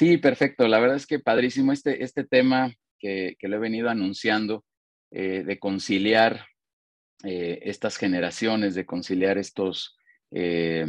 [0.00, 0.66] Sí, perfecto.
[0.66, 4.64] La verdad es que padrísimo este, este tema que, que lo he venido anunciando
[5.10, 6.46] eh, de conciliar
[7.22, 9.98] eh, estas generaciones, de conciliar estos,
[10.30, 10.86] eh,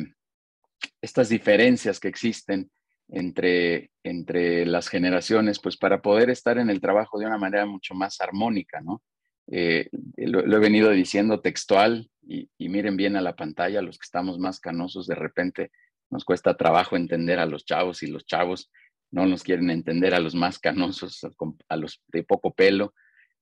[1.02, 2.72] estas diferencias que existen
[3.10, 7.94] entre, entre las generaciones, pues para poder estar en el trabajo de una manera mucho
[7.94, 9.04] más armónica, ¿no?
[9.46, 14.40] Lo, he venido diciendo textual y, y, miren bien a la pantalla, los que estamos
[14.40, 15.70] más canosos, de repente
[16.10, 18.72] nos cuesta trabajo entender a los chavos y los chavos
[19.12, 21.22] no nos quieren entender a los más canosos,
[21.70, 22.94] a los de poco pelo,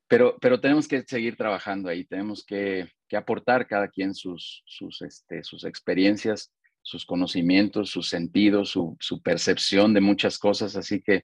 [0.08, 5.04] pero, pero tenemos que seguir trabajando ahí, tenemos que, que aportar cada quien sus, sus,
[5.04, 11.24] este, sus experiencias, sus conocimientos, sus sentidos, su, percepción de muchas cosas, así que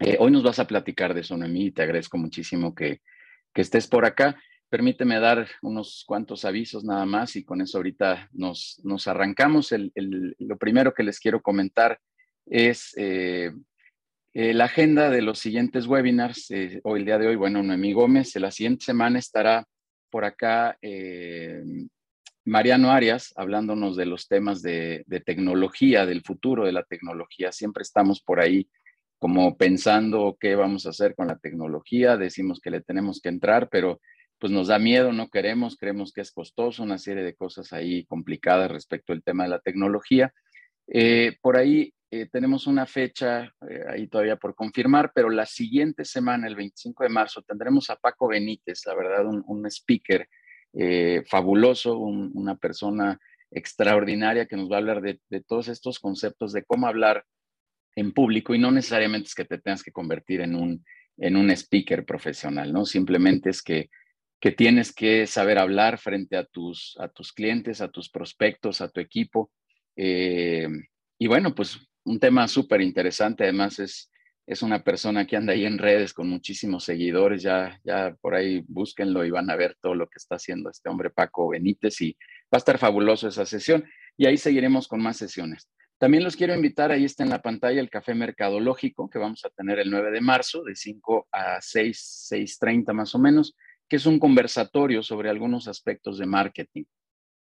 [0.00, 3.02] eh, hoy nos vas a platicar de eso, Noemí, y te agradezco muchísimo que,
[3.52, 4.40] que estés por acá.
[4.70, 9.72] Permíteme dar unos cuantos avisos nada más y con eso ahorita nos, nos arrancamos.
[9.72, 12.00] El, el, lo primero que les quiero comentar
[12.46, 13.52] es eh,
[14.32, 16.50] eh, la agenda de los siguientes webinars.
[16.50, 19.66] Eh, hoy, el día de hoy, bueno, Noemí Gómez, la siguiente semana estará
[20.10, 20.78] por acá
[22.44, 27.50] Mariano Arias hablándonos de los temas de, tecnología, del futuro de la tecnología.
[27.52, 28.68] Siempre estamos por ahí
[29.18, 33.68] como pensando qué vamos a hacer con la tecnología, decimos que le tenemos que entrar,
[33.68, 34.00] pero
[34.38, 38.04] pues nos da miedo, no queremos, creemos que es costoso, una serie de cosas ahí
[38.04, 40.32] complicadas respecto al tema de la tecnología.
[41.42, 46.46] Por ahí eh, tenemos una fecha eh, ahí todavía por confirmar, pero la siguiente semana,
[46.46, 50.28] el 25 de marzo, tendremos a Paco Benítez, la verdad, un, un speaker
[50.72, 53.18] eh, fabuloso, un, una persona
[53.50, 57.24] extraordinaria que nos va a hablar de, de, todos estos conceptos de cómo hablar
[57.96, 60.84] en público y no necesariamente es que te tengas que convertir en un,
[61.16, 62.84] en un speaker profesional, ¿no?
[62.84, 63.88] Simplemente es que,
[64.38, 68.90] que tienes que saber hablar frente a tus, a tus clientes, a tus prospectos, a
[68.90, 69.50] tu equipo.
[69.96, 70.68] Eh,
[71.18, 74.10] y bueno, pues un tema súper interesante, además es,
[74.46, 78.64] es una persona que anda ahí en redes con muchísimos seguidores, ya, ya por ahí
[78.68, 82.16] búsquenlo y van a ver todo lo que está haciendo este hombre Paco Benítez y
[82.44, 83.84] va a estar fabuloso esa sesión
[84.16, 85.68] y ahí seguiremos con más sesiones.
[85.98, 89.50] También los quiero invitar, ahí está en la pantalla el café mercadológico que vamos a
[89.50, 93.56] tener el 9 de marzo de 5 a 6, 6.30 más o menos,
[93.88, 96.84] que es un conversatorio sobre algunos aspectos de marketing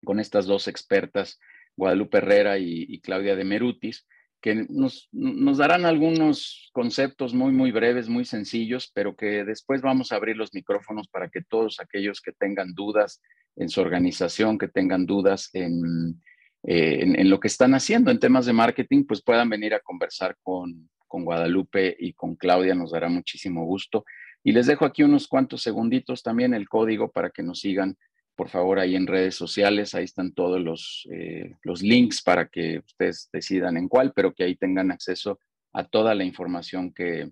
[0.05, 1.41] con estas dos expertas
[1.77, 4.07] Guadalupe Herrera y, y Claudia de Merutis,
[4.44, 10.12] que nos, nos, darán algunos conceptos muy, muy breves, muy sencillos, pero que después vamos
[10.12, 13.22] a abrir los micrófonos para que todos aquellos que tengan dudas
[13.56, 16.22] en su organización, que tengan dudas en,
[16.62, 19.81] eh, en, en lo que están haciendo en temas de marketing, pues puedan venir a
[19.81, 24.05] conversar con, con Guadalupe y con Claudia, nos dará muchísimo gusto.
[24.43, 27.97] Y les dejo aquí unos cuantos segunditos también el código para que nos sigan
[28.37, 32.78] por favor, ahí en redes sociales, ahí están todos los, eh, los links para que
[32.78, 35.39] ustedes decidan en cuál, pero que ahí tengan acceso
[35.72, 37.31] a toda la información que,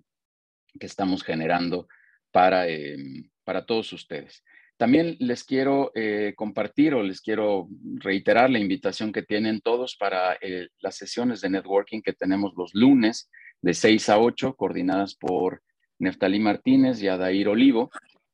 [0.79, 1.87] que estamos generando
[2.31, 2.97] para, eh,
[3.43, 4.43] para todos ustedes.
[4.77, 10.33] También les quiero eh, compartir o les quiero reiterar la invitación que tienen todos para
[10.41, 13.29] eh, las sesiones de networking que tenemos los lunes
[13.61, 15.61] de 6 a 8, coordinadas por
[15.99, 17.91] Neftalí Martínez y Adair Olivo.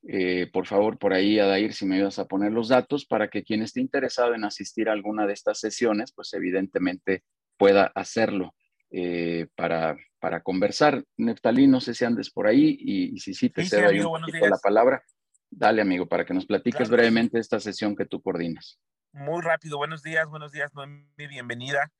[0.08, 3.44] Eh, por favor, por ahí, Adair, si me ayudas a poner los datos para que
[3.44, 7.24] quien esté interesado en asistir a alguna de estas sesiones, pues evidentemente
[7.58, 8.56] pueda hacerlo
[8.92, 11.04] eh, para, para conversar.
[11.18, 13.96] Neftalí, no sé si andes por ahí y, y si sí te sí, cedo sí,
[13.96, 15.04] amigo, un la palabra.
[15.52, 18.80] Dale, amigo, para que nos platiques claro, brevemente esta sesión que tú coordinas.
[19.12, 21.92] Muy rápido, buenos días, buenos días, Noemi, bienvenida.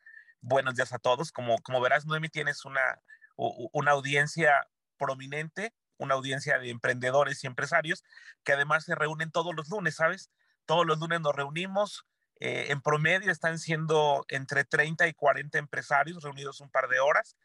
[0.42, 1.32] Buenos días a todos.
[1.32, 3.02] Como, como verás, Noemi, tienes una,
[3.36, 4.68] una audiencia
[4.98, 8.04] prominente una audiencia de emprendedores y empresarios
[8.44, 10.32] que además se reúnen todos los lunes, ¿sabes?
[10.66, 12.06] Todos los lunes nos reunimos.
[12.40, 17.36] Eh, en promedio están siendo entre 30 y 40 empresarios reunidos un par de horas.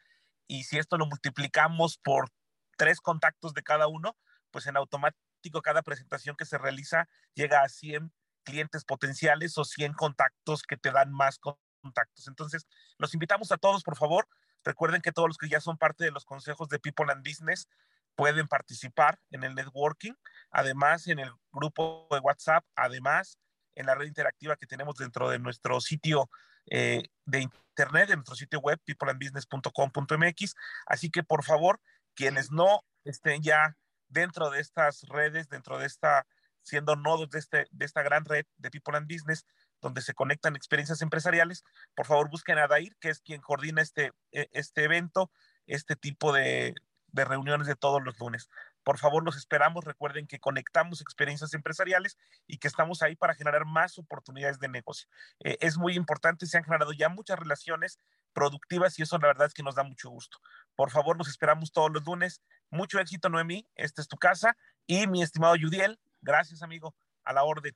[0.46, 2.31] Y si esto lo multiplicamos por
[2.76, 4.17] tres contactos de cada uno,
[4.50, 8.12] pues en automático cada presentación que se realiza llega a 100
[8.44, 12.28] clientes potenciales o 100 contactos que te dan más contactos.
[12.28, 12.67] Entonces,
[12.99, 14.28] los invitamos a todos, por favor.
[14.62, 17.69] Recuerden que todos los que ya son parte de los consejos de People and Business
[18.16, 20.14] pueden participar en el networking,
[20.50, 23.38] además en el grupo de WhatsApp, además
[23.75, 26.31] en la red interactiva que tenemos dentro de nuestro sitio
[26.70, 30.55] eh, de internet, de nuestro sitio web, peopleandbusiness.com.mx.
[30.87, 31.81] Así que por favor,
[32.14, 33.76] quienes no estén ya
[34.08, 36.26] dentro de estas redes, dentro de esta,
[36.62, 39.46] siendo nodos de, este, de esta gran red de People and Business,
[39.81, 41.64] donde se conectan experiencias empresariales,
[41.94, 45.31] por favor busquen a Dair, que es quien coordina este, e, este evento,
[45.66, 46.75] este tipo de,
[47.14, 48.50] de reuniones de todos los lunes.
[48.82, 49.84] Por favor, los esperamos.
[49.84, 55.08] Recuerden que conectamos experiencias empresariales y que estamos ahí para generar más oportunidades de negocio.
[55.44, 58.00] Eh, es muy importante, se han generado ya muchas relaciones
[58.32, 60.38] productivas y eso la verdad es que nos da mucho gusto.
[60.75, 62.43] Por favor, nos esperamos todos los lunes.
[62.70, 63.66] Mucho éxito, Noemí.
[63.76, 64.56] Esta es tu casa.
[64.87, 66.96] Y mi estimado Yudiel, gracias, amigo.
[67.22, 67.75] A la orden.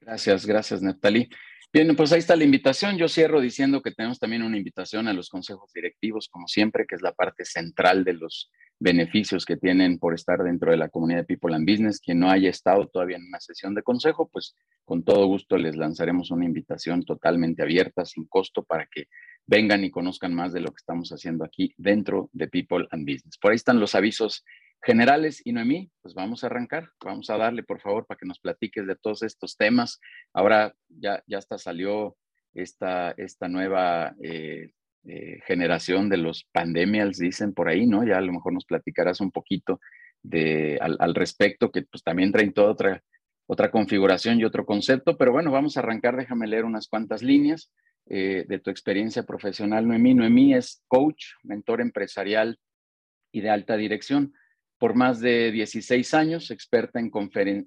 [0.00, 1.28] Gracias, gracias, Neftalí.
[1.74, 2.98] Bien, pues ahí está la invitación.
[2.98, 6.96] Yo cierro diciendo que tenemos también una invitación a los consejos directivos, como siempre, que
[6.96, 11.20] es la parte central de los beneficios que tienen por estar dentro de la comunidad
[11.20, 11.98] de People and Business.
[11.98, 14.54] Quien no haya estado todavía en una sesión de consejo, pues
[14.84, 19.06] con todo gusto les lanzaremos una invitación totalmente abierta, sin costo, para que
[19.46, 23.38] vengan y conozcan más de lo que estamos haciendo aquí dentro de People and Business.
[23.38, 24.44] Por ahí están los avisos
[24.82, 25.40] generales.
[25.44, 28.86] Y Noemí, pues vamos a arrancar, vamos a darle, por favor, para que nos platiques
[28.86, 30.00] de todos estos temas.
[30.32, 32.16] Ahora ya, ya hasta salió
[32.54, 34.72] esta, esta nueva eh,
[35.04, 38.04] eh, generación de los pandemials, dicen por ahí, ¿no?
[38.04, 39.80] Ya a lo mejor nos platicarás un poquito
[40.22, 43.02] de, al, respecto, que pues también traen toda otra,
[43.46, 47.72] otra configuración y otro concepto, pero bueno, vamos a arrancar, déjame leer unas cuantas líneas
[48.06, 50.14] eh, de tu experiencia profesional, Noemí.
[50.14, 52.58] Noemí es coach, mentor empresarial
[53.32, 54.34] y de alta dirección
[54.82, 57.12] por más de 16 años, experta en,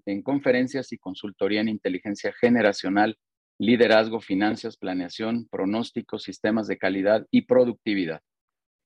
[0.05, 3.17] en, conferencias y consultoría en inteligencia generacional,
[3.57, 8.19] liderazgo, finanzas, planeación, pronósticos, sistemas de calidad y productividad.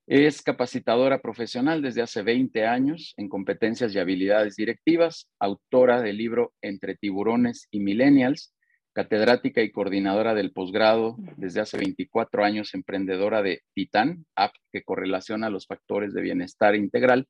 [0.06, 6.52] Es capacitadora profesional desde hace 20 años en competencias y habilidades directivas, autora del libro
[6.62, 8.54] Entre tiburones y millennials,
[8.92, 15.50] catedrática y coordinadora del posgrado desde hace 24 años, emprendedora de Titan, app que correlaciona
[15.50, 17.26] los factores de bienestar integral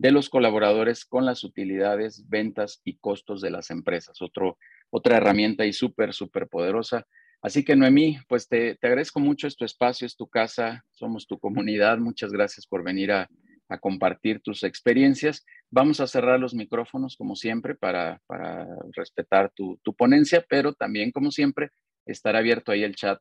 [0.00, 4.22] de los colaboradores con las utilidades, ventas y costos de las empresas.
[4.22, 4.56] Otro,
[4.88, 7.06] otra herramienta y súper, súper poderosa.
[7.42, 11.26] Así que Noemí, pues te, te, agradezco mucho, es tu espacio, es tu casa, somos
[11.26, 11.98] tu comunidad.
[11.98, 13.28] Muchas gracias por venir a,
[13.68, 15.44] a compartir tus experiencias.
[15.70, 18.66] Vamos a cerrar los micrófonos como siempre para, para
[18.96, 21.72] respetar tu, tu ponencia, pero también como siempre
[22.06, 23.20] estará abierto ahí el chat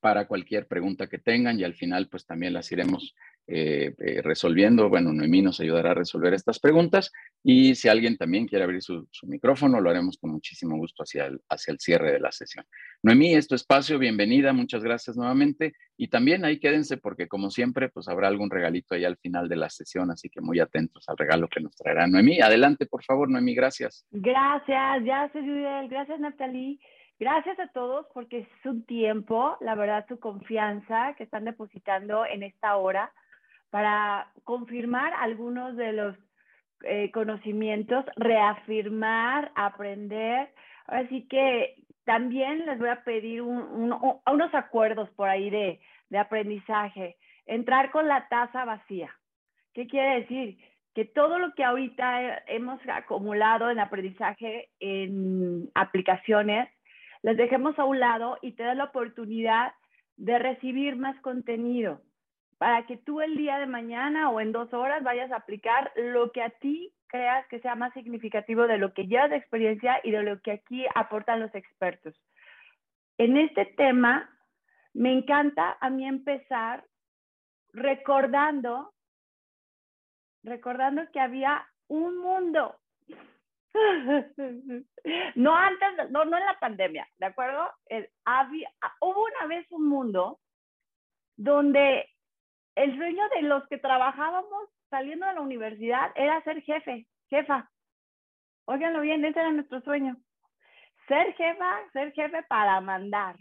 [0.00, 3.14] para cualquier pregunta que tengan y al final pues también las iremos
[3.48, 4.88] eh, eh, resolviendo.
[4.88, 7.10] Bueno, Noemí nos ayudará a resolver estas preguntas
[7.42, 11.40] y si alguien también quiere abrir su, micrófono, lo haremos con muchísimo gusto hacia el,
[11.48, 12.64] hacia el cierre de la sesión.
[13.02, 17.88] Noemí, es tu espacio, bienvenida, muchas gracias nuevamente y también ahí quédense porque como siempre,
[17.88, 21.18] pues habrá algún regalito ahí al final de la sesión, así que muy atentos al
[21.18, 22.40] regalo que nos traerá Noemí.
[22.40, 24.06] Adelante, por favor, Noemí, gracias.
[24.12, 26.78] Gracias, gracias, Juliel, gracias, Natalie.
[27.18, 32.42] Gracias a todos porque es su tiempo, la verdad, su confianza que están depositando en
[32.42, 33.12] esta hora
[33.72, 36.14] para confirmar algunos de los
[36.82, 40.50] eh, conocimientos, reafirmar, aprender.
[40.86, 45.80] Así que también les voy a pedir unos acuerdos por ahí de,
[46.18, 47.16] aprendizaje.
[47.46, 49.08] Entrar con la taza vacía.
[49.72, 50.58] ¿Qué quiere decir?
[50.94, 56.68] Que todo lo que ahorita hemos acumulado en aprendizaje en aplicaciones,
[57.22, 59.72] les dejemos a un lado y te da la oportunidad
[60.18, 62.02] de recibir más contenido
[62.62, 66.30] para que tú el día de mañana o en dos horas vayas a aplicar lo
[66.30, 70.12] que a ti creas que sea más significativo de lo que llevas de experiencia y
[70.12, 72.14] de lo que aquí aportan los expertos.
[73.18, 74.30] En este tema,
[74.94, 76.84] me encanta a mí empezar
[77.72, 78.94] recordando,
[80.44, 82.76] recordando que había un mundo.
[85.34, 87.68] No antes, no, no en la pandemia, ¿de acuerdo?
[88.24, 88.70] había,
[89.00, 90.38] hubo una vez un mundo
[91.36, 92.11] donde
[92.74, 97.70] el sueño de los que trabajábamos saliendo de la universidad era ser jefe, jefa.
[98.64, 100.16] Óiganlo bien, ese era nuestro sueño.
[101.08, 103.36] Ser jefa, ser jefe para mandar.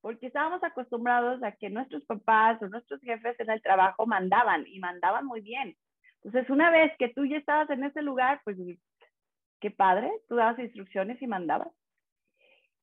[0.00, 4.78] Porque estábamos acostumbrados a que nuestros papás o nuestros jefes en el trabajo mandaban y
[4.78, 5.76] mandaban muy bien.
[6.22, 8.56] Entonces, una vez que tú ya estabas en ese lugar, pues
[9.60, 11.68] qué padre, tú dabas instrucciones y mandabas.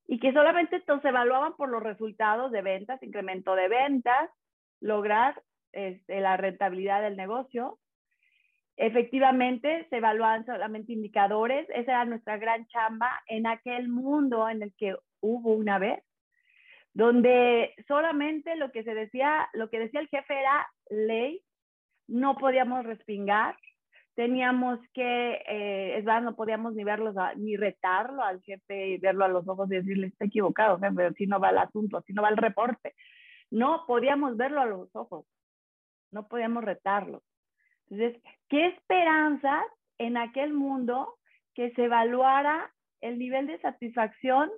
[0.07, 4.29] Y que solamente se evaluaban por los resultados de ventas, incremento de ventas,
[4.81, 5.41] lograr
[5.71, 7.79] este, la rentabilidad del negocio.
[8.77, 11.67] Efectivamente, se evaluaban solamente indicadores.
[11.69, 16.01] Esa era nuestra gran chamba en aquel mundo en el que hubo una vez,
[16.93, 21.43] donde solamente lo que se decía, lo que decía el jefe era ley,
[22.07, 23.57] no podíamos respingar,
[24.15, 29.25] teníamos que, eh, es verdad, no podíamos ni verlos, ni retarlo al jefe y verlo
[29.25, 32.21] a los ojos y decirle, está equivocado, pero así no va el asunto, así no
[32.21, 32.95] va el reporte.
[33.51, 35.25] No podíamos verlo a los ojos
[36.11, 37.23] no podíamos retarlo.
[37.89, 39.63] Entonces, ¿qué esperanzas
[39.97, 41.17] en aquel mundo
[41.53, 44.49] que se evaluara el nivel de satisfacción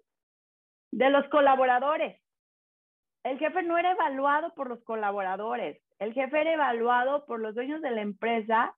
[0.92, 2.22] de los colaboradores?
[3.24, 7.82] El jefe no era evaluado por los colaboradores, el jefe era evaluado por los dueños
[7.82, 8.76] de la empresa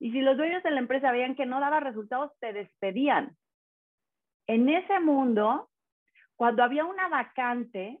[0.00, 3.36] y si los dueños de la empresa veían que no daba resultados, te despedían.
[4.48, 5.70] En ese mundo,
[6.34, 8.00] cuando había una vacante,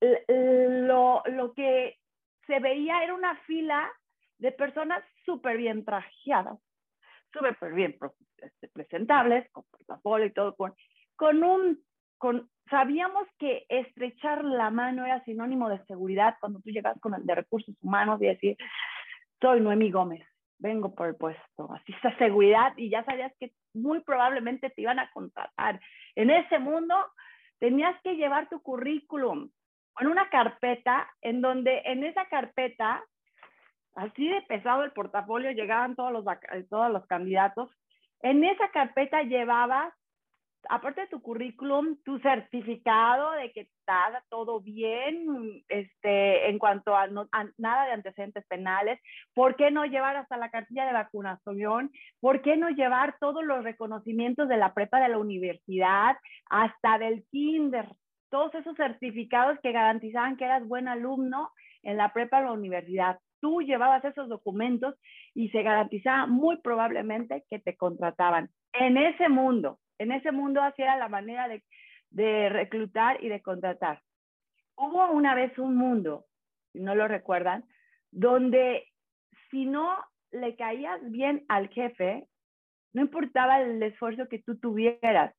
[0.00, 1.22] lo,
[1.56, 1.98] que
[2.46, 3.90] se veía, era una fila
[4.38, 6.58] de personas súper bien trajeadas,
[7.32, 7.96] súper bien
[8.38, 10.74] este, presentables, con portafolio y todo, con,
[11.16, 11.80] con un,
[12.18, 17.24] con, sabíamos que estrechar la mano era sinónimo de seguridad cuando tú llegas con el
[17.24, 18.56] de recursos humanos y decir,
[19.40, 20.26] soy Noemí Gómez,
[20.58, 24.98] vengo por el puesto, así esa seguridad y ya sabías que muy probablemente te iban
[24.98, 25.80] a contratar.
[26.14, 26.94] En ese mundo
[27.58, 29.50] tenías que llevar tu currículum
[30.00, 33.02] en una carpeta en donde en esa carpeta,
[33.94, 36.24] así de pesado el portafolio, llegaban todos los,
[36.68, 37.70] todos los candidatos.
[38.20, 39.92] En esa carpeta llevabas
[40.68, 47.06] aparte de tu currículum, tu certificado de que está todo bien este, en cuanto a,
[47.56, 49.00] nada de antecedentes penales,
[49.34, 51.90] ¿por qué no llevar hasta la cartilla de vacunación?
[52.20, 56.16] ¿Por qué no llevar todos los reconocimientos de la prepa de la universidad,
[56.48, 57.86] hasta del kinder?
[58.30, 61.50] Todos esos certificados que garantizaban que eras buen alumno
[61.82, 63.18] en la prepa de la universidad.
[63.40, 64.96] Tú llevabas esos documentos
[65.34, 68.50] y se garantizaba muy probablemente que te contrataban.
[68.72, 71.62] En ese mundo, en ese mundo así era la manera de,
[72.10, 74.02] de reclutar y de contratar.
[74.76, 76.26] Hubo una vez un mundo,
[76.72, 77.64] si no lo recuerdan,
[78.10, 78.84] donde
[79.50, 79.96] si no
[80.32, 82.26] le caías bien al jefe,
[82.92, 85.34] no importaba el esfuerzo que tú tuvieras,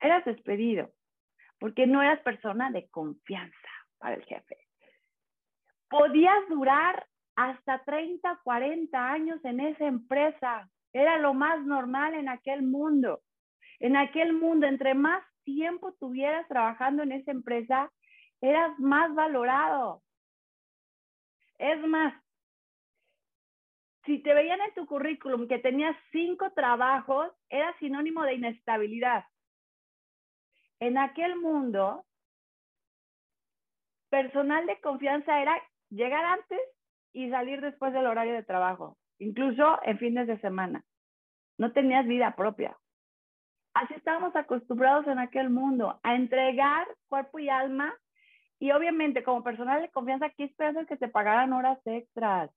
[0.00, 0.90] eras despedido,
[1.60, 4.56] porque no eras persona de confianza para el jefe.
[5.88, 10.68] Podías durar hasta 30, 40 años en esa empresa.
[10.92, 13.20] Era lo más normal en aquel mundo.
[13.78, 17.90] En aquel mundo, entre más tiempo tuvieras trabajando en esa empresa,
[18.40, 20.02] eras más valorado.
[21.58, 22.14] Es más,
[24.06, 29.24] si te veían en tu currículum que tenías cinco trabajos, era sinónimo de inestabilidad.
[30.80, 32.04] En aquel mundo,
[34.10, 36.60] personal de confianza era llegar antes
[37.12, 40.84] y salir después del horario de trabajo, incluso en fines de semana.
[41.58, 42.76] No tenías vida propia.
[43.74, 47.94] Así estábamos acostumbrados en aquel mundo, a entregar cuerpo y alma.
[48.58, 52.50] Y obviamente, como personal de confianza, ¿qué esperas que te pagaran horas extras?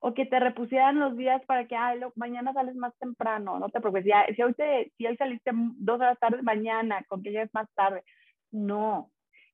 [0.00, 3.80] O que te repusieran los días para que, ay, mañana sales más temprano, no te
[3.80, 4.04] preocupes.
[4.04, 4.54] Si, hoy,
[4.96, 8.04] si hoy saliste dos horas tarde, mañana, con que llegues más tarde.
[8.52, 9.10] No.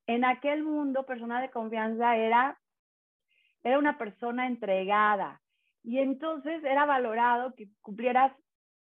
[0.06, 2.58] En aquel mundo, personal de confianza era,
[3.62, 5.40] era una persona entregada.
[5.82, 8.32] Y entonces era valorado que cumplieras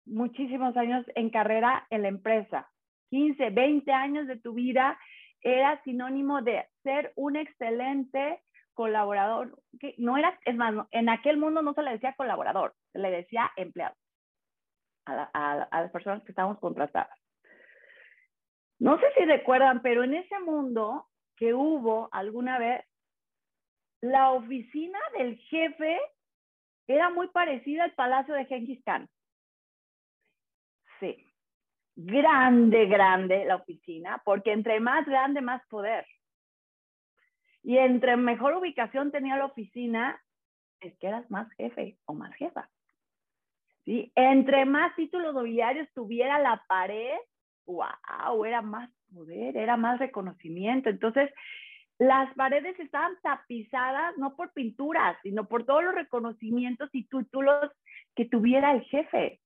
[0.06, 2.70] muchísimos años en carrera en la empresa.
[3.10, 4.98] 15, 20 años de tu vida
[5.42, 8.42] era sinónimo de ser un excelente
[8.78, 9.60] colaborador.
[9.80, 13.10] Que no era, es más, en aquel mundo no se le decía colaborador, se le
[13.10, 13.96] decía empleado
[15.08, 17.20] a, las personas que estábamos contratadas.
[18.80, 22.86] No sé si recuerdan, pero en ese mundo que hubo alguna vez,
[24.02, 26.00] la oficina del jefe
[26.86, 29.10] era muy parecida al palacio de Genghis Khan.
[31.00, 31.34] Sí.
[31.96, 36.06] Grande, grande la oficina, porque entre más grande, más poder.
[37.68, 40.18] Y entre mejor ubicación tenía la oficina,
[40.80, 42.70] es que eras más jefe o más jefa.
[43.84, 44.10] ¿Sí?
[44.16, 47.18] Entre más títulos nobiliarios tuviera la pared,
[47.66, 50.90] wow, era más poder, era más reconocimiento.
[50.90, 51.30] Entonces,
[52.00, 57.70] las paredes estaban tapizadas no por pinturas, sino por todos los reconocimientos y títulos
[58.16, 59.42] que tuviera el jefe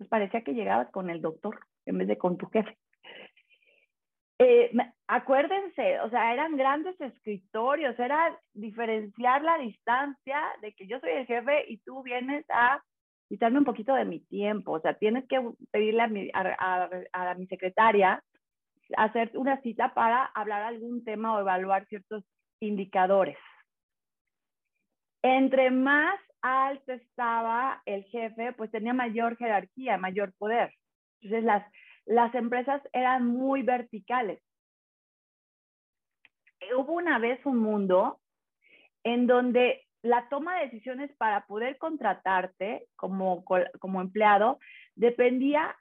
[0.00, 2.78] pues parecía que llegabas con el doctor en vez de con tu jefe.
[4.42, 4.72] Eh,
[5.06, 11.26] acuérdense, o sea, eran grandes escritorios, era diferenciar la distancia de que yo soy el
[11.26, 12.82] jefe y tú vienes a
[13.28, 17.34] quitarme un poquito de mi tiempo, o sea, tienes que pedirle a mi, a, a
[17.34, 18.24] mi secretaria
[18.96, 22.24] hacer una cita para hablar algún tema o evaluar ciertos
[22.60, 23.36] indicadores.
[25.22, 30.72] Entre más alto estaba el jefe, pues tenía mayor jerarquía, mayor poder.
[31.20, 31.62] Entonces las,
[32.06, 34.42] las empresas eran muy verticales.
[36.76, 38.20] Hubo una vez un mundo
[39.02, 44.58] en donde la toma de decisiones para poder contratarte como, como empleado
[44.94, 45.76] dependía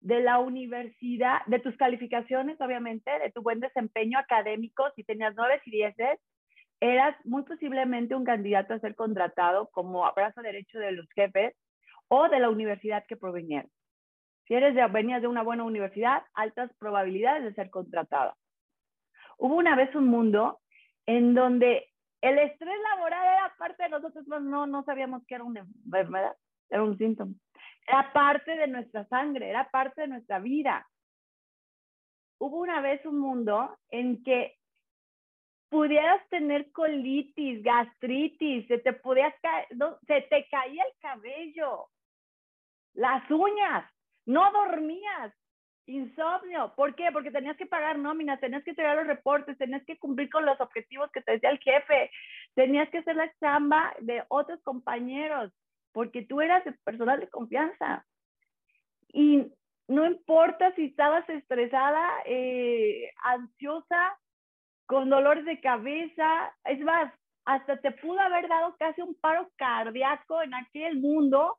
[0.00, 5.60] de la universidad, de tus calificaciones, obviamente, de tu buen desempeño académico, si tenías nueve
[5.64, 6.20] y dieces,
[6.80, 11.54] eras muy posiblemente un candidato a ser contratado como brazo derecho de los jefes
[12.06, 13.66] o de la universidad que provenías.
[14.48, 18.34] Si eres de, venías de una buena universidad, altas probabilidades de ser contratado.
[19.36, 20.60] Hubo una vez un mundo
[21.06, 21.90] en donde
[22.22, 26.34] el estrés laboral era parte de nosotros, no, no sabíamos que era una enfermedad,
[26.70, 27.34] era un síntoma.
[27.86, 30.88] Era parte de nuestra sangre, era parte de nuestra vida.
[32.38, 34.56] Hubo una vez un mundo en que
[35.68, 39.34] pudieras tener colitis, gastritis, se te podías
[40.06, 41.88] se te caía el cabello,
[42.94, 43.84] las uñas,
[44.28, 45.32] no dormías,
[45.86, 46.74] insomnio.
[46.76, 47.10] ¿Por qué?
[47.12, 50.60] Porque tenías que pagar nóminas, tenías que entregar los reportes, tenías que cumplir con los
[50.60, 52.10] objetivos que te decía el jefe,
[52.54, 55.50] tenías que hacer la chamba de otros compañeros,
[55.92, 58.04] porque tú eras el personal de confianza.
[59.08, 59.50] Y
[59.88, 64.18] no importa si estabas estresada, eh, ansiosa,
[64.84, 67.12] con dolores de cabeza, es más,
[67.46, 71.58] hasta te pudo haber dado casi un paro cardíaco en aquel mundo,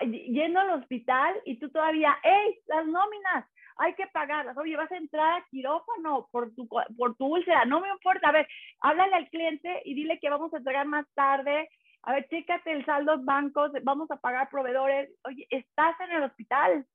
[0.00, 4.56] yendo al hospital y tú todavía, hey, las nóminas, hay que pagarlas.
[4.56, 8.28] Oye, vas a entrar a quirófano por tu, por tu úlcera, no me importa.
[8.28, 8.48] A ver,
[8.80, 11.68] háblale al cliente y dile que vamos a entregar más tarde.
[12.02, 15.10] A ver, chécate el saldo bancos, vamos a pagar proveedores.
[15.24, 16.86] Oye, estás en el hospital.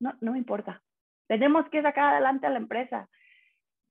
[0.00, 0.82] No, no me importa.
[1.28, 3.08] Tenemos que sacar adelante a la empresa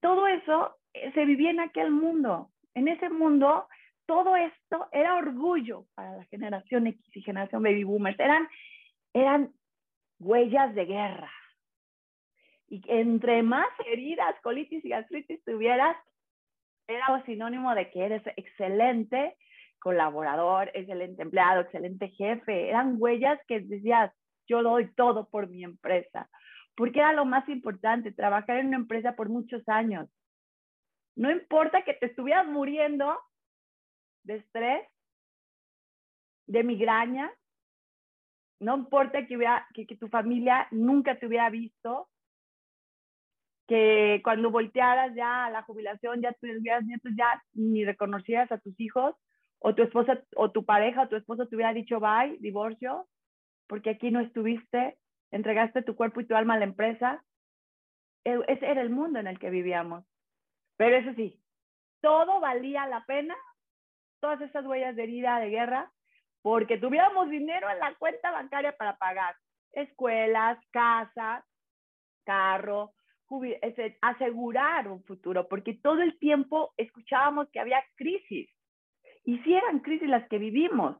[0.03, 2.51] todo eso eh, se vivía en aquel mundo.
[2.75, 3.67] En ese mundo,
[4.05, 8.19] todo esto era orgullo para la generación X y generación baby boomers.
[8.19, 8.47] Eran,
[9.13, 9.53] eran
[10.19, 11.31] huellas de guerra.
[12.67, 15.95] Y entre más heridas, colitis y gastritis tuvieras,
[16.87, 19.37] era sinónimo de que eres excelente
[19.79, 22.69] colaborador, excelente empleado, excelente jefe.
[22.69, 24.11] Eran huellas que decías,
[24.47, 26.29] yo doy todo por mi empresa
[26.75, 30.09] porque era lo más importante, trabajar en una empresa por muchos años.
[31.15, 33.19] No importa que te estuvieras muriendo
[34.23, 34.87] de estrés,
[36.47, 37.31] de migraña,
[38.63, 42.07] no importa que, tu familia nunca te hubiera visto,
[43.67, 48.79] que cuando voltearas ya a la jubilación, ya tuvieras nietos, ya ni reconocieras a tus
[48.79, 49.15] hijos,
[49.59, 53.07] o tu esposa, o tu pareja, o tu esposo te hubiera dicho bye, divorcio,
[53.67, 54.97] porque aquí no estuviste,
[55.31, 57.23] entregaste tu cuerpo y tu alma a la empresa.
[58.25, 60.05] E, ese era el mundo en el que vivíamos.
[60.77, 61.41] Pero eso sí,
[62.01, 63.35] todo valía la pena,
[64.23, 65.91] todas esas huellas de herida, de guerra,
[66.41, 69.35] porque tuviéramos dinero en la cuenta bancaria para pagar
[69.73, 71.43] escuelas, casas,
[72.23, 72.93] carro,
[74.01, 78.49] asegurar un futuro, porque todo el tiempo escuchábamos que había crisis.
[79.25, 80.95] Y sí eran crisis las que vivimos.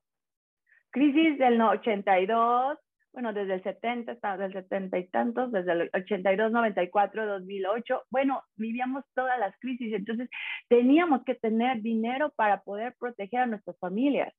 [0.91, 2.77] Crisis del 82,
[3.13, 8.43] bueno, desde el 70 hasta el 70 y tantos, desde el 82, 94, 2008, bueno,
[8.55, 10.29] vivíamos todas las crisis, entonces
[10.67, 14.33] teníamos que tener dinero para poder proteger a nuestras familias,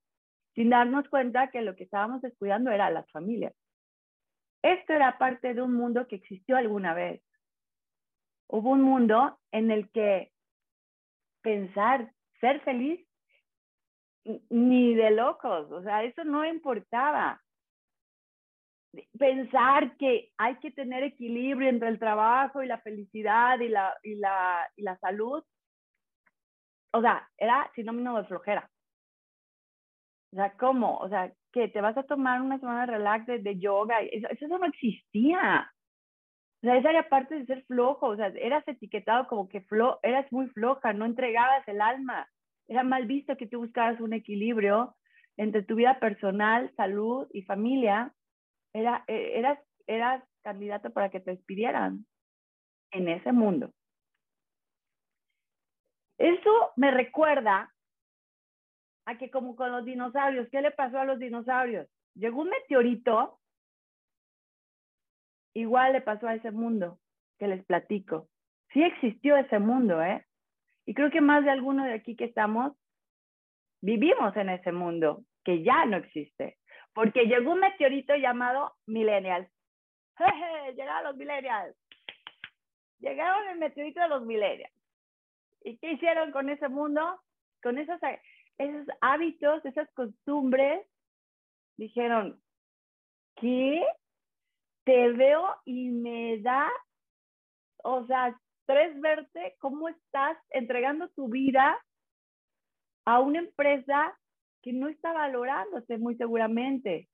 [0.56, 3.54] sin darnos cuenta que lo que estábamos descuidando era las familias.
[4.62, 7.22] Esto era parte de un mundo que existió alguna vez.
[8.48, 10.32] Hubo un mundo en el que
[11.42, 12.10] pensar,
[12.40, 13.06] ser feliz,
[14.50, 17.43] ni de locos, o sea, eso no importaba
[19.18, 24.16] pensar que hay que tener equilibrio entre el trabajo y la felicidad y la, y
[24.16, 25.42] la, y la salud,
[26.92, 28.70] o sea, era sinónimo de flojera.
[30.32, 30.96] O sea, ¿cómo?
[30.98, 34.64] O sea, que te vas a tomar una semana de relax de, yoga, eso, no
[34.66, 35.70] existía.
[36.62, 40.00] O sea, esa era parte de ser flojo, o sea, eras etiquetado como que flo
[40.02, 42.28] eras muy floja, no entregabas el alma.
[42.66, 44.96] Era mal visto que tú buscaras un equilibrio
[45.36, 48.12] entre tu vida personal, salud y familia
[48.74, 52.04] era, e, eras, eras candidato para que te despidieran
[52.90, 53.70] en ese mundo.
[56.18, 57.72] Eso me recuerda
[59.06, 61.88] a que como con los dinosaurios, ¿qué le pasó a los dinosaurios?
[62.14, 63.40] Llegó un meteorito,
[65.54, 66.98] igual le pasó a ese mundo
[67.38, 68.28] que les platico.
[68.72, 70.24] Sí existió ese mundo, ¿eh?
[70.86, 72.76] Y creo que más de alguno de aquí que estamos
[73.82, 76.58] vivimos en ese mundo que ya no existe
[76.94, 79.50] porque llegó un meteorito llamado Millennials.
[80.76, 81.76] Llegaron los Millennials.
[83.00, 84.72] Llegaron el meteorito de los Millennials.
[85.62, 87.20] ¿Y qué hicieron con ese mundo?
[87.62, 87.98] Con esos,
[88.58, 90.86] esos hábitos, esas costumbres.
[91.76, 92.40] Dijeron,
[93.36, 93.84] ¿qué?
[94.84, 96.70] Te veo y me da,
[97.82, 101.82] o sea, tres verte cómo estás entregando tu vida
[103.06, 104.16] a una empresa
[104.64, 107.06] que no está valorándote muy seguramente,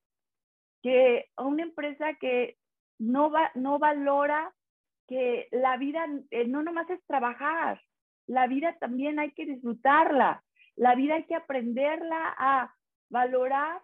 [0.83, 2.57] que una empresa que
[3.01, 4.55] no, va, no valora
[5.09, 7.83] que la vida eh, no nomás es trabajar,
[8.29, 10.45] la vida también hay que disfrutarla,
[10.77, 12.73] la vida hay que aprenderla a
[13.11, 13.83] valorar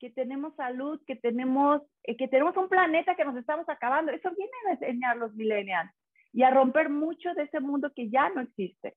[0.00, 4.10] que tenemos salud, que tenemos, eh, que tenemos un planeta que nos estamos acabando.
[4.10, 5.92] Eso viene a enseñar los millennials
[6.32, 8.96] y a romper mucho de ese mundo que ya no existe.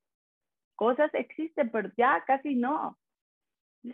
[0.76, 2.98] Cosas existen, pero ya casi no.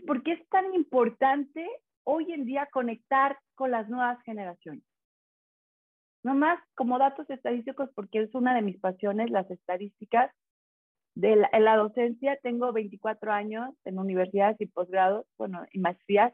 [0.06, 1.68] ¿Por qué es tan importante
[2.04, 4.84] hoy en día conectar con las nuevas generaciones?
[6.24, 10.32] Nomás como datos estadísticos, porque es una de mis pasiones, las estadísticas.
[11.16, 16.34] De la, en la docencia tengo 24 años en universidades y posgrados, bueno, y maestrías,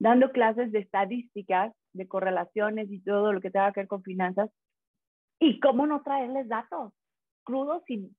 [0.00, 4.50] dando clases de estadísticas, de correlaciones y todo lo que tenga que ver con finanzas.
[5.38, 6.92] ¿Y cómo no traerles datos
[7.44, 8.10] crudos y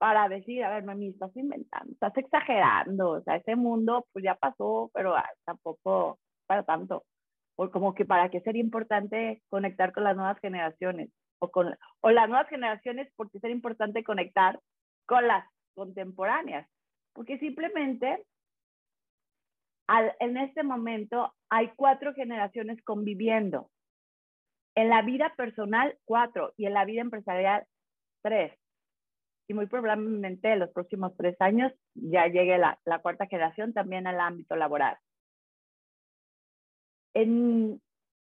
[0.00, 4.34] para decir, a ver, mami, estás inventando, estás exagerando, o sea, ese mundo pues ya
[4.34, 7.04] pasó, pero ah, tampoco para tanto.
[7.56, 12.10] O como que para qué sería importante conectar con las nuevas generaciones o con o
[12.10, 14.58] las nuevas generaciones porque sería importante conectar
[15.04, 16.66] con las contemporáneas,
[17.12, 18.24] porque simplemente
[20.18, 23.68] en este momento hay cuatro generaciones conviviendo.
[24.74, 27.66] En la vida personal, cuatro, y en la vida empresarial,
[28.22, 28.59] tres.
[29.50, 34.06] Y muy probablemente en los próximos tres años ya llegue la, la cuarta generación también
[34.06, 34.96] al ámbito laboral.
[37.14, 37.82] En,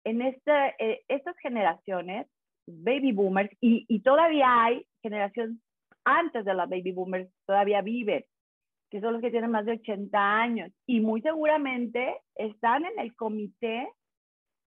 [0.05, 2.27] en este, eh, estas generaciones,
[2.65, 5.57] baby boomers, y, y todavía hay generaciones
[6.05, 8.23] antes de las baby boomers, todavía viven,
[8.89, 13.13] que son los que tienen más de 80 años, y muy seguramente están en el
[13.17, 13.85] comité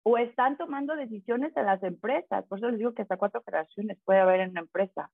[0.04, 2.46] o están tomando decisiones en las empresas.
[2.48, 5.10] Por eso les digo que hasta cuatro generaciones puede haber en una empresa.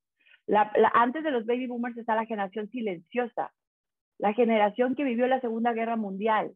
[0.94, 3.52] Antes de los baby boomers está la generación silenciosa,
[4.18, 6.56] la generación que vivió la Segunda Guerra Mundial,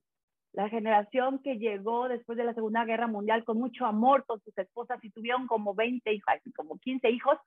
[0.53, 4.57] la generación que llegó después de la Segunda Guerra Mundial con mucho amor con sus
[4.57, 7.37] esposas y tuvieron como 20 hijos, como 15 hijos,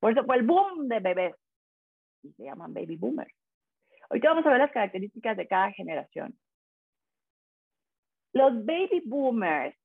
[0.00, 1.34] por eso fue el boom de bebés.
[2.22, 3.34] Y se llaman baby boomers.
[4.08, 6.34] Ahorita vamos a ver las características de cada generación.
[8.32, 9.76] Los baby boomers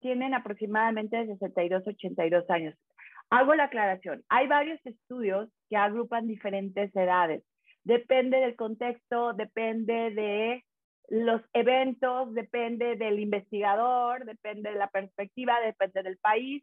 [0.00, 2.74] tienen aproximadamente 62, 82 años.
[3.32, 4.22] Hago la aclaración.
[4.28, 7.42] Hay varios estudios que agrupan diferentes edades.
[7.82, 10.64] Depende del contexto, depende de
[11.08, 16.62] los eventos, depende del investigador, depende de la perspectiva, depende del país.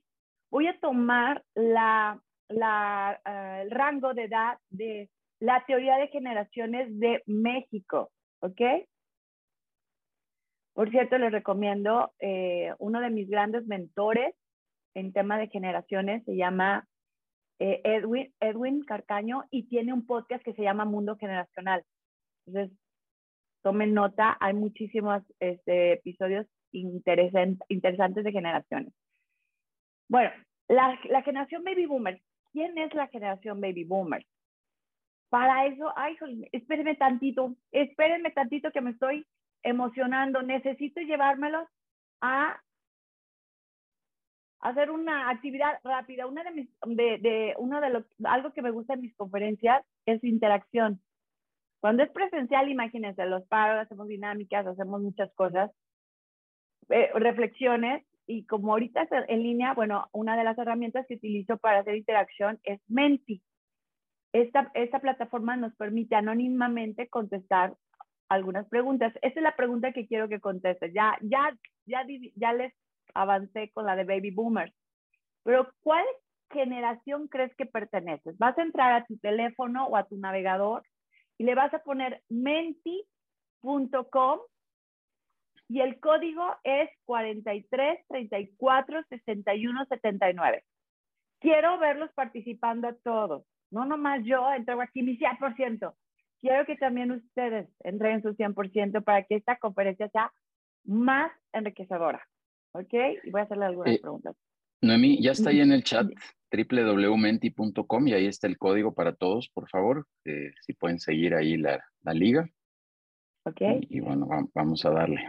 [0.52, 7.24] Voy a tomar la, uh, el rango de edad de la teoría de generaciones de
[7.26, 8.62] México, ¿ok?
[10.74, 14.36] Por cierto, les recomiendo eh, uno de mis grandes mentores
[14.94, 16.88] en tema de generaciones, se llama
[17.60, 21.84] eh, Edwin, Edwin Carcaño y tiene un podcast que se llama Mundo Generacional.
[22.46, 22.78] Entonces,
[23.62, 28.94] tomen nota, hay muchísimos este, episodios interesantes de generaciones.
[30.08, 30.32] Bueno,
[30.68, 32.22] la, la, generación baby boomer.
[32.52, 34.26] ¿Quién es la generación baby boomer?
[35.30, 36.18] Para eso, ay,
[36.52, 39.26] espérenme tantito, espérenme tantito que me estoy
[39.64, 40.42] emocionando.
[40.42, 41.68] Necesito llevármelos
[42.22, 42.60] a
[44.62, 46.28] hacer una actividad rápida.
[46.28, 49.86] Una de mis, de, de, uno de los, algo que me gusta en mis conferencias
[50.06, 51.02] es interacción.
[51.80, 55.72] Cuando es presencial, imagínense, los paros, hacemos dinámicas, hacemos muchas cosas,
[56.90, 61.58] eh, reflexiones, y como ahorita es en línea, bueno, una de las herramientas que utilizo
[61.58, 63.42] para hacer interacción es Menti.
[64.34, 67.74] Esta, esta plataforma nos permite anónimamente contestar
[68.30, 69.14] algunas preguntas.
[69.24, 70.94] Esa es la pregunta que quiero que contestes.
[70.94, 72.72] Ya, ya, ya, ya les
[73.14, 74.74] avancé con la de Baby Boomers.
[75.44, 76.06] Pero, ¿cuál
[76.52, 78.38] generación crees que perteneces?
[78.38, 80.84] Vas a entrar a tu teléfono o a tu navegador
[81.38, 82.90] y le vas a poner menti.com
[85.70, 90.64] y el código es 43 34 61 79.
[91.40, 95.94] Quiero verlos participando todos, no nomás yo entrego aquí mi 100%.
[96.42, 100.32] Quiero que también ustedes entreguen su 100% para que esta conferencia sea
[100.86, 102.26] más enriquecedora.
[102.74, 102.94] ¿Ok?
[103.24, 104.36] Y voy a hacerle algunas eh, preguntas.
[104.82, 106.08] Noemí, ya está ahí en el chat
[106.52, 111.58] www.menti.com y ahí está el código para todos, por favor, eh, si pueden seguir ahí
[111.58, 112.50] la, la liga.
[113.46, 113.62] Ok.
[113.62, 115.22] Y, y, bueno, vamos a darle.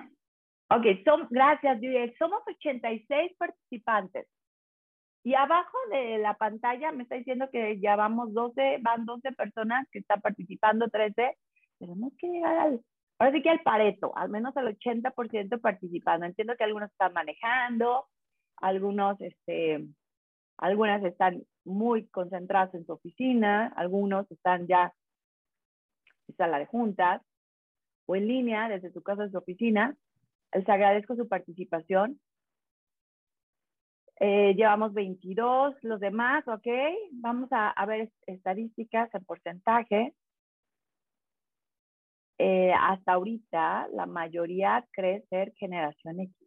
[0.71, 2.15] Ok, son, gracias, Juliet.
[2.17, 4.27] Somos 86 participantes.
[5.23, 9.87] Y abajo de la pantalla me está diciendo que ya vamos 12, van 12 personas
[9.91, 11.37] que están participando, 13.
[11.79, 12.81] Tenemos que llegar al,
[13.21, 16.25] ahora sí que al pareto, al menos al 80% participando.
[16.25, 18.07] Entiendo que algunos están manejando,
[18.57, 19.87] algunos, este,
[20.57, 24.95] algunas están muy concentradas en su oficina, algunos están ya
[26.29, 27.21] en sala de juntas
[28.07, 29.95] o en línea desde su casa, de su oficina.
[30.55, 32.19] Les agradezco su participación.
[34.19, 36.67] Eh, llevamos 22, los demás, ¿ok?
[37.13, 40.15] Vamos a, a ver estadísticas en porcentaje.
[42.43, 46.41] Eh, hasta ahorita, la mayoría cree ser generación X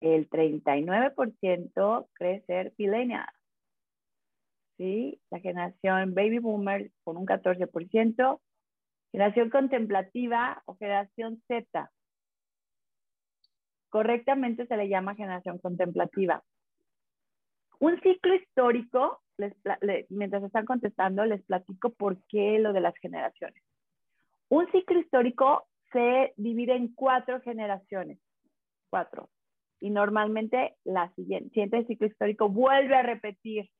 [0.00, 3.28] el 39% cree ser millennial.
[4.76, 5.20] ¿Sí?
[5.30, 8.40] La generación baby boomer con un 14%.
[9.12, 11.90] Generación contemplativa o generación Z.
[13.90, 16.42] Correctamente se le llama generación contemplativa.
[17.80, 19.20] Un ciclo histórico,
[20.08, 23.62] mientras están contestando, les platico por qué lo de las generaciones.
[24.50, 28.18] Un ciclo histórico se divide en cuatro generaciones,
[28.90, 29.30] cuatro.
[29.80, 33.70] Y normalmente la siguiente ciclo histórico vuelve a repetir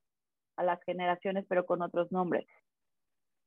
[0.56, 2.46] a las generaciones, pero con otros nombres.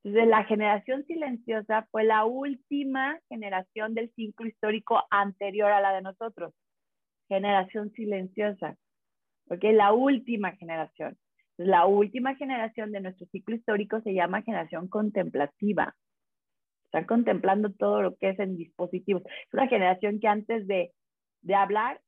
[0.04, 6.02] Entonces, la generación silenciosa fue la última generación del ciclo histórico anterior a la de
[6.02, 6.54] nosotros.
[7.30, 8.76] Generación silenciosa,
[9.48, 11.18] porque la última generación.
[11.56, 15.96] la última generación de nuestro ciclo histórico se llama generación contemplativa.
[16.94, 19.24] Están contemplando todo lo que es en dispositivos.
[19.26, 20.92] Es una generación que antes de,
[21.42, 22.00] de hablar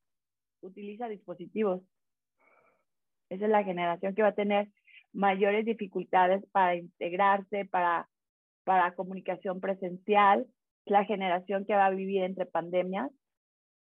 [0.62, 1.82] utiliza dispositivos.
[3.30, 4.70] Esa es la generación que va a tener
[5.12, 8.08] mayores dificultades para integrarse, para,
[8.64, 10.46] para comunicación presencial,
[10.86, 13.10] la generación que va a vivir entre pandemias.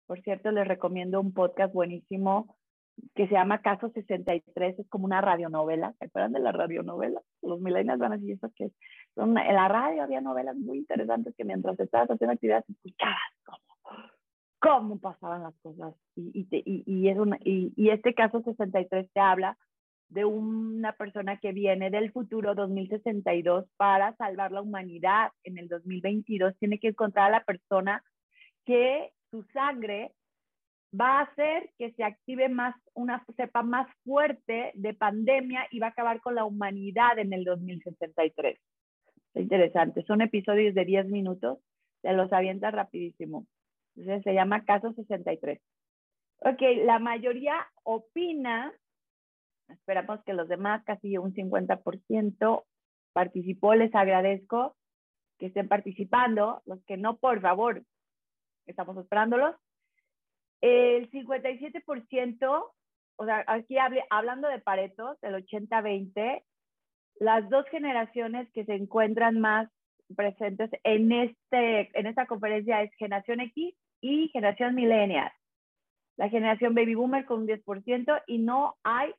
[0.06, 2.56] Por cierto, les recomiendo un podcast buenísimo
[3.14, 5.94] que se llama Caso 63, es como una radionovela.
[5.98, 7.20] ¿Se acuerdan de la radionovela?
[7.42, 8.70] Los millennials van a decir eso que
[9.16, 14.08] en la radio había novelas muy interesantes que mientras estabas haciendo actividades escuchabas cómo,
[14.58, 15.94] cómo pasaban las cosas.
[16.14, 19.56] Y, y, y, es una, y este caso 63 te habla
[20.08, 26.56] de una persona que viene del futuro 2062 para salvar la humanidad en el 2022.
[26.58, 28.04] Tiene que encontrar a la persona
[28.64, 30.12] que su sangre
[30.98, 35.88] va a hacer que se active más una cepa más fuerte de pandemia y va
[35.88, 38.58] a acabar con la humanidad en el 2063.
[39.36, 40.02] Es interesante.
[40.04, 41.58] Son episodios de 10 minutos.
[42.02, 43.46] Se los avienta rapidísimo.
[43.94, 45.60] Entonces se llama Caso 63.
[46.40, 48.72] Ok, la mayoría opina
[49.68, 52.64] Esperamos que los demás, casi un 50%,
[53.12, 53.74] participó.
[53.74, 54.76] Les agradezco
[55.38, 56.62] que estén participando.
[56.66, 57.82] Los que no, por favor,
[58.66, 59.56] estamos esperándolos.
[60.60, 62.72] El 57%,
[63.16, 63.76] o sea, aquí
[64.10, 66.42] hablando de Paretos, el 80-20,
[67.18, 69.68] las dos generaciones que se encuentran más
[70.14, 75.30] presentes en, este, en esta conferencia es generación X y generación millennial.
[76.16, 79.14] La generación baby boomer con un 10% y no hay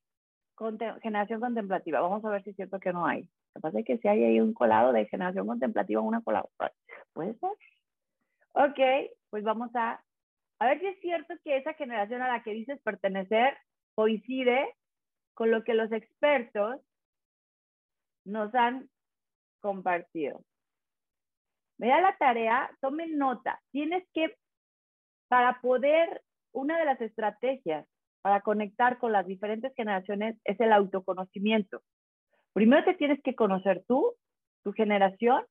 [1.02, 2.02] generación contemplativa.
[2.02, 3.22] Vamos a ver si es cierto que no hay.
[3.22, 6.50] Lo que pasa es que si hay ahí un colado de generación contemplativa, una colado.
[7.14, 7.52] ¿Puede ser?
[8.54, 10.02] Ok, pues vamos a,
[10.60, 13.56] a ver si es cierto que esa generación a la que dices pertenecer
[13.94, 14.74] coincide
[15.36, 16.82] con lo que los expertos
[18.28, 18.90] nos han
[19.62, 20.42] compartido.
[21.78, 23.62] Vea la tarea, tomen nota.
[23.72, 24.36] Tienes que,
[25.28, 27.88] para poder, una de las estrategias
[28.22, 31.82] para conectar con las diferentes generaciones es el autoconocimiento.
[32.54, 34.14] Primero te tienes que conocer tú,
[34.64, 35.44] tu generación,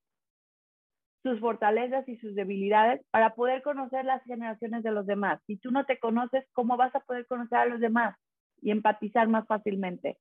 [1.23, 5.41] sus fortalezas y sus debilidades para poder conocer las generaciones de los demás.
[5.47, 8.17] Si tú no te conoces, ¿cómo vas a poder conocer a los demás
[8.61, 10.19] y empatizar más fácilmente?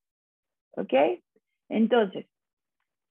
[0.71, 0.93] ¿Ok?
[1.69, 2.27] Entonces,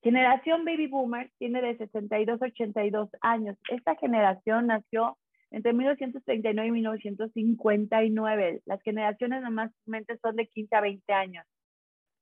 [0.05, 3.57] generación baby boomer tiene de 62 a 82 años.
[3.71, 5.17] Esta generación nació
[5.51, 8.63] entre 1939 y 1959.
[8.67, 11.47] Las generaciones normalmente son de 15 a 20 años,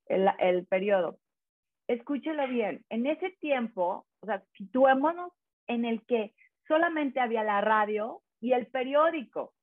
[0.07, 1.19] el, el periodo.
[1.87, 5.33] Escúchelo bien, en ese tiempo, o sea, situémonos
[5.67, 6.33] en el que
[6.67, 9.53] solamente había la radio y el periódico.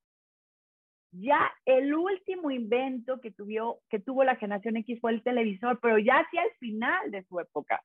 [1.12, 5.98] Ya el último invento que, tuvo, que tuvo la generación X fue el televisor, pero
[5.98, 7.82] ya hacia el final de su época.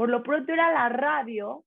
[0.00, 1.62] Por lo pronto era la radio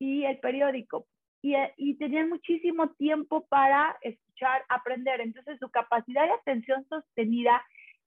[0.00, 1.06] y el periódico
[1.40, 5.20] y, tenían muchísimo tiempo para escuchar, aprender.
[5.20, 7.62] Entonces su capacidad de atención sostenida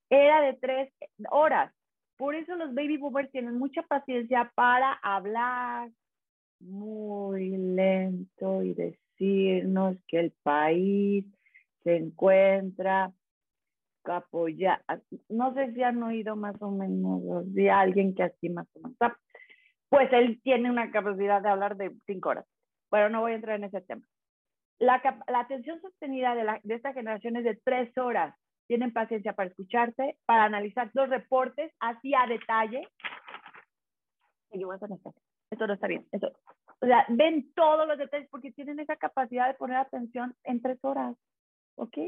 [0.09, 0.93] era de tres
[1.31, 1.73] horas.
[2.17, 5.89] Por eso los baby boomers tienen mucha paciencia para hablar
[6.59, 11.23] muy lento y decirnos que el país
[11.85, 13.13] se encuentra
[14.03, 14.83] apoya
[15.29, 17.21] no sé si han oído más o menos
[17.53, 18.97] de alguien que así más o menos,
[19.93, 22.47] pues él tiene una capacidad de hablar de cinco horas.
[22.89, 24.01] Bueno, no voy a entrar en ese tema.
[24.79, 24.99] La,
[25.35, 28.35] atención sostenida de, de esta generación es de tres horas.
[28.65, 32.87] Tienen paciencia para escucharte, para analizar los reportes así a detalle.
[35.51, 36.07] Esto no está bien.
[36.11, 40.79] o sea, ven todos los detalles porque tienen esa capacidad de poner atención en tres
[40.81, 41.15] horas.
[41.75, 41.99] ¿Ok?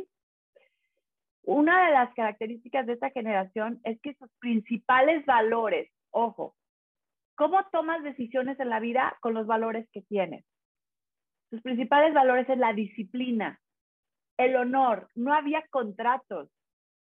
[1.43, 6.55] Una de las características de esta generación es que sus principales valores, ojo,
[7.35, 10.45] ¿cómo tomas decisiones en la vida con los valores que tienes?
[11.49, 13.59] Sus principales valores es la disciplina,
[14.37, 16.49] el honor, no había contratos,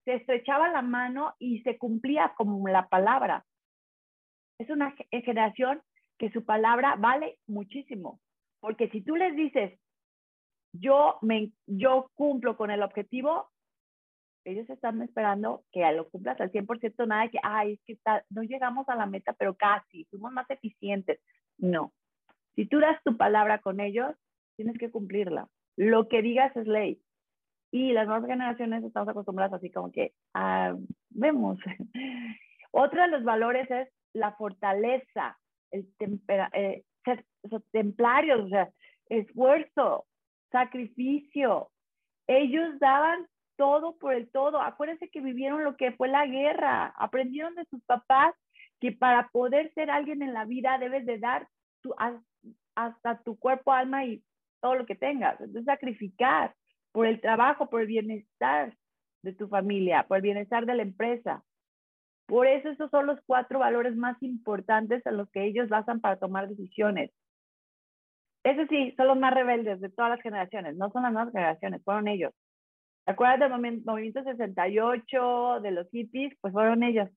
[0.04, 3.44] se estrechaba la mano y se cumplía como la palabra.
[4.58, 5.80] Es una generación
[6.18, 8.20] que su palabra vale muchísimo,
[8.60, 9.78] porque si tú les dices,
[10.74, 13.51] yo, me, yo cumplo con el objetivo,
[14.44, 17.98] ellos están esperando que lo cumplas al 100%, nada de que, ay, es que
[18.30, 21.20] no llegamos a la meta, pero casi, fuimos más eficientes.
[21.58, 21.92] No.
[22.54, 24.14] Si tú das tu palabra con ellos,
[24.56, 25.48] tienes que cumplirla.
[25.76, 27.00] Lo que digas es ley.
[27.70, 30.74] Y las nuevas generaciones estamos acostumbradas así como que, ah,
[31.10, 31.58] vemos.
[32.70, 35.38] Otro de los valores es la fortaleza,
[35.70, 35.88] el
[36.52, 37.24] eh, ser,
[37.70, 38.70] templarios, o sea,
[39.08, 40.06] esfuerzo,
[40.50, 41.70] sacrificio.
[42.26, 44.60] Ellos daban todo por el todo.
[44.60, 48.34] Acuérdense que vivieron lo que fue la guerra, aprendieron de sus papás
[48.80, 51.48] que para poder ser alguien en la vida debes de dar
[51.82, 51.94] tu,
[52.74, 54.22] hasta tu cuerpo, alma y
[54.60, 55.40] todo lo que tengas.
[55.40, 56.54] Entonces, sacrificar
[56.92, 58.76] por el trabajo, por el bienestar
[59.22, 61.44] de tu familia, por el bienestar de la empresa.
[62.26, 66.16] Por eso esos son los cuatro valores más importantes en los que ellos basan para
[66.16, 67.10] tomar decisiones.
[68.44, 71.82] Eso sí, son los más rebeldes de todas las generaciones, no son las nuevas generaciones,
[71.84, 72.32] fueron ellos.
[73.04, 76.36] ¿Te acuerdas del movimiento 68, de los hippies?
[76.40, 77.08] Pues fueron ellos.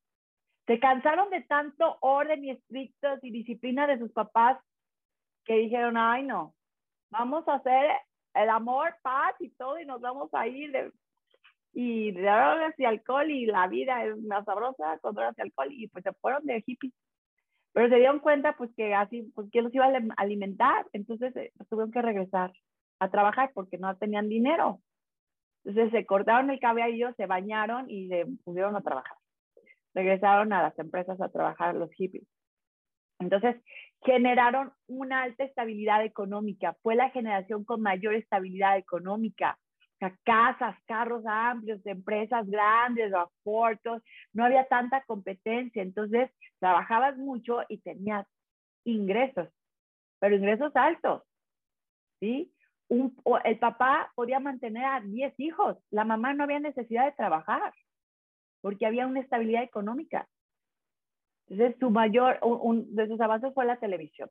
[0.66, 4.58] Se cansaron de tanto orden y estrictos y disciplina de sus papás
[5.46, 6.56] que dijeron, ay no,
[7.12, 7.92] vamos a hacer
[8.34, 10.92] el amor, paz y todo y nos vamos a ir de,
[11.74, 15.88] y drogas y alcohol y la vida es más sabrosa con drogas y alcohol y
[15.90, 16.94] pues se fueron de hippies.
[17.74, 21.52] Pero se dieron cuenta pues que así, pues que los iba a alimentar, entonces eh,
[21.70, 22.54] tuvieron que regresar
[23.00, 24.80] a trabajar porque no tenían dinero.
[25.66, 29.18] Entonces se cortaron el cabello, se bañaron y se pusieron a trabajar.
[29.96, 32.28] Regresaron a las empresas a trabajar los hippies.
[33.20, 33.56] Entonces
[34.04, 36.76] generaron una alta estabilidad económica.
[36.84, 39.58] Fue la generación con mayor estabilidad económica.
[40.24, 45.82] Casas, carros amplios, empresas grandes, aportos, no había tanta competencia.
[45.82, 48.28] Entonces trabajabas mucho y tenías
[48.84, 49.50] ingresos,
[50.20, 51.24] pero ingresos altos.
[52.20, 52.52] ¿Sí?
[52.90, 57.74] El papá podía mantener a 10 hijos, la mamá no había necesidad de trabajar
[58.62, 60.28] porque había una estabilidad económica.
[61.48, 64.30] Entonces, su mayor, un, de sus avances fue la televisión.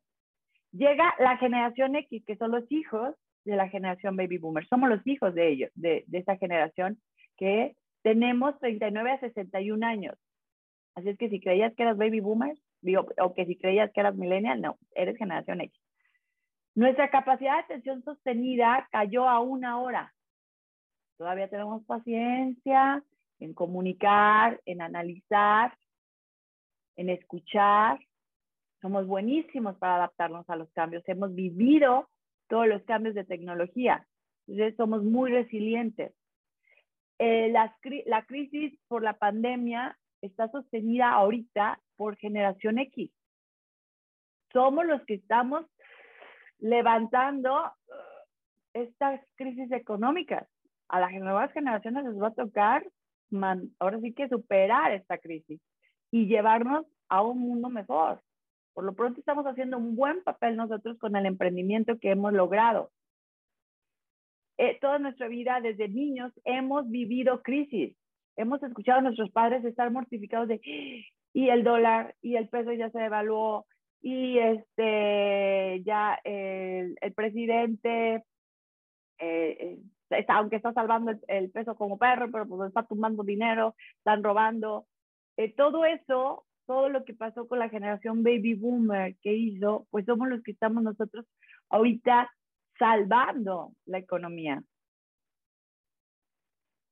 [0.72, 3.14] Llega la generación X, que son los hijos
[3.44, 4.66] de la generación baby boomer.
[4.66, 6.98] Somos los hijos de ellos, de, de esa generación
[7.36, 10.16] que tenemos 39 a 61 años.
[10.96, 12.56] Así es que si creías que eras baby boomer,
[13.20, 15.80] o que si creías que eras millennial, no, eres generación X.
[16.74, 20.12] Nuestra capacidad de atención sostenida cayó a una hora.
[21.16, 23.04] Todavía tenemos paciencia
[23.38, 25.76] en comunicar, en analizar,
[26.96, 28.00] en escuchar.
[28.80, 31.04] Somos buenísimos para adaptarnos a los cambios.
[31.06, 32.08] Hemos vivido
[32.48, 34.06] todos los cambios de tecnología.
[34.48, 36.12] Entonces somos muy resilientes.
[37.20, 43.12] Eh, la, la crisis por la pandemia está sostenida ahorita por generación X.
[44.52, 45.64] Somos los que estamos
[46.64, 47.70] levantando
[48.72, 50.48] estas crisis económicas.
[50.88, 52.86] A las nuevas generaciones les va a tocar,
[53.78, 55.60] ahora sí que superar esta crisis
[56.10, 58.22] y llevarnos a un mundo mejor.
[58.72, 62.90] Por lo pronto estamos haciendo un buen papel nosotros con el emprendimiento que hemos logrado.
[64.56, 67.94] Eh, toda nuestra vida, desde niños, hemos vivido crisis.
[68.36, 70.62] Hemos escuchado a nuestros padres estar mortificados de,
[71.34, 73.66] y el dólar, y el peso ya se devaluó,
[74.06, 78.22] y este ya el, presidente
[79.18, 79.78] eh,
[80.10, 84.86] eh, aunque está salvando el, peso como perro pero pues está tumbando dinero están robando.
[85.38, 90.04] Eh, todo eso todo lo que pasó con la generación baby boomer que hizo pues
[90.04, 91.24] somos los que estamos nosotros
[91.70, 92.30] ahorita
[92.78, 94.62] salvando la economía.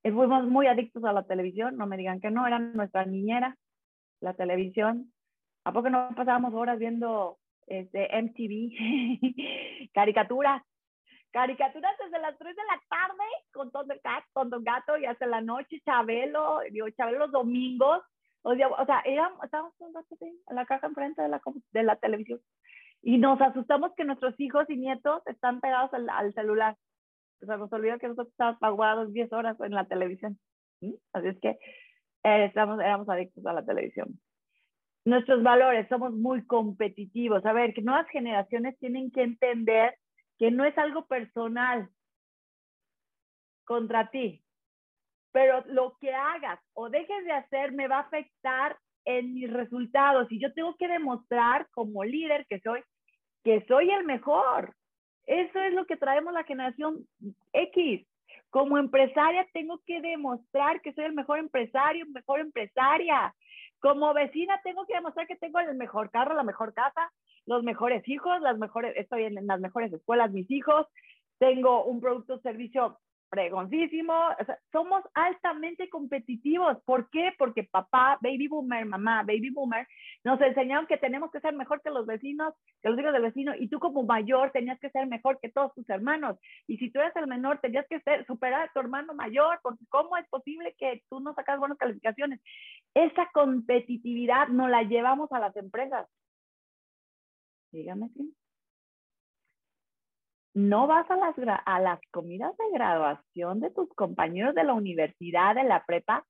[0.02, 3.58] Fuimos muy adictos a la televisión no me digan que no era nuestra niñera
[4.20, 5.12] la televisión
[5.64, 9.90] ¿A poco no pasábamos horas viendo este, MTV?
[9.94, 10.62] caricaturas.
[11.30, 14.24] Caricaturas desde las 3 de la tarde con Thundercat,
[14.60, 18.02] Gato y hasta la noche, Chabelo, digo, Chabelo los domingos.
[18.42, 19.02] O sea, o sea
[19.42, 21.40] estábamos en la caja enfrente de la,
[21.72, 22.40] de la televisión
[23.02, 26.76] y nos asustamos que nuestros hijos y nietos están pegados al, celular.
[27.40, 30.38] O sea, nos olvidó que nosotros estábamos pagados 10 horas en la televisión.
[31.12, 31.58] Así es que
[32.24, 34.20] eh, estamos, éramos adictos a la televisión
[35.04, 37.44] nuestros valores, somos muy competitivos.
[37.44, 39.96] A ver, que nuevas generaciones tienen que entender
[40.38, 41.88] que no es algo personal
[43.64, 44.42] contra ti,
[45.32, 50.30] pero lo que hagas o dejes de hacer me va a afectar en mis resultados
[50.30, 52.82] y yo tengo que demostrar como líder que soy
[53.42, 54.74] que soy el mejor.
[55.26, 57.06] Eso es lo que traemos la generación
[57.52, 58.06] X.
[58.50, 63.34] Como empresaria tengo que demostrar que soy el mejor empresario, mejor empresaria.
[63.82, 67.10] Como vecina tengo que demostrar que tengo el mejor carro, la mejor casa,
[67.46, 70.86] los mejores hijos, las mejores, estoy en las mejores escuelas, mis hijos,
[71.38, 73.00] tengo un producto o servicio
[73.32, 74.14] fregoncísimo.
[74.70, 76.76] somos altamente competitivos.
[76.84, 77.32] ¿Por qué?
[77.38, 79.88] Porque papá, baby boomer, mamá, baby boomer,
[80.22, 83.54] nos enseñaron que tenemos que ser mejor que los vecinos, que los hijos del vecino,
[83.58, 86.38] y tú como mayor tenías que ser mejor que todos tus hermanos.
[86.66, 89.84] Y si tú eres el menor, tenías que ser, superar a tu hermano mayor, porque
[89.88, 92.38] ¿cómo es posible que tú no sacas buenas calificaciones?
[92.94, 96.08] Esa competitividad no la llevamos a las empresas.
[97.72, 98.34] Dígame sí
[100.54, 101.34] no vas a las,
[101.64, 106.26] a las comidas de graduación de tus compañeros de la universidad, de la prepa,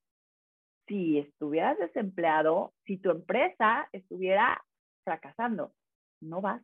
[0.87, 4.63] si estuvieras desempleado, si tu empresa estuviera
[5.03, 5.73] fracasando.
[6.21, 6.61] No vas,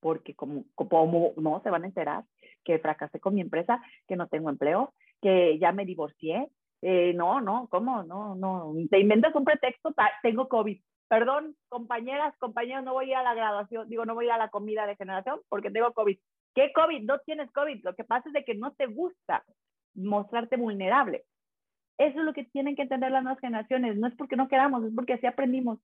[0.00, 2.24] porque como, como no se van a enterar
[2.64, 6.48] que fracasé con mi empresa, que no tengo empleo, que ya me divorcié.
[6.86, 8.02] Eh, no, no, ¿cómo?
[8.02, 8.74] No, no.
[8.90, 10.78] Te inventas un pretexto, tengo COVID.
[11.08, 14.32] Perdón, compañeras, compañeros, no voy a ir a la graduación, digo, no voy a ir
[14.32, 16.18] a la comida de generación porque tengo COVID.
[16.54, 17.04] ¿Qué COVID?
[17.04, 17.82] No tienes COVID.
[17.84, 19.42] Lo que pasa es de que no te gusta
[19.94, 21.24] mostrarte vulnerable.
[21.96, 23.96] Eso es lo que tienen que entender las nuevas generaciones.
[23.96, 25.78] No es porque no queramos, es porque así aprendimos.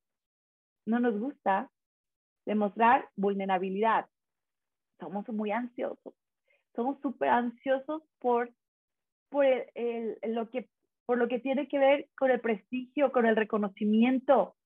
[0.84, 1.70] No nos gusta
[2.44, 4.06] demostrar vulnerabilidad.
[4.98, 6.12] Somos muy ansiosos.
[6.76, 8.50] Somos súper ansiosos por,
[9.30, 9.46] por,
[10.24, 10.68] lo que,
[11.06, 14.56] por lo que tiene que ver con el prestigio, con el reconocimiento.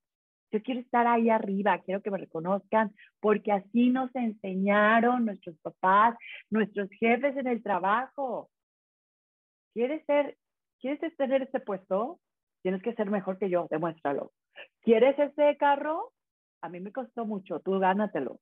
[0.51, 6.15] Yo quiero estar ahí arriba, quiero que me reconozcan, porque así nos enseñaron nuestros papás,
[6.49, 8.49] nuestros jefes en el trabajo.
[9.73, 10.37] ¿Quieres ser,
[10.79, 12.19] quieres tener este puesto?
[12.61, 14.31] Tienes que ser mejor que yo, demuéstralo.
[14.81, 16.13] ¿Quieres ese carro?
[16.61, 18.39] A mí me costó mucho, tú gánatelo.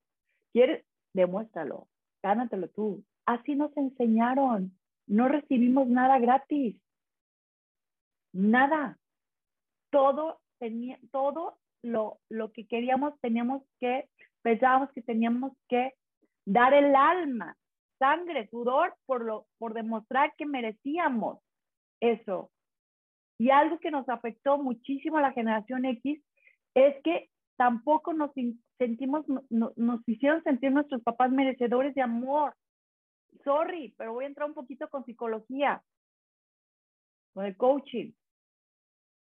[0.52, 0.86] ¿Quieres?
[1.14, 1.88] Demuéstralo,
[2.22, 3.04] gánatelo tú.
[3.26, 4.78] Así nos enseñaron.
[5.08, 6.76] No recibimos nada gratis.
[8.34, 8.98] Nada.
[9.92, 14.10] Todo tenía, todo lo, lo que queríamos, teníamos que,
[14.42, 15.94] pensábamos que teníamos que
[16.46, 17.56] dar el alma,
[18.00, 21.40] sangre, sudor, por, lo, por demostrar que merecíamos
[22.00, 22.52] eso.
[23.38, 26.22] Y algo que nos afectó muchísimo a la generación X
[26.76, 28.32] es que tampoco nos
[28.78, 32.54] sentimos, nos hicieron sentir nuestros papás merecedores de amor.
[33.44, 35.84] Sorry, pero voy a entrar un poquito con psicología,
[37.34, 38.12] con el coaching.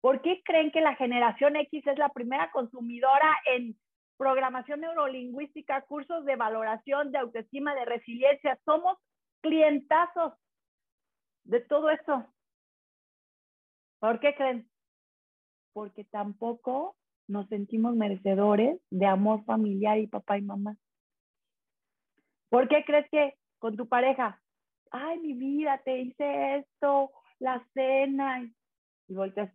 [0.00, 3.76] ¿Por qué creen que la generación X es la primera consumidora en
[4.16, 8.58] programación neurolingüística, cursos de valoración, de autoestima, de resiliencia?
[8.64, 8.98] Somos
[9.40, 10.34] clientazos
[11.44, 12.26] de todo eso.
[13.98, 14.68] ¿Por qué creen?
[15.72, 16.96] Porque tampoco
[17.26, 20.76] nos sentimos merecedores de amor familiar y papá y mamá.
[22.48, 24.40] ¿Por qué crees que con tu pareja,
[24.90, 28.48] ay, mi vida, te hice esto, la cena,
[29.08, 29.50] y volteas,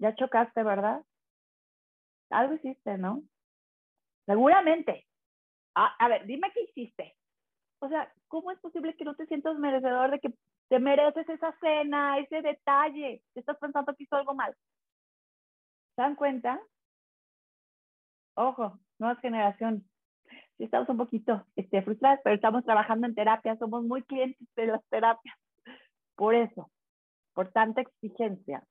[0.00, 1.02] ya chocaste, ¿verdad?
[2.30, 3.22] Algo hiciste, ¿no?
[4.26, 5.06] Seguramente.
[5.74, 7.16] A, ver, dime qué hiciste.
[7.80, 10.34] O sea, ¿cómo es posible que no te sientas merecedor de que
[10.68, 13.22] te mereces esa cena, ese detalle?
[13.34, 14.54] Estás pensando que hizo algo mal.
[15.94, 16.60] ¿Se dan cuenta?
[18.34, 19.82] Ojo, nuevas generaciones.
[20.56, 24.66] Sí estamos un poquito este, frustradas, pero estamos trabajando en terapia, somos muy clientes de
[24.66, 25.36] las terapias.
[26.16, 26.70] Por eso,
[27.32, 28.62] por tanta exigencia,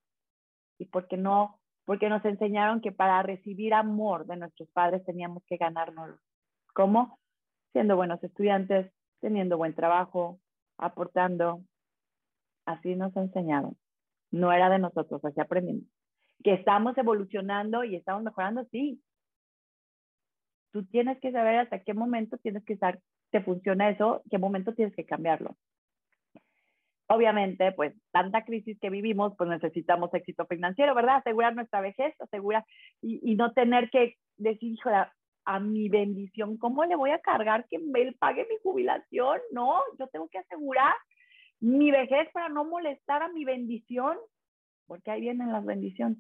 [0.80, 5.58] y porque no, porque nos enseñaron que para recibir amor de nuestros padres teníamos que
[5.58, 6.18] ganárnoslo.
[6.74, 7.20] ¿Cómo?
[7.74, 10.40] Siendo buenos estudiantes, teniendo buen trabajo,
[10.78, 11.62] aportando.
[12.66, 13.78] Así nos enseñaron.
[14.32, 15.84] No era de nosotros, así aprendimos.
[16.44, 19.02] Que estamos evolucionando y estamos mejorando, sí.
[20.72, 23.00] Tú tienes que saber hasta qué momento tienes que estar,
[23.32, 25.56] te funciona eso, qué momento tienes que cambiarlo
[27.10, 31.18] obviamente, pues tanta crisis que vivimos, pues necesitamos éxito financiero, ¿verdad?
[31.18, 32.64] Asegurar nuestra vejez, asegurar
[33.02, 37.78] y, no tener que decir, hijo, a, mi bendición, ¿cómo le voy a cargar que
[37.78, 39.40] él pague mi jubilación?
[39.52, 40.94] No, yo tengo que asegurar
[41.60, 44.16] mi vejez para no molestar a mi bendición,
[44.86, 46.20] porque ahí vienen las bendiciones.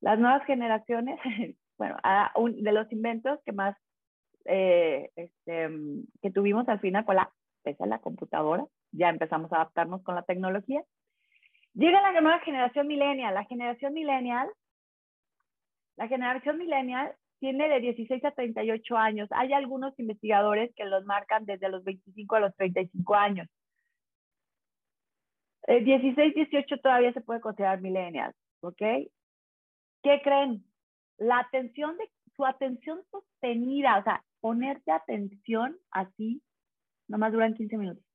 [0.00, 1.20] Las nuevas generaciones,
[1.78, 1.98] bueno,
[2.56, 3.76] de los inventos que más
[4.46, 5.68] eh, este,
[6.22, 7.30] que tuvimos al final fue la,
[7.64, 10.82] esa la computadora, ya empezamos a adaptarnos con la tecnología.
[11.74, 13.34] Llega la nueva generación millennial.
[13.34, 14.48] La generación millennial,
[15.96, 19.28] la generación millennial tiene de 16 a 38 años.
[19.32, 23.48] Hay algunos investigadores que los marcan desde los 25 a los 35 años.
[25.66, 28.78] 16, 18 todavía se puede considerar millennials, ¿ok?
[30.02, 30.64] ¿Qué creen?
[31.18, 36.40] La atención de su atención sostenida, o sea, ponerte atención así,
[37.06, 38.07] nomás duran 15 minutos.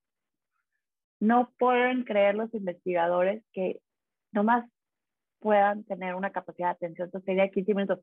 [1.23, 3.79] No pueden creer los investigadores que
[4.33, 4.69] nomás
[5.39, 7.99] puedan tener una capacidad de atención sería 15 minutos.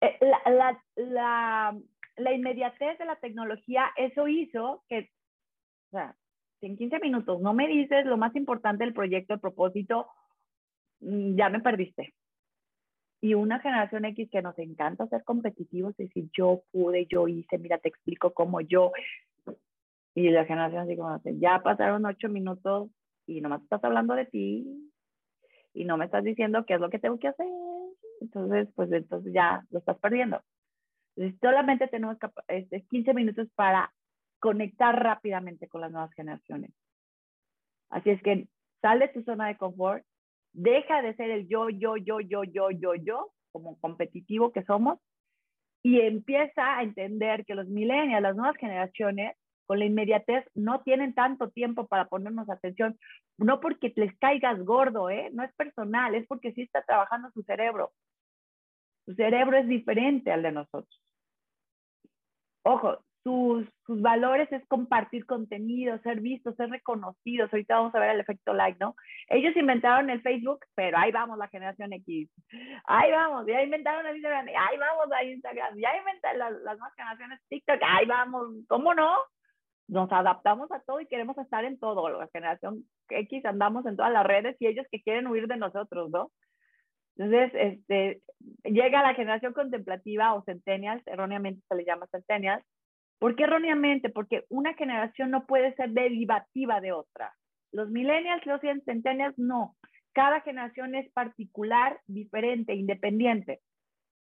[0.00, 1.76] Eh, la, la,
[2.16, 5.10] la, inmediatez de la tecnología, eso hizo que,
[5.88, 6.14] o sea,
[6.60, 10.06] en 15 minutos no me dices lo más importante del proyecto, el propósito,
[11.00, 12.14] mm, ya me perdiste.
[13.20, 17.78] Y una generación X que nos encanta ser competitivos, decir, yo pude, yo hice, mira,
[17.78, 18.92] te explico cómo yo.
[20.14, 22.90] Y la generación así como, ya pasaron ocho minutos
[23.26, 24.92] y nomás estás hablando de ti
[25.72, 27.46] y no me estás diciendo qué es lo que tengo que hacer.
[28.20, 30.40] Entonces, pues entonces ya lo estás perdiendo.
[31.16, 33.92] Entonces, solamente tenemos 15 este, minutos para
[34.38, 36.70] conectar rápidamente con las nuevas generaciones.
[37.90, 38.46] Así es que
[38.80, 40.04] sal de tu zona de confort,
[40.52, 44.98] deja de ser el yo, yo, yo, yo, yo, yo, yo, como competitivo que somos,
[45.82, 49.36] y empieza a entender que los millennials, las nuevas generaciones,
[49.66, 52.98] con la inmediatez no tienen tanto tiempo para ponernos atención,
[53.38, 55.30] no porque les caigas gordo, ¿eh?
[55.32, 57.92] no es personal, es porque sí está trabajando su cerebro.
[59.06, 61.02] Su cerebro es diferente al de nosotros.
[62.62, 67.50] Ojo, sus, sus valores es compartir contenido, ser vistos, ser reconocidos.
[67.52, 68.94] Ahorita vamos a ver el efecto like, ¿no?
[69.28, 72.28] Ellos inventaron el Facebook, pero ahí vamos la generación X.
[72.84, 76.94] Ahí vamos, ya inventaron el Instagram, ahí vamos a Instagram, ya inventaron las, las nuevas
[76.94, 79.16] generaciones TikTok, ahí vamos, ¿cómo no?
[79.88, 82.08] Nos adaptamos a todo y queremos estar en todo.
[82.08, 86.10] La generación X andamos en todas las redes y ellos que quieren huir de nosotros,
[86.10, 86.30] ¿no?
[87.16, 88.22] Entonces, este,
[88.64, 92.64] llega la generación contemplativa o centennials, erróneamente se le llama centennials.
[93.18, 94.08] ¿Por qué erróneamente?
[94.08, 97.32] Porque una generación no puede ser derivativa de otra.
[97.72, 99.76] Los millennials, los centennials, no.
[100.12, 103.60] Cada generación es particular, diferente, independiente.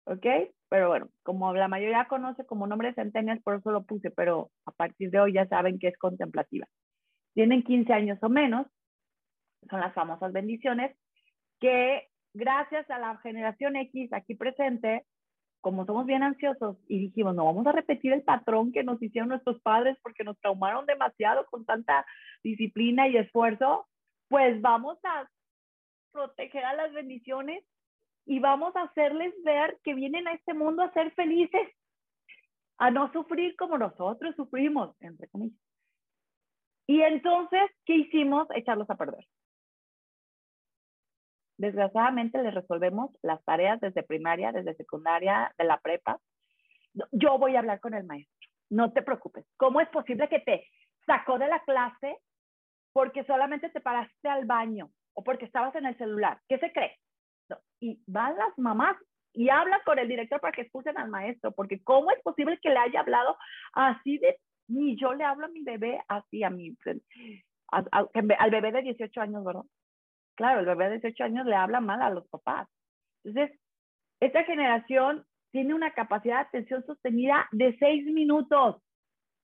[0.04, 0.26] ¿Ok?
[0.70, 4.70] Pero bueno, como la mayoría conoce como nombre centenias, por eso lo puse, pero a
[4.70, 6.66] partir de hoy ya saben que es contemplativa.
[7.34, 8.68] Tienen 15 años o menos,
[9.68, 10.96] son las famosas bendiciones,
[11.58, 15.04] que gracias a la generación X aquí presente,
[15.60, 19.28] como somos bien ansiosos y dijimos, no vamos a repetir el patrón que nos hicieron
[19.28, 22.06] nuestros padres porque nos traumaron demasiado con tanta
[22.44, 23.88] disciplina y esfuerzo,
[24.28, 25.28] pues vamos a
[26.12, 27.64] proteger a las bendiciones
[28.30, 31.68] y vamos a hacerles ver que vienen a este mundo a ser felices,
[32.78, 35.58] a no sufrir como nosotros sufrimos, entre comillas.
[36.86, 38.46] Y entonces, ¿qué hicimos?
[38.54, 39.26] Echarlos a perder.
[41.56, 46.20] Desgraciadamente les resolvemos las tareas desde primaria, desde secundaria, de la prepa.
[47.10, 48.48] Yo voy a hablar con el maestro.
[48.70, 49.44] No te preocupes.
[49.56, 50.68] ¿Cómo es posible que te
[51.04, 52.16] sacó de la clase
[52.92, 56.40] porque solamente te paraste al baño o porque estabas en el celular?
[56.48, 56.96] ¿Qué se cree?
[57.80, 58.96] Y van las mamás
[59.32, 62.70] y hablan con el director para que expulsen al maestro, porque ¿cómo es posible que
[62.70, 63.36] le haya hablado
[63.72, 64.36] así de,
[64.68, 66.76] ni yo le hablo a mi bebé así, a mi,
[67.70, 69.64] al bebé de 18 años, ¿verdad?
[70.34, 72.68] Claro, el bebé de 18 años le habla mal a los papás.
[73.24, 73.58] Entonces,
[74.20, 78.82] esta generación tiene una capacidad de atención sostenida de 6 minutos.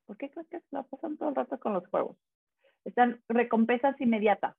[0.06, 2.16] ¿Por qué crees que se la pasan todo el rato con los juegos?
[2.84, 4.56] Están recompensas inmediatas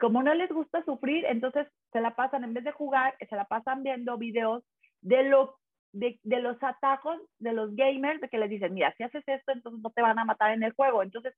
[0.00, 3.44] como no les gusta sufrir, entonces se la pasan, en vez de jugar, se la
[3.44, 4.64] pasan viendo videos
[5.02, 5.58] de, lo,
[5.92, 9.80] de, los atajos de los gamers, de que les dicen, mira, si haces esto, entonces
[9.82, 11.02] no te van a matar en el juego.
[11.02, 11.34] Entonces,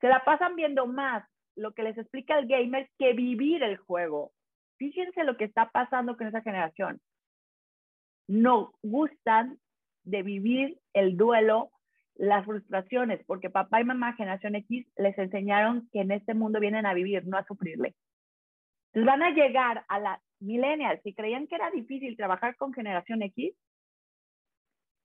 [0.00, 1.24] se la pasan viendo más
[1.56, 4.32] lo que les explica el gamer que vivir el juego.
[4.78, 7.00] Fíjense lo que está pasando con esa generación.
[8.26, 9.58] No gustan
[10.04, 11.70] de vivir el duelo,
[12.16, 16.86] las frustraciones, porque papá y mamá, generación X, les enseñaron que en este mundo vienen
[16.86, 17.94] a vivir, no a sufrirle.
[18.94, 23.22] Entonces van a llegar a la millennials, si creían que era difícil trabajar con generación
[23.22, 23.52] X,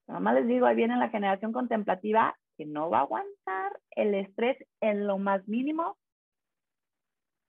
[0.08, 4.14] nada más les digo, ahí viene la generación contemplativa que no va a aguantar el
[4.14, 5.98] estrés en lo más mínimo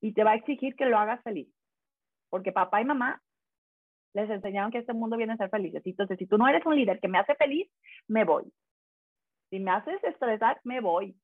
[0.01, 1.49] y te va a exigir que lo hagas feliz.
[2.31, 3.21] Porque papá y mamá
[4.15, 5.83] les enseñaron que este mundo viene a ser felices.
[5.85, 7.71] Entonces, si tú no eres un líder que me hace feliz,
[8.09, 8.51] me voy.
[9.51, 11.17] Si me haces estresar, me voy.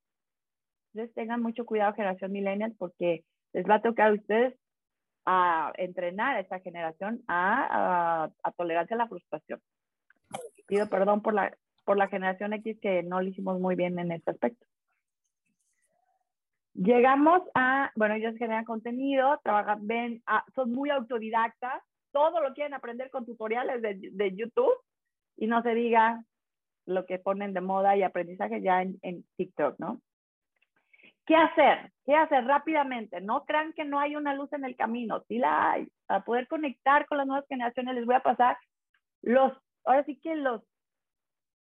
[0.93, 4.59] Entonces, tengan mucho cuidado, generación millennial, porque les va a tocar a ustedes
[5.27, 9.61] a entrenar a esta generación a, a, tolerancia a la frustración.
[10.67, 14.13] Pido perdón por la, por la generación X que no lo hicimos muy bien en
[14.13, 14.65] este aspecto.
[16.75, 20.23] Llegamos a, bueno, ellos generan contenido, trabajan, ven,
[20.55, 24.75] son muy autodidactas, todo lo quieren aprender con tutoriales de, de, YouTube
[25.37, 26.23] y no se diga
[26.85, 30.01] lo que ponen de moda y aprendizaje ya en, en TikTok, ¿no?
[31.27, 31.93] ¿Qué hacer?
[32.05, 33.21] ¿Qué hacer rápidamente?
[33.21, 35.89] No crean que no hay una luz en el camino, sí la hay.
[36.07, 38.57] Para poder conectar con las nuevas generaciones les voy a pasar
[39.23, 39.53] los,
[39.85, 40.63] ahora sí que los,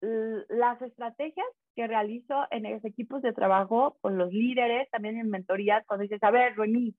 [0.02, 5.84] las estrategias que realizo en los equipos de trabajo con los líderes, también en mentorías,
[5.88, 6.96] cuando dices, a ver, Remy,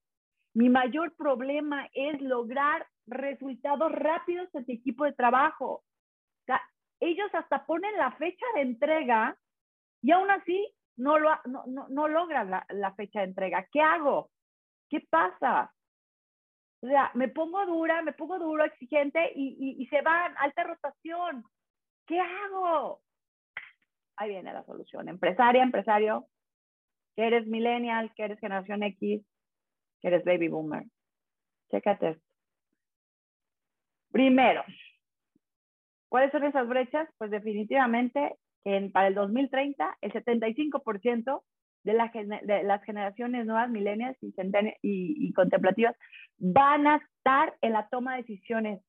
[0.55, 5.67] mi mayor problema es lograr resultados rápidos en tu equipo de trabajo.
[5.67, 6.61] O sea,
[6.99, 9.37] ellos hasta ponen la fecha de entrega
[10.03, 10.67] y aún así
[10.97, 13.67] no, lo, no, no, no logras la, fecha de entrega.
[13.71, 14.31] ¿Qué hago?
[14.89, 15.73] ¿Qué pasa?
[16.83, 20.65] O sea, me pongo dura, me pongo duro, exigente y, y, y se van, alta
[20.65, 21.45] rotación.
[22.07, 23.01] ¿Qué hago?
[24.17, 25.09] Ahí viene la solución.
[25.09, 26.27] Empresaria, empresario,
[27.17, 29.25] que eres millennial, que eres generación X,
[30.01, 30.85] que eres baby boomer.
[31.71, 32.23] Chécate esto.
[34.13, 34.65] Primero,
[36.09, 37.09] ¿cuáles son esas brechas?
[37.19, 38.37] Pues definitivamente
[38.67, 41.43] en, para el 2030 el 75%
[41.85, 42.11] de, la,
[42.43, 44.35] de, las generaciones nuevas, millennials y,
[44.83, 45.97] y, y contemplativas,
[46.37, 48.83] van a estar en la toma de decisiones.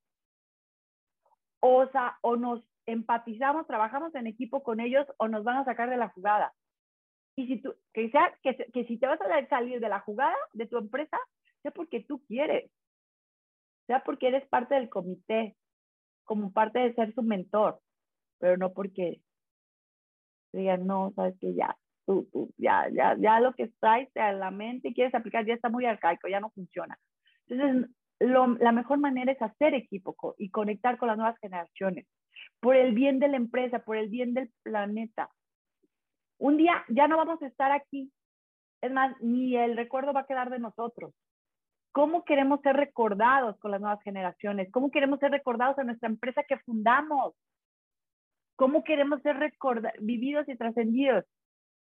[1.59, 5.91] O sea, o nos empatizamos, trabajamos en equipo con ellos o nos van a sacar
[5.91, 6.51] de la jugada.
[7.36, 10.36] Y si tú, que sea, que, que si te vas a salir de la jugada
[10.53, 11.19] de tu empresa,
[11.61, 12.71] sea porque tú quieres,
[13.86, 15.55] sea porque eres parte del comité,
[16.23, 17.80] como parte de ser su mentor,
[18.39, 19.21] pero no porque
[20.51, 21.75] digan, no, sabes que ya,
[22.05, 25.53] tú, tú, ya, ya, ya lo que traes a la mente y quieres aplicar ya
[25.53, 26.97] está muy arcaico, ya no funciona.
[27.47, 27.89] Entonces,
[28.19, 32.07] lo, la mejor manera es hacer equipo y conectar con las nuevas generaciones,
[32.59, 35.29] por el bien de la empresa, por el bien del planeta.
[36.39, 38.11] Un día ya no vamos a estar aquí.
[38.81, 41.13] Es más, ni el recuerdo va a quedar de nosotros.
[41.91, 44.69] ¿Cómo queremos ser recordados con las nuevas generaciones?
[44.71, 47.33] ¿Cómo queremos ser recordados en nuestra empresa que fundamos?
[48.58, 49.38] ¿Cómo queremos ser
[49.99, 51.24] vividos y trascendidos?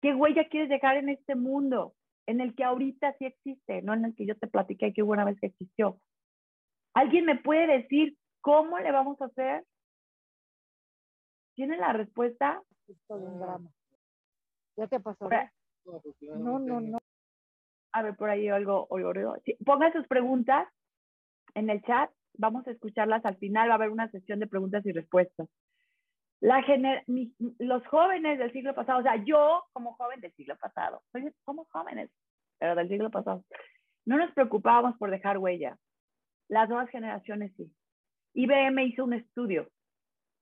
[0.03, 1.95] ¿Qué huella quieres dejar en este mundo
[2.27, 5.13] en el que ahorita sí existe, no en el que yo te platiqué que hubo
[5.13, 5.99] una vez que existió?
[6.95, 9.65] ¿Alguien me puede decir cómo le vamos a hacer?
[11.55, 12.63] ¿Tiene la respuesta?
[12.87, 13.71] Esto de un drama.
[14.77, 15.29] ¿Ya te pasó?
[16.37, 16.99] No, no, no.
[17.93, 18.87] A ver, por ahí algo.
[19.45, 20.69] Sí, pongan sus preguntas
[21.55, 22.11] en el chat.
[22.35, 23.71] Vamos a escucharlas al final.
[23.71, 25.49] Va a haber una sesión de preguntas y respuestas.
[26.41, 30.57] La gener mi, los jóvenes del siglo pasado, o sea, yo como joven del siglo
[30.57, 31.03] pasado,
[31.45, 32.11] somos jóvenes,
[32.59, 33.45] pero del siglo pasado,
[34.07, 35.77] no nos preocupábamos por dejar huella.
[36.49, 37.71] Las nuevas generaciones sí.
[38.35, 39.69] IBM hizo un estudio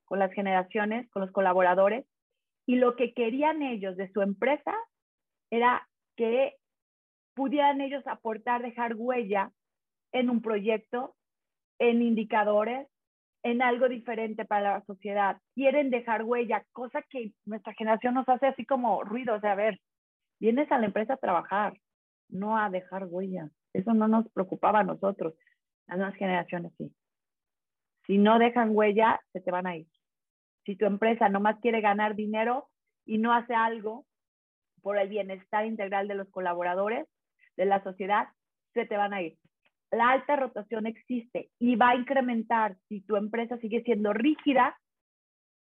[0.04, 2.06] con las generaciones, con los colaboradores,
[2.66, 4.74] y lo que querían ellos de su empresa
[5.50, 6.56] era que
[7.34, 9.52] pudieran ellos aportar, dejar huella
[10.12, 11.14] en un proyecto,
[11.78, 12.88] en indicadores,
[13.46, 15.38] en algo diferente para la sociedad.
[15.54, 19.36] Quieren dejar huella, cosa que nuestra generación nos hace así como ruido.
[19.36, 19.80] O sea, a ver,
[20.40, 21.74] vienes a la empresa a trabajar,
[22.28, 23.48] no a dejar huella.
[23.72, 25.34] Eso no nos preocupaba a nosotros.
[25.86, 26.92] Las nuevas generaciones sí.
[28.08, 29.86] Si no dejan huella, se te van a ir.
[30.64, 32.68] Si tu empresa nomás quiere ganar dinero
[33.04, 34.06] y no hace algo
[34.82, 37.06] por el bienestar integral de los colaboradores,
[37.56, 38.26] de la sociedad,
[38.74, 39.38] se te van a ir.
[39.90, 44.78] La alta rotación existe y va a incrementar si tu empresa sigue siendo rígida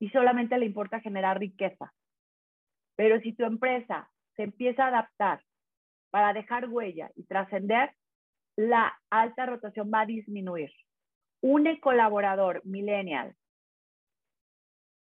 [0.00, 1.92] y solamente le importa generar riqueza.
[2.96, 5.42] Pero si tu empresa se empieza a adaptar
[6.10, 7.94] para dejar huella y trascender,
[8.56, 10.70] la alta rotación va a disminuir.
[11.40, 13.34] Un colaborador millennial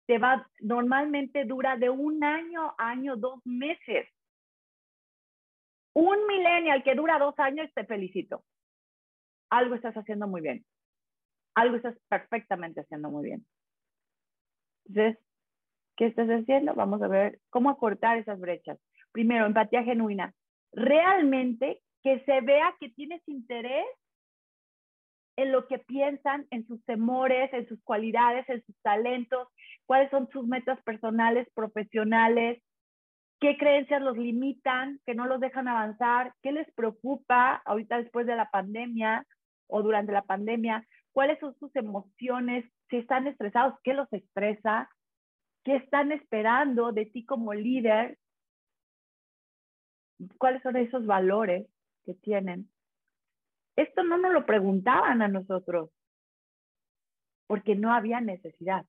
[0.08, 4.08] te va, normalmente dura de un año a año, dos meses.
[5.92, 8.42] Un millennial que dura dos años, te felicito.
[9.50, 10.64] Algo estás haciendo muy bien.
[11.54, 13.46] Algo estás perfectamente haciendo muy bien.
[14.86, 15.18] Entonces,
[15.96, 16.74] ¿qué estás haciendo?
[16.74, 18.78] Vamos a ver cómo acortar esas brechas.
[19.12, 20.34] Primero, empatía genuina.
[20.72, 23.86] Realmente que se vea que tienes interés
[25.36, 29.48] en lo que piensan, en sus temores, en sus cualidades, en sus talentos,
[29.86, 32.60] cuáles son sus metas personales, profesionales,
[33.40, 38.34] qué creencias los limitan, que no los dejan avanzar, qué les preocupa ahorita después de
[38.34, 39.24] la pandemia
[39.68, 44.90] o durante la pandemia, cuáles son sus emociones, si están estresados, qué los estresa,
[45.64, 48.18] qué están esperando de ti como líder,
[50.38, 51.66] cuáles son esos valores
[52.04, 52.70] que tienen.
[53.76, 55.90] Esto no nos lo preguntaban a nosotros,
[57.46, 58.84] porque no había necesidad.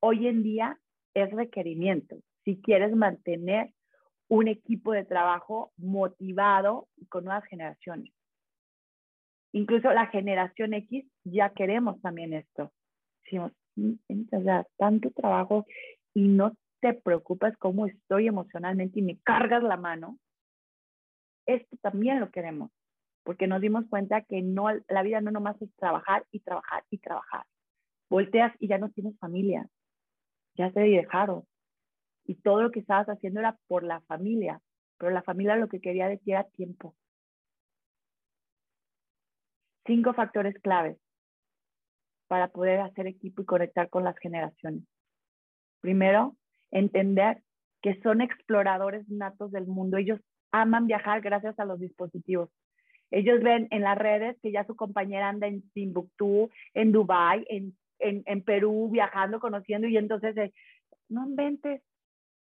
[0.00, 0.78] Hoy en día
[1.14, 2.16] es requerimiento.
[2.44, 3.72] Si quieres mantener
[4.28, 8.12] un equipo de trabajo motivado con nuevas generaciones.
[9.52, 12.72] Incluso la generación X ya queremos también esto.
[13.24, 15.66] Decimos, o sea, tanto trabajo
[16.14, 20.18] y no te preocupas cómo estoy emocionalmente y me cargas la mano.
[21.46, 22.70] Esto también lo queremos
[23.22, 26.98] porque nos dimos cuenta que no, la vida no nomás es trabajar y trabajar y
[26.98, 27.44] trabajar.
[28.08, 29.68] Volteas y ya no tienes familia,
[30.56, 31.44] ya se dejaron.
[32.24, 34.60] Y todo lo que estabas haciendo era por la familia,
[34.98, 36.94] pero la familia lo que quería decir era tiempo.
[39.90, 40.96] Cinco factores claves
[42.28, 44.84] para poder hacer equipo y conectar con las generaciones.
[45.80, 46.36] Primero,
[46.70, 47.42] entender
[47.82, 49.96] que son exploradores natos del mundo.
[49.96, 50.20] Ellos
[50.52, 52.50] aman viajar gracias a los dispositivos.
[53.10, 57.76] Ellos ven en las redes que ya su compañera anda en Timbuktu, en Dubai, en,
[57.98, 60.52] en, en Perú, viajando, conociendo, y entonces, eh,
[61.08, 61.82] no inventes.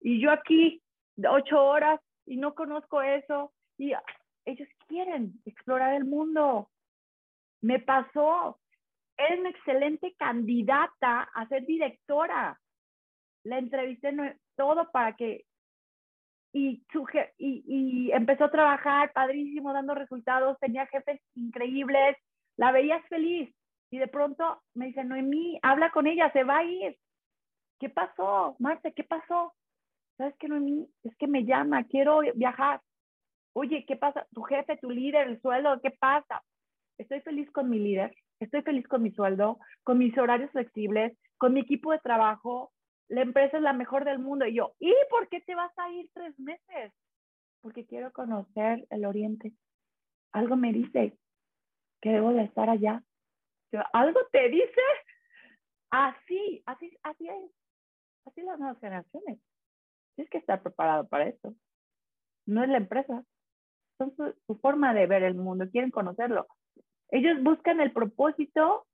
[0.00, 0.80] Y yo aquí,
[1.28, 3.52] ocho horas, y no conozco eso.
[3.76, 3.92] Y
[4.46, 6.70] ellos quieren explorar el mundo.
[7.64, 8.60] Me pasó.
[9.16, 12.60] Es una excelente candidata a ser directora.
[13.44, 14.14] La entrevisté
[14.54, 15.46] todo para que
[16.52, 16.84] y,
[17.38, 22.16] y, y, empezó a trabajar padrísimo, dando resultados, tenía jefes increíbles,
[22.56, 23.52] la veías feliz
[23.90, 26.96] y de pronto me dice, Noemí, habla con ella, se va a ir.
[27.80, 28.90] ¿Qué pasó, Marta?
[28.92, 29.54] ¿Qué pasó?
[30.16, 30.86] ¿Sabes qué, Noemí?
[31.02, 32.82] Es que me llama, quiero viajar.
[33.54, 34.26] Oye, ¿qué pasa?
[34.34, 36.42] Tu jefe, tu líder, el sueldo, ¿qué pasa?
[36.98, 41.52] Estoy feliz con mi líder, estoy feliz con mi sueldo, con mis horarios flexibles, con
[41.52, 42.72] mi equipo de trabajo,
[43.08, 44.46] la empresa es la mejor del mundo.
[44.46, 46.92] Y yo, ¿y por qué te vas a ir tres meses?
[47.60, 49.52] Porque quiero conocer el Oriente.
[50.32, 51.16] Algo me dice
[52.00, 53.02] que debo de estar allá.
[53.92, 54.82] ¿Algo te dice?
[55.90, 57.50] Así, así, así es.
[58.26, 59.38] Así las nuevas generaciones.
[60.14, 61.54] Tienes que estar preparado para eso.
[62.46, 63.24] No es la empresa.
[63.98, 65.68] Son su, su forma de ver el mundo.
[65.70, 66.46] Quieren conocerlo.
[67.14, 68.88] Ellos buscan el propósito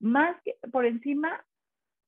[0.00, 0.34] más
[0.72, 1.44] por encima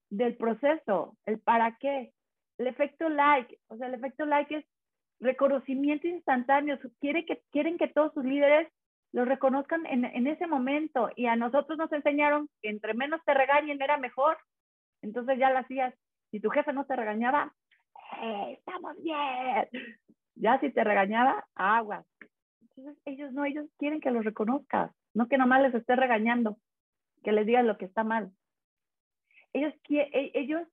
[0.09, 2.11] del proceso, el para qué,
[2.57, 4.65] el efecto like, o sea, el efecto like es
[5.21, 8.67] reconocimiento instantáneo, quiere que, quieren que todos sus líderes
[9.13, 13.83] los reconozcan en, ese momento y a nosotros nos enseñaron que entre menos te regañen
[13.83, 14.39] era mejor,
[15.03, 15.95] entonces ya lo hacías,
[16.31, 17.53] si tu jefe no te regañaba,
[18.23, 19.69] eh, estamos bien,
[20.35, 22.07] ya si te regañaba, aguas.
[22.63, 26.59] Entonces ellos no, ellos quieren que los reconozcas, no que nomás les estés regañando,
[27.23, 28.33] que les digas lo que está mal
[29.53, 30.67] ellos, e, ellos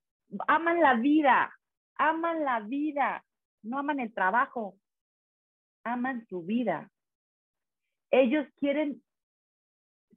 [0.47, 1.53] aman la vida,
[1.95, 3.23] aman la vida,
[3.63, 4.77] no aman el trabajo,
[5.83, 6.89] aman su vida.
[8.11, 9.01] Ellos quieren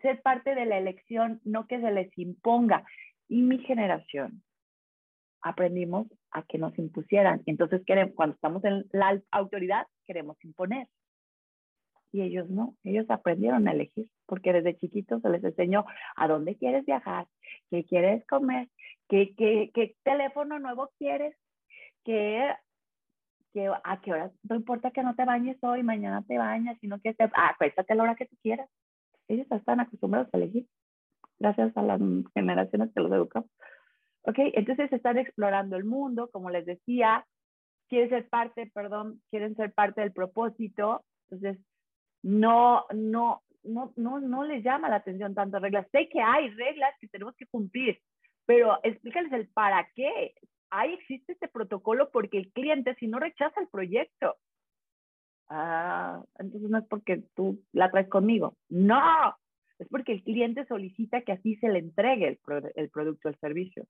[0.00, 2.84] ser parte de la elección, no que se les imponga.
[3.28, 4.42] Y mi generación
[5.40, 7.42] aprendimos a que nos impusieran.
[7.46, 10.88] Entonces, queremos, cuando estamos en la autoridad, queremos imponer
[12.12, 16.56] y ellos no, ellos aprendieron a elegir, porque desde chiquitos se les enseñó a dónde
[16.56, 17.26] quieres viajar,
[17.70, 18.68] qué quieres comer,
[19.08, 21.34] qué, qué, qué teléfono nuevo quieres,
[22.04, 22.54] qué,
[23.54, 27.00] qué, a qué hora, no importa que no te bañes hoy, mañana te bañas, sino
[27.00, 28.68] que te, ah, a la hora que tú quieras.
[29.28, 30.66] Ellos están acostumbrados a elegir,
[31.38, 32.00] gracias a las
[32.34, 33.50] generaciones que los educamos.
[34.24, 37.26] Ok, entonces están explorando el mundo, como les decía,
[37.88, 41.58] quieren ser parte, perdón, quieren ser parte del propósito, entonces
[42.22, 45.86] no, no, no, no, no les llama la atención tantas reglas.
[45.90, 48.00] Sé que hay reglas que tenemos que cumplir,
[48.46, 50.34] pero explícales el para qué.
[50.70, 54.36] Ahí existe este protocolo porque el cliente, si no rechaza el proyecto,
[55.48, 58.56] ah, entonces no es porque tú la traes conmigo.
[58.68, 59.36] No,
[59.78, 63.84] es porque el cliente solicita que así se le entregue el, el producto, el servicio.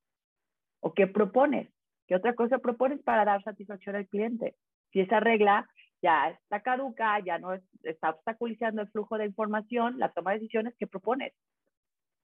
[0.81, 1.69] ¿O qué propones?
[2.09, 4.57] ¿Qué otra cosa propones para dar satisfacción al cliente?
[4.93, 5.69] Si esa regla
[6.03, 10.75] ya está caduca, ya no está obstaculizando el flujo de información, la toma de decisiones
[10.77, 11.33] que propones.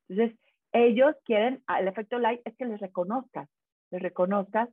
[0.09, 0.39] Entonces,
[0.73, 3.49] ellos quieren, ah, el efecto light es que les reconozcas,
[3.91, 4.69] les reconozcas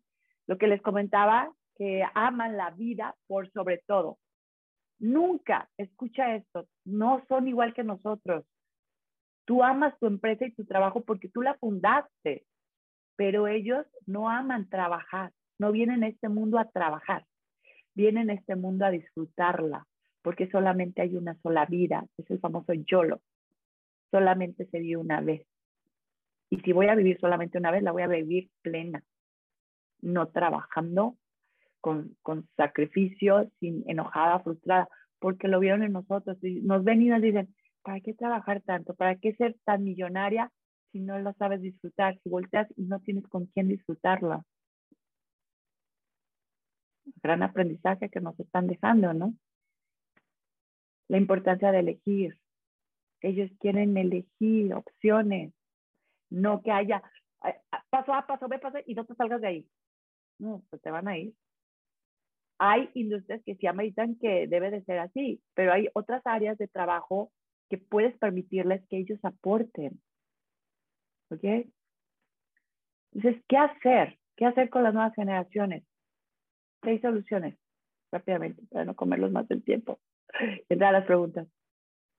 [0.48, 4.18] lo que les comentaba, que aman la vida por sobre todo.
[5.00, 8.46] Nunca, escucha esto, no son igual que nosotros.
[9.46, 12.46] Tú amas tu empresa y tu trabajo porque tú la fundaste,
[13.16, 17.26] pero ellos no aman trabajar, no vienen a este mundo a trabajar
[17.96, 19.88] viene en este mundo a disfrutarla,
[20.22, 23.22] porque solamente hay una sola vida, es el famoso YOLO.
[24.12, 25.48] Solamente se vive una vez.
[26.50, 29.04] Y si voy a vivir solamente una vez, la voy a vivir plena,
[30.02, 31.16] no trabajando
[31.82, 34.88] con, con sacrificio, sin enojada, frustrada,
[35.20, 36.38] porque lo vieron en nosotros.
[36.44, 38.94] Y nos ven y nos dicen, ¿para qué trabajar tanto?
[38.94, 40.52] ¿Para qué ser tan millonaria
[40.92, 42.20] si no lo sabes disfrutar?
[42.24, 44.44] Si volteas y no tienes con quién disfrutarla
[47.22, 49.34] gran aprendizaje que nos están dejando, ¿no?
[51.08, 52.38] La importancia de elegir.
[53.22, 55.54] Ellos quieren elegir opciones,
[56.30, 57.02] no que haya
[57.90, 59.70] paso A, paso B, paso y no te salgas de ahí.
[60.40, 61.34] No, pues te van a ir.
[62.58, 66.68] Hay industrias que sí ameritan que debe de ser así, pero hay otras áreas de
[66.68, 67.32] trabajo
[67.70, 70.02] que puedes permitirles que ellos aporten.
[71.30, 71.44] ¿Ok?
[73.14, 74.20] Entonces, ¿qué hacer?
[74.36, 75.84] ¿Qué hacer con las nuevas generaciones?
[76.86, 77.58] Seis soluciones
[78.12, 80.00] rápidamente para no comerlos más del tiempo.
[80.70, 81.48] Entrar a las preguntas.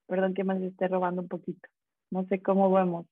[0.07, 1.67] Perdón que más esté robando un poquito.
[2.11, 3.07] No sé cómo vamos.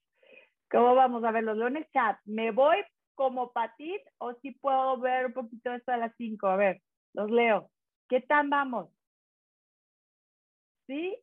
[0.69, 1.23] ¿Cómo vamos?
[1.23, 2.19] A ver, los leo chat.
[2.25, 2.77] Me voy
[3.15, 6.47] como patín o si puedo ver un poquito esto a las 5?
[6.47, 6.81] A ver,
[7.13, 7.69] los leo.
[8.07, 8.89] ¿Qué tan vamos?
[10.87, 11.17] ¿Sí?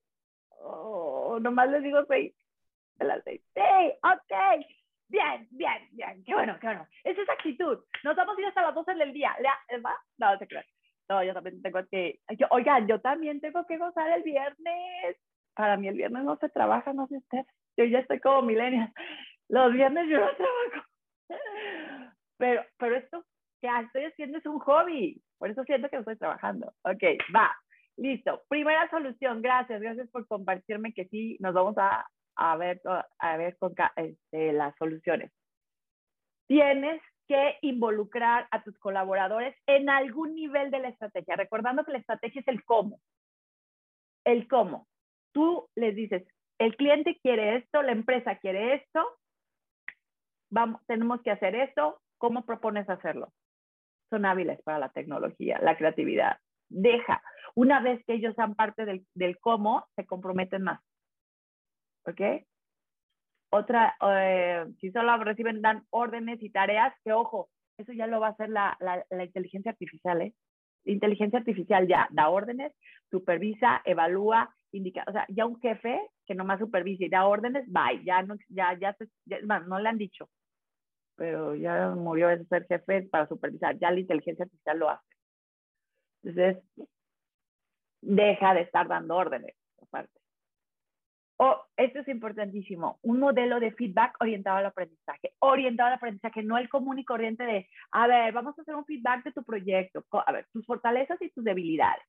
[0.64, 2.34] Oh, nomás les digo seis.
[2.98, 3.40] A las seis.
[3.54, 3.60] Sí,
[4.02, 4.66] ok.
[5.12, 6.24] Bien, bien, bien.
[6.24, 6.86] Qué bueno, qué bueno.
[7.04, 7.78] Esa es actitud.
[8.02, 9.36] Nos vamos a ir hasta las 12 del día.
[9.84, 9.94] ¿Va?
[10.16, 10.64] No, se crean.
[11.06, 12.20] No, yo también tengo que.
[12.38, 15.18] Yo, oigan, yo también tengo que gozar el viernes.
[15.54, 17.44] Para mí el viernes no se trabaja, no sé usted.
[17.76, 18.90] Yo ya estoy como milenia.
[19.50, 20.88] Los viernes yo no trabajo.
[22.38, 23.22] Pero, pero esto
[23.60, 25.22] que estoy haciendo es un hobby.
[25.36, 26.72] Por eso siento que no estoy trabajando.
[26.84, 27.02] Ok,
[27.36, 27.54] va.
[27.98, 28.42] Listo.
[28.48, 29.42] Primera solución.
[29.42, 29.82] Gracias.
[29.82, 32.06] Gracias por compartirme que sí, nos vamos a,
[32.42, 32.80] a ver,
[33.18, 35.30] a ver con este, las soluciones.
[36.48, 41.98] Tienes que involucrar a tus colaboradores en algún nivel de la estrategia, recordando que la
[41.98, 43.00] estrategia es el cómo.
[44.24, 44.88] El cómo.
[45.32, 46.26] Tú les dices,
[46.58, 49.06] el cliente quiere esto, la empresa quiere esto,
[50.50, 53.32] vamos, tenemos que hacer esto, ¿cómo propones hacerlo?
[54.10, 56.38] Son hábiles para la tecnología, la creatividad.
[56.68, 57.22] Deja,
[57.54, 60.80] una vez que ellos sean parte del, del cómo, se comprometen más.
[62.06, 62.20] ¿Ok?
[63.50, 68.28] Otra, eh, si solo reciben, dan órdenes y tareas, que ojo, eso ya lo va
[68.28, 70.34] a hacer la, la, la inteligencia artificial, ¿eh?
[70.84, 72.72] La inteligencia artificial ya da órdenes,
[73.10, 78.02] supervisa, evalúa, indica, o sea, ya un jefe que nomás supervisa y da órdenes, bye,
[78.04, 78.96] ya no, ya, ya,
[79.26, 80.28] ya no le han dicho,
[81.14, 85.06] pero ya murió de ser jefe para supervisar, ya la inteligencia artificial lo hace.
[86.22, 86.64] Entonces,
[88.00, 90.21] deja de estar dando órdenes, aparte.
[91.44, 96.56] Oh, esto es importantísimo, un modelo de feedback orientado al aprendizaje, orientado al aprendizaje, no
[96.56, 100.04] el común y corriente de, a ver, vamos a hacer un feedback de tu proyecto,
[100.24, 102.04] a ver, tus fortalezas y tus debilidades.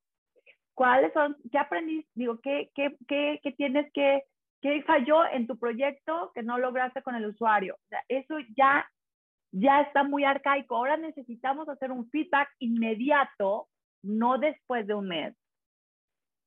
[0.76, 4.22] ¿Cuáles son, qué aprendiste, digo, qué, qué, qué, qué tienes que,
[4.62, 7.74] qué falló en tu proyecto que no lograste con el usuario?
[7.74, 8.88] O sea, eso ya,
[9.52, 10.76] ya está muy arcaico.
[10.76, 13.68] Ahora necesitamos hacer un feedback inmediato,
[14.04, 15.36] no después de un mes.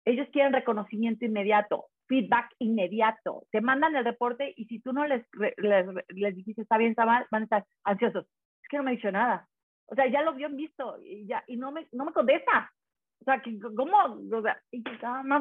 [0.04, 3.44] Ellos quieren reconocimiento inmediato feedback inmediato.
[3.50, 5.26] Te mandan el reporte y si tú no les,
[5.58, 8.26] les, les dijiste está bien, está mal, van a estar ansiosos.
[8.62, 9.48] Es que no me dicho nada.
[9.86, 12.72] O sea, ya lo habían visto y, ya, y no, me, no me contesta.
[13.20, 13.96] O sea, que, ¿cómo?
[14.32, 14.98] O sea, y que,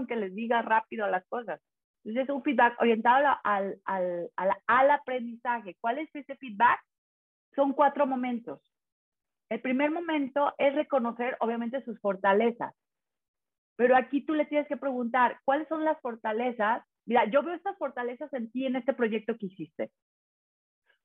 [0.08, 1.60] que les diga rápido las cosas.
[2.04, 5.76] Entonces es un feedback orientado al, al, al, al aprendizaje.
[5.82, 6.80] ¿Cuál es ese feedback?
[7.56, 8.62] Son cuatro momentos.
[9.50, 12.74] El primer momento es reconocer, obviamente, sus fortalezas.
[13.76, 16.84] Pero aquí tú le tienes que preguntar, ¿cuáles son las fortalezas?
[17.06, 19.92] Mira, yo veo estas fortalezas en ti en este proyecto que hiciste.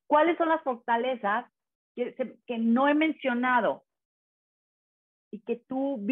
[0.06, 1.46] ¿Cuáles son las fortalezas
[1.94, 2.14] que,
[2.46, 3.84] que no he mencionado
[5.32, 6.04] y que tú,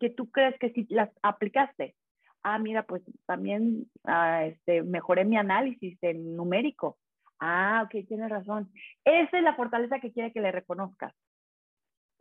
[0.00, 1.94] que tú crees que sí las aplicaste?
[2.42, 6.98] Ah, mira, pues también ah, este, mejoré mi análisis en numérico.
[7.40, 8.70] Ah, ok, tienes razón.
[9.04, 11.14] Esa es la fortaleza que quiere que le reconozcas.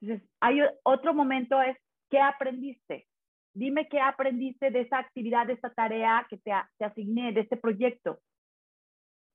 [0.02, 1.78] Entonces, hay otro momento es,
[2.10, 3.08] ¿qué aprendiste?
[3.54, 7.58] Dime qué aprendiste de esa actividad, de esta tarea que te, te asigné, de este
[7.58, 8.20] proyecto,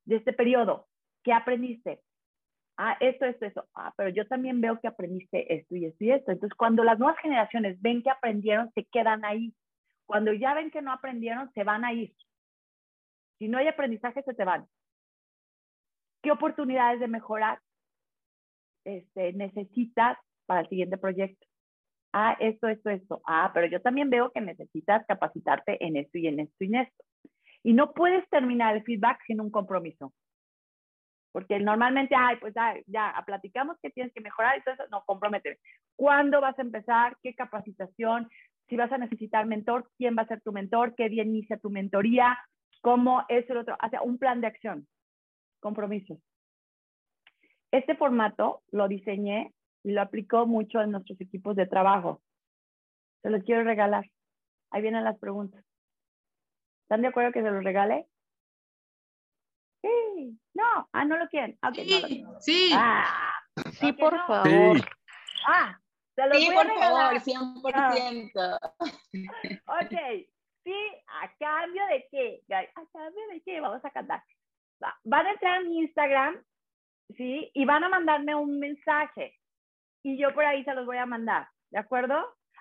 [0.05, 0.87] de este periodo.
[1.23, 2.01] ¿Qué aprendiste?
[2.81, 3.67] Ah, esto, esto, eso.
[3.75, 6.31] Ah, pero yo también veo que aprendiste esto y esto y esto.
[6.31, 9.53] Entonces, cuando las nuevas generaciones ven que aprendieron, se quedan ahí.
[10.05, 12.15] Cuando ya ven que no aprendieron, se van a ir.
[13.37, 14.65] Si no hay aprendizaje, se te van.
[16.23, 17.59] ¿Qué oportunidades de mejorar
[18.85, 21.48] este, necesitas para el siguiente proyecto?
[22.13, 26.27] Ah, esto, esto, esto, ah, pero yo también veo que necesitas capacitarte en esto y
[26.27, 27.03] en esto y en esto.
[27.63, 30.13] Y no puedes terminar el feedback sin un compromiso.
[31.31, 32.53] Porque normalmente, ay, pues
[32.87, 35.59] ya, platicamos que tienes que mejorar eso, no, comprometer.
[35.95, 37.17] ¿Cuándo vas a empezar?
[37.21, 38.29] ¿Qué capacitación?
[38.67, 40.95] Si vas a necesitar mentor, ¿quién va a ser tu mentor?
[40.95, 42.37] ¿Qué día inicia tu mentoría?
[42.81, 43.77] ¿Cómo es el otro?
[43.83, 44.87] O sea, un plan de acción.
[45.59, 46.17] Compromisos.
[47.71, 49.53] Este formato lo diseñé
[49.83, 52.21] y lo aplico mucho en nuestros equipos de trabajo.
[53.21, 54.09] Se los quiero regalar.
[54.71, 55.63] Ahí vienen las preguntas.
[56.83, 58.07] ¿Están de acuerdo que se los regale?
[59.81, 61.57] Sí, no, ah, no lo quieren.
[61.73, 62.71] sí, sí.
[62.73, 63.33] Ah,
[63.79, 64.77] sí, por favor.
[65.47, 65.79] Ah,
[66.15, 67.21] se los sí, voy por a regalar.
[67.21, 68.59] favor, 100%.
[69.67, 70.27] Ok,
[70.63, 70.75] sí,
[71.07, 72.43] ¿a cambio de qué?
[72.53, 73.61] ¿A cambio de qué?
[73.61, 74.23] Vamos a cantar.
[75.03, 76.43] Van a entrar a mi Instagram,
[77.15, 77.49] ¿sí?
[77.53, 79.38] Y van a mandarme un mensaje
[80.03, 82.15] y yo por ahí se los voy a mandar, ¿de acuerdo?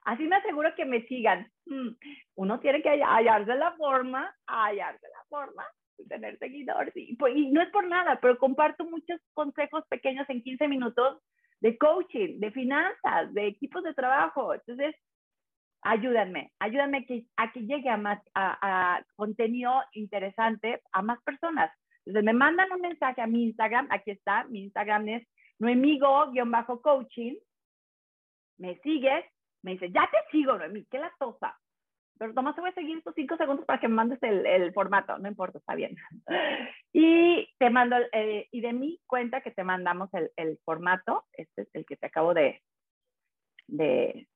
[0.04, 1.50] Así me aseguro que me sigan.
[1.66, 1.90] Mm,
[2.36, 5.64] uno tiene que hallarse la forma, hallarse la forma
[5.98, 6.94] de tener seguidores.
[7.18, 11.18] Pues, y, no es por nada, pero comparto muchos consejos pequeños en 15 minutos
[11.60, 14.54] de coaching, de finanzas, de equipos de trabajo.
[14.54, 14.94] Entonces,
[15.82, 21.70] ayúdenme, ayúdenme que, a que llegue a más a, a contenido interesante a más personas.
[22.06, 25.28] Entonces, me mandan un mensaje a mi Instagram, aquí está, mi Instagram es
[25.58, 27.36] Noemigo-coaching,
[28.58, 29.24] me sigues,
[29.62, 31.58] me dice, ya te sigo, Noemí, qué latosa.
[32.18, 35.18] Pero nomás te voy a seguir estos cinco segundos para que me mandes el, formato,
[35.18, 35.96] no importa, está bien.
[36.92, 41.62] Y te mando, eh, y de mi cuenta que te mandamos el, el formato, este
[41.62, 42.60] es el que te acabo de,
[43.68, 44.26] de,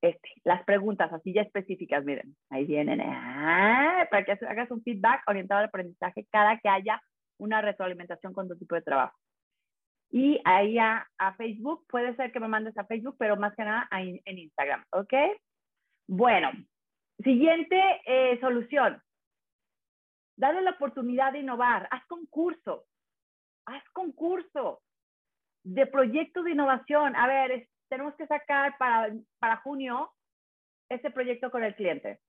[0.00, 5.22] este, las preguntas así ya específicas, miren, ahí vienen, ah, para que hagas un feedback
[5.26, 7.02] orientado al aprendizaje cada que haya
[7.38, 9.16] una retroalimentación con tu tipo de trabajo.
[10.10, 13.64] Y ahí a, a Facebook, puede ser que me mandes a Facebook, pero más que
[13.64, 15.12] nada ahí en Instagram, ¿ok?
[16.08, 16.50] Bueno,
[17.22, 19.02] siguiente eh, solución.
[20.36, 22.84] Dale la oportunidad de innovar, haz concurso,
[23.66, 24.80] haz concurso
[25.64, 27.14] de proyectos de innovación.
[27.16, 30.10] A ver, tenemos que sacar para, para junio
[30.88, 32.20] ese proyecto con el cliente.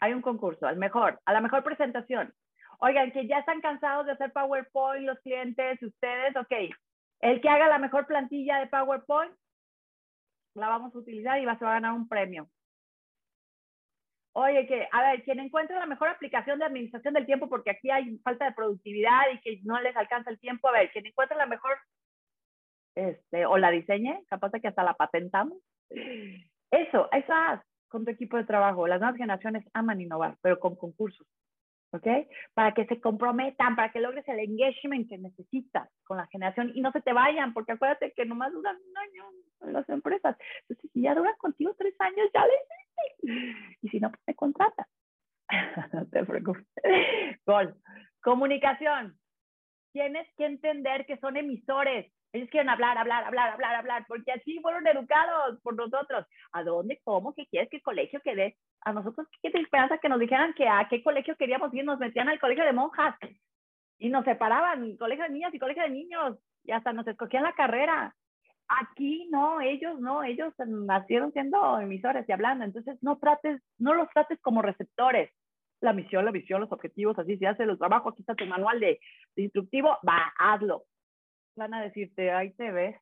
[0.00, 2.32] Hay un concurso, al mejor, a la mejor presentación.
[2.78, 6.74] Oigan, que ya están cansados de hacer PowerPoint los clientes, ustedes, ok.
[7.20, 9.32] El que haga la mejor plantilla de PowerPoint,
[10.54, 12.48] la vamos a utilizar y va, se va a ganar un premio.
[14.34, 17.90] Oye, que, a ver, quien encuentre la mejor aplicación de administración del tiempo, porque aquí
[17.90, 21.36] hay falta de productividad y que no les alcanza el tiempo, a ver, quien encuentre
[21.36, 21.76] la mejor,
[22.94, 25.58] este, o la diseñe, capaz que hasta la patentamos.
[26.70, 28.86] Eso, eso haz con tu equipo de trabajo.
[28.86, 31.26] Las nuevas generaciones aman innovar, pero con concursos.
[31.92, 32.06] ¿Ok?
[32.54, 36.80] Para que se comprometan, para que logres el engagement que necesitas con la generación y
[36.80, 39.24] no se te vayan, porque acuérdate que nomás duran un año
[39.60, 40.36] en las empresas.
[40.62, 43.76] Entonces, si ya duran contigo tres años, ya le hiciste.
[43.82, 44.88] Y si no, pues te contratas.
[45.92, 46.66] no te preocupes.
[47.46, 47.74] Gol.
[48.22, 49.18] Comunicación.
[49.92, 52.10] Tienes que entender que son emisores.
[52.32, 56.24] Ellos quieren hablar, hablar, hablar, hablar, hablar, porque así fueron educados por nosotros.
[56.52, 56.98] ¿A dónde?
[57.04, 57.34] ¿Cómo?
[57.34, 58.56] ¿Qué quieres el colegio quede?
[58.84, 61.84] A nosotros, ¿qué te esperanza que nos dijeran que a qué colegio queríamos ir?
[61.84, 63.16] Nos metían al colegio de monjas
[63.98, 67.54] y nos separaban, colegio de niñas y colegio de niños, y hasta nos escogían la
[67.54, 68.14] carrera.
[68.66, 74.08] Aquí no, ellos no, ellos nacieron siendo emisores y hablando, entonces no trates, no los
[74.10, 75.30] trates como receptores.
[75.80, 78.80] La misión, la visión, los objetivos, así se hace los trabajos, aquí está tu manual
[78.80, 79.00] de,
[79.36, 80.84] de instructivo, va, hazlo
[81.56, 82.96] van a decirte, ahí te ves,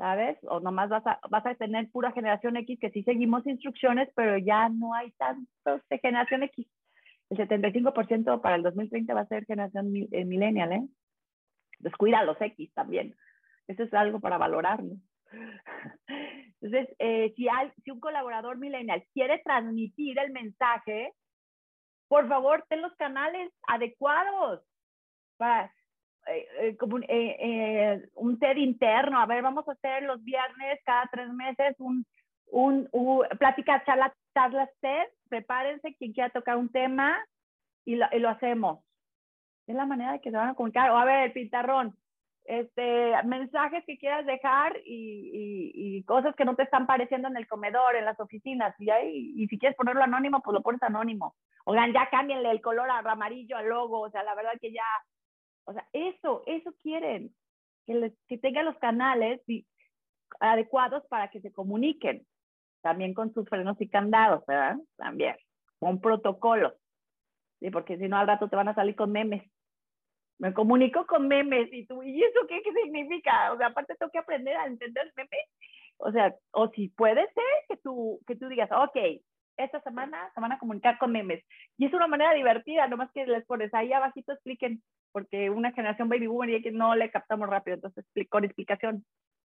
[0.00, 0.38] ¿sabes?
[0.48, 4.38] O nomás vas a, vas a tener pura generación X que sí seguimos instrucciones, pero
[4.38, 6.66] ya no hay tantos de generación X.
[7.28, 10.88] El 75% para el 2030 va a ser generación eh, millennial, ¿eh?
[11.80, 13.14] Descuida los X también.
[13.68, 14.94] Eso es algo para valorarlo.
[16.62, 21.12] Entonces, eh, si, hay, si un colaborador millennial quiere transmitir el mensaje,
[22.08, 24.62] por favor, ten los canales adecuados
[25.36, 25.70] para
[26.26, 30.80] eh, eh, como un, eh, un TED interno, a ver, vamos a hacer los viernes
[30.84, 32.04] cada tres meses un,
[32.46, 37.16] un, un plática, charla, charlas TED, prepárense quien quiera tocar un tema
[37.84, 38.80] y lo, y lo hacemos.
[39.66, 40.90] Es la manera de que se van a comunicar.
[40.90, 41.96] O a ver, pintarrón,
[42.44, 47.36] este, mensajes que quieras dejar y, y, y, cosas que no te están pareciendo en
[47.36, 48.74] el comedor, en las oficinas.
[48.80, 51.36] Y, ahí, y si quieres ponerlo anónimo, pues lo pones anónimo.
[51.64, 54.00] Oigan, ya cámbienle el color amarillo al logo.
[54.00, 54.84] O sea, la verdad que ya
[55.64, 57.34] o sea, eso, eso quieren,
[57.86, 59.40] que, les, que tengan los canales
[60.40, 62.26] adecuados para que se comuniquen,
[62.82, 64.76] también con sus frenos y candados, ¿verdad?
[64.96, 65.36] También,
[65.78, 66.74] con protocolos,
[67.60, 67.70] ¿sí?
[67.70, 69.42] porque si no al rato te van a salir con memes.
[70.38, 73.52] Me comunico con memes y tú, ¿y eso qué, qué significa?
[73.52, 75.46] O sea, aparte tengo que aprender a entender memes.
[75.98, 78.96] O sea, o si puede ser que tú, que tú digas, ok,
[79.58, 81.44] esta semana se van a comunicar con memes.
[81.76, 84.82] Y es una manera divertida, nomás que les pones ahí abajito expliquen,
[85.12, 89.04] porque una generación baby boomer y que no le captamos rápido, entonces con explicación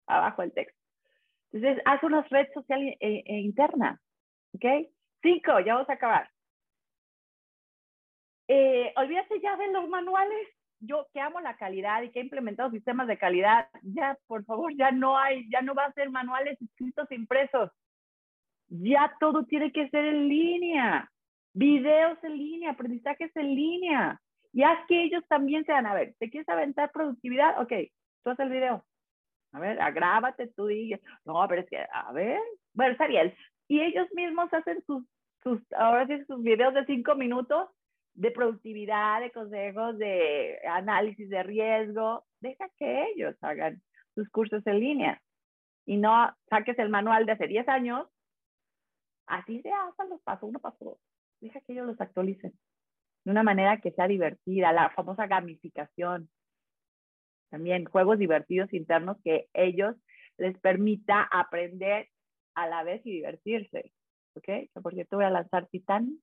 [0.07, 0.79] abajo el texto.
[1.51, 4.01] Entonces, haz una red social eh, eh, interna,
[4.53, 4.89] ¿ok?
[5.21, 6.29] Cinco, ya vamos a acabar.
[8.47, 10.47] Eh, olvídate ya de los manuales.
[10.81, 14.75] Yo que amo la calidad y que he implementado sistemas de calidad, ya por favor,
[14.75, 17.71] ya no hay, ya no va a ser manuales escritos impresos
[18.67, 21.11] ya todo tiene que ser en línea,
[21.53, 24.21] videos en línea, aprendizajes en línea.
[24.55, 27.61] Y haz que ellos también sean, a ver, ¿te quieres aventar productividad?
[27.61, 27.73] Ok,
[28.23, 28.85] tú haces el video.
[29.51, 32.39] A ver, agrábate tú y, no, pero es que, a ver,
[32.73, 33.35] bueno, está bien.
[33.67, 35.03] Y ellos mismos hacen sus,
[35.43, 37.69] sus, ahora sí, sus videos de cinco minutos
[38.13, 42.23] de productividad, de consejos, de análisis de riesgo.
[42.39, 43.81] Deja que ellos hagan
[44.15, 45.21] sus cursos en línea.
[45.85, 48.07] Y no saques el manual de hace 10 años
[49.27, 50.97] Así se hacen los pasos uno paso dos.
[51.41, 52.53] Deja que ellos los actualicen
[53.25, 56.29] de una manera que sea divertida, la famosa gamificación.
[57.49, 59.95] También juegos divertidos internos que ellos
[60.37, 62.07] les permita aprender
[62.53, 63.91] a la vez y divertirse.
[64.35, 64.69] ¿Ok?
[64.81, 66.19] Por cierto, voy a lanzar Titan,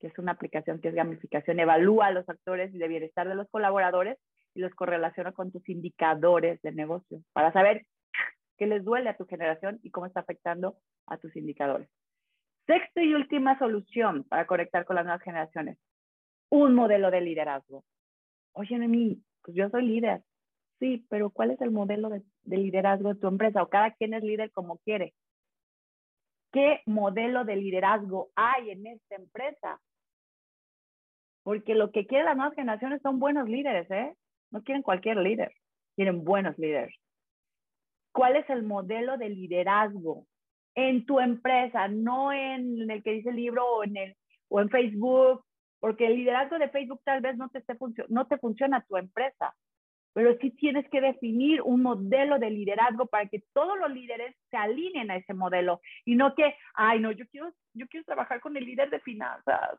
[0.00, 3.34] que es una aplicación que es gamificación, evalúa a los actores y de bienestar de
[3.34, 4.18] los colaboradores
[4.54, 7.84] y los correlaciono con tus indicadores de negocio para saber
[8.56, 10.76] qué les duele a tu generación y cómo está afectando
[11.06, 11.88] a tus indicadores.
[12.66, 15.78] Sexto y última solución para conectar con las nuevas generaciones.
[16.50, 17.84] Un modelo de liderazgo.
[18.52, 20.22] Oye, Nemi, pues yo soy líder.
[20.78, 23.62] Sí, pero ¿cuál es el modelo de, de liderazgo de tu empresa?
[23.62, 25.14] O cada quien es líder como quiere.
[26.52, 29.80] ¿Qué modelo de liderazgo hay en esta empresa?
[31.42, 34.14] Porque lo que quieren las nuevas generaciones son buenos líderes, ¿eh?
[34.50, 35.52] No quieren cualquier líder,
[35.94, 36.94] quieren buenos líderes.
[38.12, 40.26] ¿Cuál es el modelo de liderazgo
[40.74, 44.16] en tu empresa, no en el que dice el libro o en, el,
[44.48, 45.44] o en Facebook?
[45.86, 47.76] Porque el liderazgo de Facebook tal vez no te, esté
[48.08, 49.54] no te funciona tu empresa,
[50.14, 54.56] pero sí tienes que definir un modelo de liderazgo para que todos los líderes se
[54.56, 58.56] alineen a ese modelo y no que, ay, no, yo quiero, yo quiero trabajar con
[58.56, 59.78] el líder de finanzas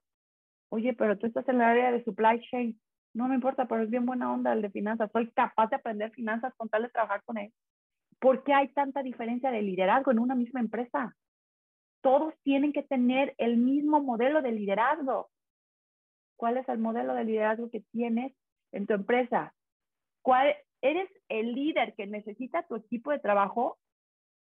[0.69, 2.79] Oye, pero tú estás en el área de supply chain.
[3.13, 5.11] No me importa, pero es bien buena onda el de finanzas.
[5.11, 7.51] Soy capaz de aprender finanzas con tal de trabajar con él.
[8.21, 11.13] ¿Por qué hay tanta diferencia de liderazgo en una misma empresa?
[12.01, 15.29] Todos tienen que tener el mismo modelo de liderazgo.
[16.37, 18.33] ¿Cuál es el modelo de liderazgo que tienes
[18.71, 19.53] en tu empresa?
[20.21, 23.77] ¿Cuál eres el líder que necesita tu equipo de trabajo?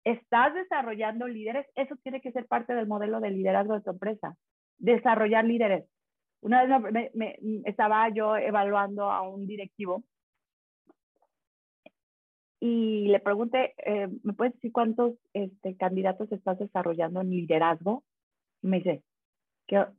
[0.04, 1.66] ¿Estás desarrollando líderes?
[1.76, 4.36] Eso tiene que ser parte del modelo de liderazgo de tu empresa.
[4.78, 5.84] Desarrollar líderes.
[6.40, 10.04] Una vez me, estaba yo evaluando a un directivo
[12.60, 18.04] y le pregunté, eh, ¿me puedes decir cuántos este, candidatos estás desarrollando en liderazgo?
[18.62, 19.02] Y me dice,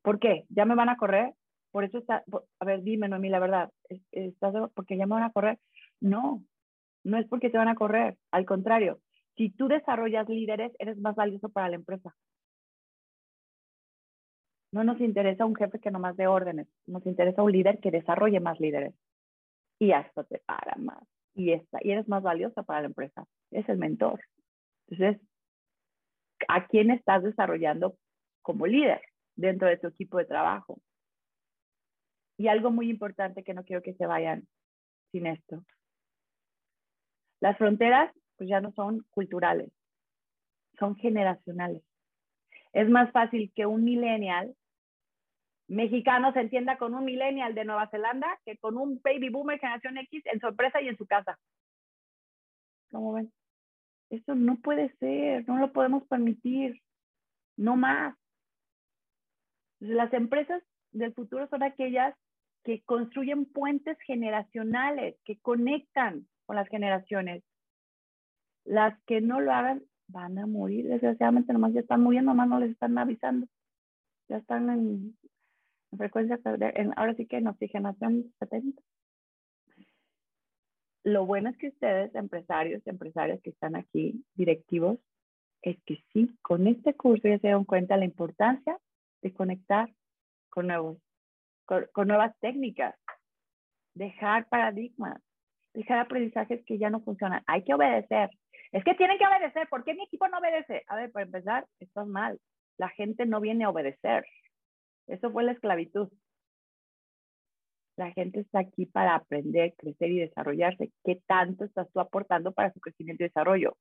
[0.01, 0.45] ¿por qué?
[0.49, 1.33] ¿Ya me van a correr?
[1.71, 2.23] Por eso está,
[2.59, 3.71] a ver, dime, Noemí, la verdad,
[4.11, 5.59] ¿estás porque ya me van a correr?
[6.01, 6.43] No,
[7.03, 8.99] no es porque te van a correr, al contrario,
[9.37, 12.13] si tú desarrollas líderes, eres más valioso para la empresa.
[14.71, 18.39] No nos interesa un jefe que nomás dé órdenes, nos interesa un líder que desarrolle
[18.39, 18.93] más líderes.
[19.79, 21.01] Y hasta te paga más.
[21.33, 23.25] Y, está, y eres más valiosa para la empresa.
[23.51, 24.19] Es el mentor.
[24.89, 25.21] Entonces,
[26.47, 27.95] ¿a quién estás desarrollando
[28.41, 29.01] como líder
[29.35, 30.81] dentro de tu equipo de trabajo?
[32.39, 34.47] Y algo muy importante que no quiero que se vayan
[35.11, 35.61] sin esto.
[37.41, 39.69] Las fronteras pues ya no son culturales,
[40.79, 41.83] son generacionales.
[42.71, 44.55] Es más fácil que un millennial
[45.67, 49.97] mexicano se entienda con un millennial de Nueva Zelanda que con un baby boomer generación
[49.97, 51.37] X en su empresa y en su casa.
[52.89, 53.33] ¿Cómo ven?
[54.09, 56.81] Eso no puede ser, no lo podemos permitir,
[57.57, 58.15] no más.
[59.81, 62.15] Las empresas del futuro son aquellas
[62.63, 67.43] que construyen puentes generacionales, que conectan con las generaciones.
[68.65, 72.59] Las que no lo hagan van a morir, desgraciadamente nomás ya están muriendo, nomás no
[72.59, 73.47] les están avisando.
[74.27, 75.17] Ya están en
[75.97, 76.39] frecuencia,
[76.95, 78.81] ahora sí que en oxigenación 70.
[81.03, 84.99] Lo bueno es que ustedes, empresarios empresarias que están aquí, directivos,
[85.61, 88.77] es que sí, con este curso ya se dan cuenta la importancia
[89.21, 89.93] de conectar
[90.49, 90.97] con, nuevos,
[91.93, 92.95] con, nuevas técnicas,
[93.93, 95.21] dejar paradigmas,
[95.73, 97.43] dejar aprendizajes que ya no funcionan.
[97.45, 98.29] Hay que obedecer.
[98.71, 99.67] Es que tienen que obedecer.
[99.69, 100.83] ¿Por qué mi equipo no obedece?
[100.87, 102.39] A ver, para empezar, esto es mal.
[102.77, 104.25] La gente no viene a obedecer.
[105.07, 106.09] Eso fue la esclavitud.
[107.97, 110.91] La gente está aquí para aprender, crecer y desarrollarse.
[111.03, 113.75] ¿Qué tanto estás tú aportando para su crecimiento y desarrollo?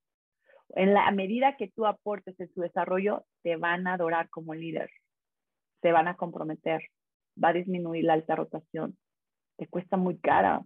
[0.70, 4.90] En la medida que tú aportes en su desarrollo, te van a adorar como líder.
[5.80, 6.82] Te van a comprometer.
[7.42, 8.96] Va a disminuir la alta rotación.
[9.56, 10.64] Te cuesta muy cara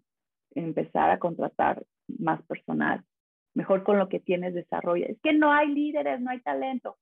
[0.54, 3.04] empezar a contratar más personal.
[3.54, 5.06] Mejor con lo que tienes desarrollo.
[5.06, 6.98] Es que no hay líderes, no hay talento.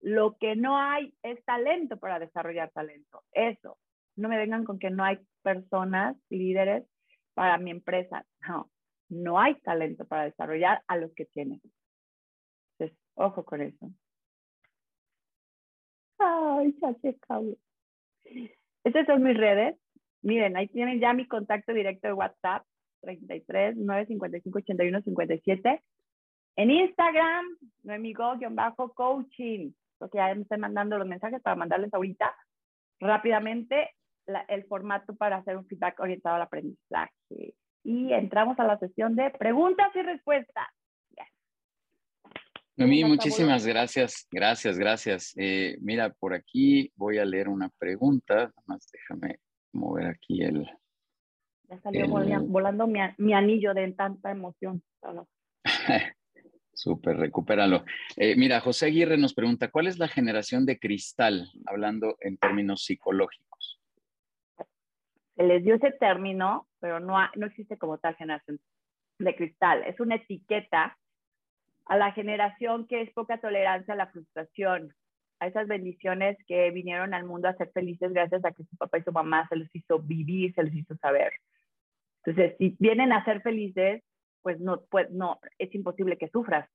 [0.00, 3.22] Lo que no hay es talento para desarrollar talento.
[3.32, 3.78] Eso.
[4.16, 6.84] No me vengan con que no hay personas, líderes
[7.34, 8.24] para mi empresa.
[8.46, 8.70] No,
[9.08, 11.60] no hay talento para desarrollar a los que tienen.
[12.78, 13.90] Entonces, ojo con eso.
[16.18, 17.18] Ay, chache,
[18.84, 19.76] Estas son mis redes.
[20.22, 22.64] Miren, ahí tienen ya mi contacto directo de WhatsApp,
[23.02, 25.82] 33 955 81 57.
[26.56, 27.46] En Instagram,
[27.84, 32.34] noemigo-coaching porque ya me están mandando los mensajes para mandarles ahorita
[32.98, 33.90] rápidamente
[34.48, 37.54] el formato para hacer un feedback orientado al aprendizaje.
[37.84, 40.66] Y entramos a la sesión de preguntas y respuestas.
[42.80, 45.34] Noemí, muchísimas gracias, gracias, gracias.
[45.36, 49.38] Eh, mira, por aquí voy a leer una pregunta, nada más déjame
[49.74, 50.66] mover aquí el...
[51.68, 54.82] Ya salió volando mi, mi, anillo de tanta emoción.
[56.72, 57.84] Súper, recupéralo.
[58.16, 62.86] Eh, mira, José Aguirre nos pregunta, ¿cuál es la generación de cristal, hablando en términos
[62.86, 63.78] psicológicos?
[65.36, 68.58] Se les dio ese término, pero no, no existe como tal generación
[69.18, 69.82] de cristal.
[69.84, 70.96] Es una etiqueta
[71.90, 74.94] a la generación que es poca tolerancia a la frustración,
[75.40, 78.98] a esas bendiciones que vinieron al mundo a ser felices gracias a que su papá
[78.98, 81.32] y su mamá se los hizo vivir, se los hizo saber.
[82.24, 84.04] Entonces, si vienen a ser felices,
[84.40, 86.70] pues no, pues no, es imposible que sufras.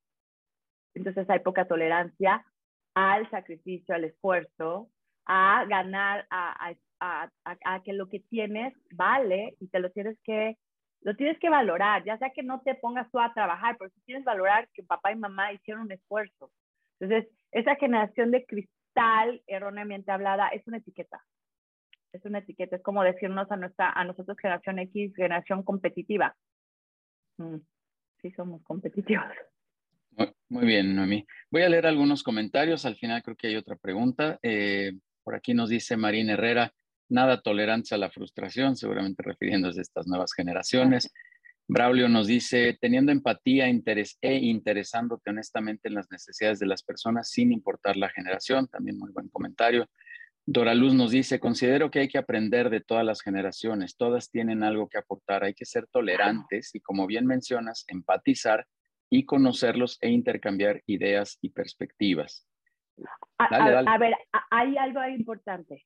[0.93, 2.45] Entonces hay poca tolerancia
[2.93, 4.89] al sacrificio, al esfuerzo,
[5.25, 10.17] a ganar, a, a, a, a, que lo que tienes vale y te lo tienes
[10.25, 10.57] que
[11.05, 14.01] lo tienes que valorar, ya sea que no te pongas tú a trabajar, pero si
[14.01, 16.51] tienes que valorar que papá y mamá hicieron un esfuerzo.
[16.99, 21.23] Entonces, esa generación de cristal erróneamente hablada es una etiqueta.
[22.11, 26.35] Es una etiqueta, es como decirnos a, nuestra, a nosotros generación X, generación competitiva.
[27.37, 27.57] Mm,
[28.23, 29.27] sí, somos competitivos.
[30.49, 31.23] Muy, bien, Noemí.
[31.51, 32.83] Voy a leer algunos comentarios.
[32.83, 34.39] Al final creo que hay otra pregunta.
[34.41, 36.73] Eh, por aquí nos dice Marín Herrera,
[37.09, 41.11] nada tolerante a la frustración, seguramente refiriéndose a estas nuevas generaciones.
[41.67, 47.29] Braulio nos dice, teniendo empatía interés, e interesándote honestamente en las necesidades de las personas
[47.29, 49.87] sin importar la generación, también muy buen comentario.
[50.47, 54.63] Dora Luz nos dice, considero que hay que aprender de todas las generaciones, todas tienen
[54.63, 58.67] algo que aportar, hay que ser tolerantes y como bien mencionas, empatizar
[59.09, 62.47] y conocerlos e intercambiar ideas y perspectivas.
[63.39, 64.13] A, ver,
[64.51, 65.83] hay algo importante.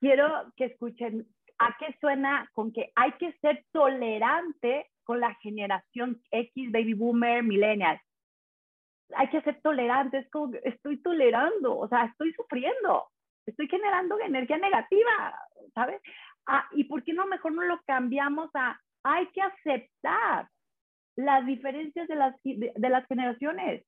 [0.00, 1.26] Quiero que escuchen
[1.58, 7.42] a qué suena con que hay que ser tolerante con la generación X, baby boomer,
[7.42, 8.00] millennial.
[9.16, 13.08] Hay que ser tolerante, es como estoy tolerando, o sea, estoy sufriendo,
[13.46, 15.40] estoy generando energía negativa,
[15.74, 16.00] ¿sabes?
[16.46, 20.48] Ah, ¿Y por qué no mejor no lo cambiamos a hay que aceptar
[21.16, 23.84] las diferencias de las, de las generaciones?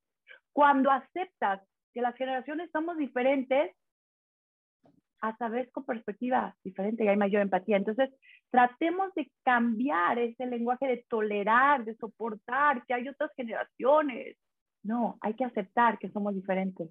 [0.53, 1.61] Cuando aceptas
[1.93, 3.77] que las generaciones somos diferentes,
[5.20, 7.76] hasta ves con perspectiva diferente y hay mayor empatía.
[7.76, 8.10] Entonces,
[8.51, 14.36] tratemos de cambiar ese lenguaje de tolerar, de soportar que hay otras generaciones.
[14.82, 16.88] No, hay que aceptar que somos diferentes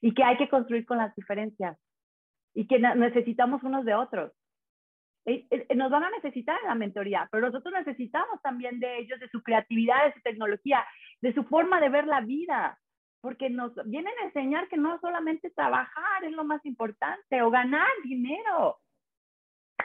[0.00, 1.78] y que hay que construir con las diferencias
[2.54, 4.32] y que necesitamos unos de otros.
[5.24, 9.20] Eh, eh, nos van a necesitar en la mentoría, pero nosotros necesitamos también de ellos,
[9.20, 10.84] de su creatividad, de su tecnología,
[11.20, 12.76] de su forma de ver la vida,
[13.22, 17.88] porque nos vienen a enseñar que no solamente trabajar es lo más importante o ganar
[18.04, 18.80] dinero.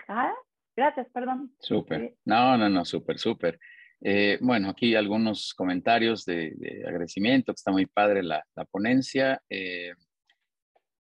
[0.07, 0.33] ¿Ah?
[0.75, 1.53] Gracias, perdón.
[1.59, 2.15] Súper.
[2.25, 3.59] No, no, no, súper, súper.
[4.01, 9.41] Eh, bueno, aquí algunos comentarios de, agradecimiento, que está muy padre la, la ponencia.
[9.49, 9.93] Eh,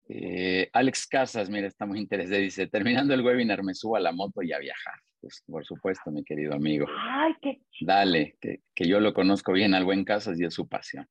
[0.08, 2.40] eh, Alex Casas, mira, está muy interesado.
[2.40, 4.94] Dice, terminando el webinar, me subo a la moto y a viajar.
[5.20, 6.86] Pues, por supuesto, mi querido amigo.
[6.98, 10.68] Ay, qué Dale, que, que yo lo conozco bien al buen Casas y es su
[10.68, 11.06] pasión.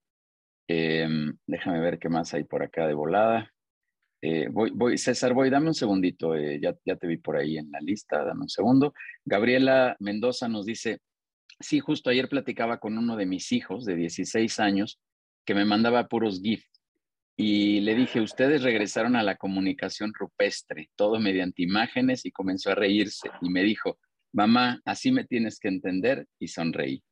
[0.68, 3.52] Em, déjame ver qué más hay por acá de volada.
[4.22, 7.70] Eh, voy, voy, César, voy, dame un segundito, eh, ya, te vi por ahí en
[7.72, 8.94] la lista, dame un segundo.
[9.26, 11.00] Gabriela Mendoza nos dice,
[11.60, 15.00] sí, justo ayer platicaba con uno de mis hijos de 16 años
[15.46, 16.64] que me mandaba puros GIF
[17.36, 22.76] y le dije, ustedes regresaron a la comunicación rupestre, todo mediante imágenes y comenzó a
[22.76, 24.00] reírse y me dijo,
[24.32, 27.04] mamá, así me tienes que entender y sonreí.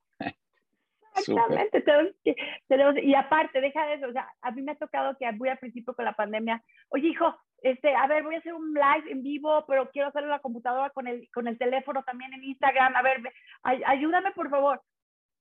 [1.15, 2.35] Exactamente, tenemos que,
[2.67, 5.49] tenemos, y aparte, deja de eso, o sea, a mí me ha tocado que voy
[5.49, 9.11] al principio con la pandemia, oye hijo, este, a ver, voy a hacer un live
[9.11, 12.43] en vivo, pero quiero hacerlo en la computadora con el, con el teléfono también en
[12.43, 13.21] Instagram, a ver,
[13.63, 14.81] ay, ayúdame por favor.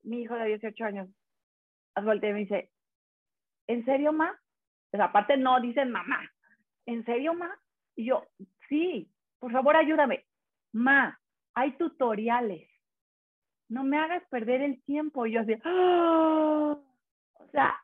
[0.02, 1.08] Mi hijo de 18 años,
[2.02, 2.70] voltea y me dice,
[3.66, 4.38] ¿en serio, ma?
[4.92, 6.30] O sea, aparte no dicen mamá,
[6.86, 7.56] ¿en serio, ma?
[7.96, 8.26] Y yo,
[8.68, 10.24] sí, por favor ayúdame.
[10.72, 11.18] Ma,
[11.54, 12.69] hay tutoriales
[13.70, 15.24] no me hagas perder el tiempo.
[15.24, 16.76] Y yo así, ¡Ah!
[17.34, 17.80] o sea,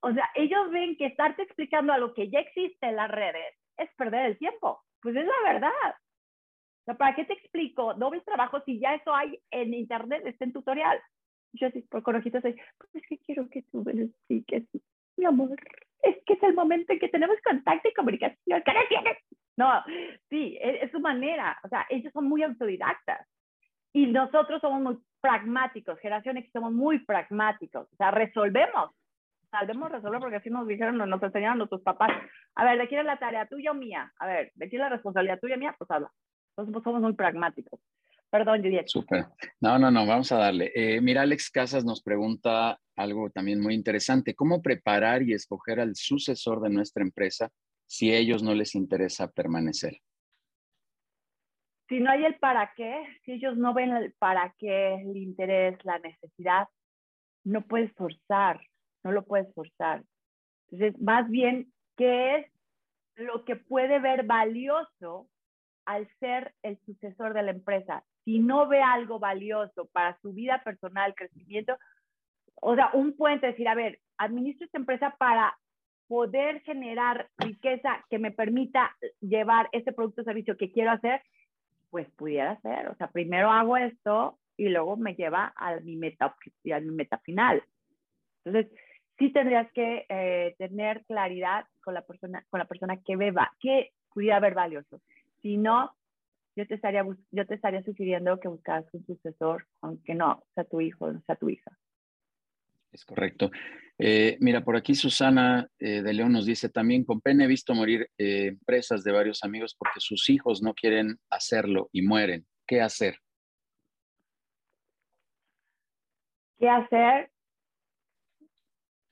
[0.00, 3.54] o sea, ellos ven que estarte explicando a lo que ya existe en las redes
[3.76, 4.82] es perder el tiempo.
[5.00, 5.70] Pues es la verdad.
[5.90, 10.44] O sea, ¿para qué te explico dobles trabajos si ya eso hay en internet, está
[10.44, 11.00] en tutorial?
[11.52, 12.54] Yo así, por conojitos, pues
[12.94, 14.64] es que quiero que tú me lo expliques,
[15.16, 15.56] mi amor.
[16.02, 18.62] Es que es el momento en que tenemos contacto y comunicación.
[18.62, 19.18] ¿Qué tienes?
[19.56, 19.82] No,
[20.28, 21.58] sí, es, es su manera.
[21.64, 23.26] O sea, ellos son muy autodidactas.
[23.92, 28.92] Y nosotros somos muy pragmáticos, generación X somos muy pragmáticos, o sea, resolvemos,
[29.50, 32.10] salvemos resolver porque así nos dijeron, nos enseñaron nuestros papás.
[32.54, 34.12] A ver, ¿de quién es la tarea tuya o mía?
[34.20, 35.74] A ver, ¿de quién es la responsabilidad tuya o mía?
[35.76, 36.12] Pues habla.
[36.50, 37.80] Entonces pues, somos muy pragmáticos.
[38.30, 38.86] Perdón, Juliet.
[38.86, 39.26] Súper.
[39.60, 40.70] No, no, no, vamos a darle.
[40.74, 44.34] Eh, mira, Alex Casas nos pregunta algo también muy interesante.
[44.36, 47.50] ¿Cómo preparar y escoger al sucesor de nuestra empresa
[47.84, 49.98] si a ellos no les interesa permanecer?
[51.88, 55.78] Si no hay el para qué, si ellos no ven el para qué, el interés,
[55.84, 56.68] la necesidad,
[57.44, 58.60] no puedes forzar,
[59.04, 60.02] no lo puedes forzar.
[60.68, 62.46] Entonces, más bien, ¿qué es
[63.16, 65.28] lo que puede ver valioso
[65.86, 70.60] al ser el sucesor de la empresa, si no ve algo valioso para su vida
[70.64, 71.78] personal, crecimiento,
[72.56, 75.56] o sea, un puente, decir, a ver, administro esta empresa para
[76.08, 81.22] poder generar riqueza que me permita llevar este producto o servicio que quiero hacer,
[81.96, 82.88] pues pudiera ser.
[82.88, 87.16] O sea, primero hago esto y luego me lleva a mi meta, a mi meta
[87.20, 87.62] final.
[88.44, 88.70] Entonces,
[89.18, 93.92] sí tendrías que eh, tener claridad con la persona, con la persona que beba, que
[94.12, 95.00] pudiera ver valioso.
[95.40, 95.90] Si no,
[96.54, 100.82] yo te estaría, yo te estaría sugiriendo que buscaras un sucesor, aunque no sea tu
[100.82, 101.70] hijo, no sea tu hija.
[102.96, 103.50] Es correcto.
[103.98, 107.74] Eh, mira, por aquí Susana eh, de León nos dice, también con pena he visto
[107.74, 112.46] morir empresas de varios amigos porque sus hijos no quieren hacerlo y mueren.
[112.66, 113.18] ¿Qué hacer?
[116.58, 117.30] ¿Qué hacer?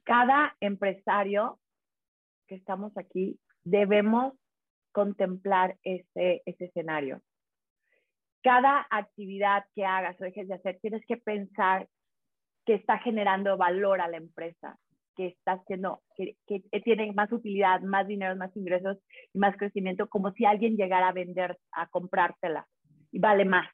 [0.05, 1.61] Cada empresario
[2.49, 4.33] que estamos aquí debemos
[4.93, 7.21] contemplar ese, ese escenario.
[8.43, 11.87] Cada actividad que hagas o dejes de hacer, tienes que pensar
[12.65, 14.79] que está generando valor a la empresa,
[15.17, 18.99] que está haciendo, que, que tiene más utilidad, más dinero, más ingresos
[19.33, 22.67] y más crecimiento, como si alguien llegara a vender, a comprártela
[23.15, 23.69] y vale más.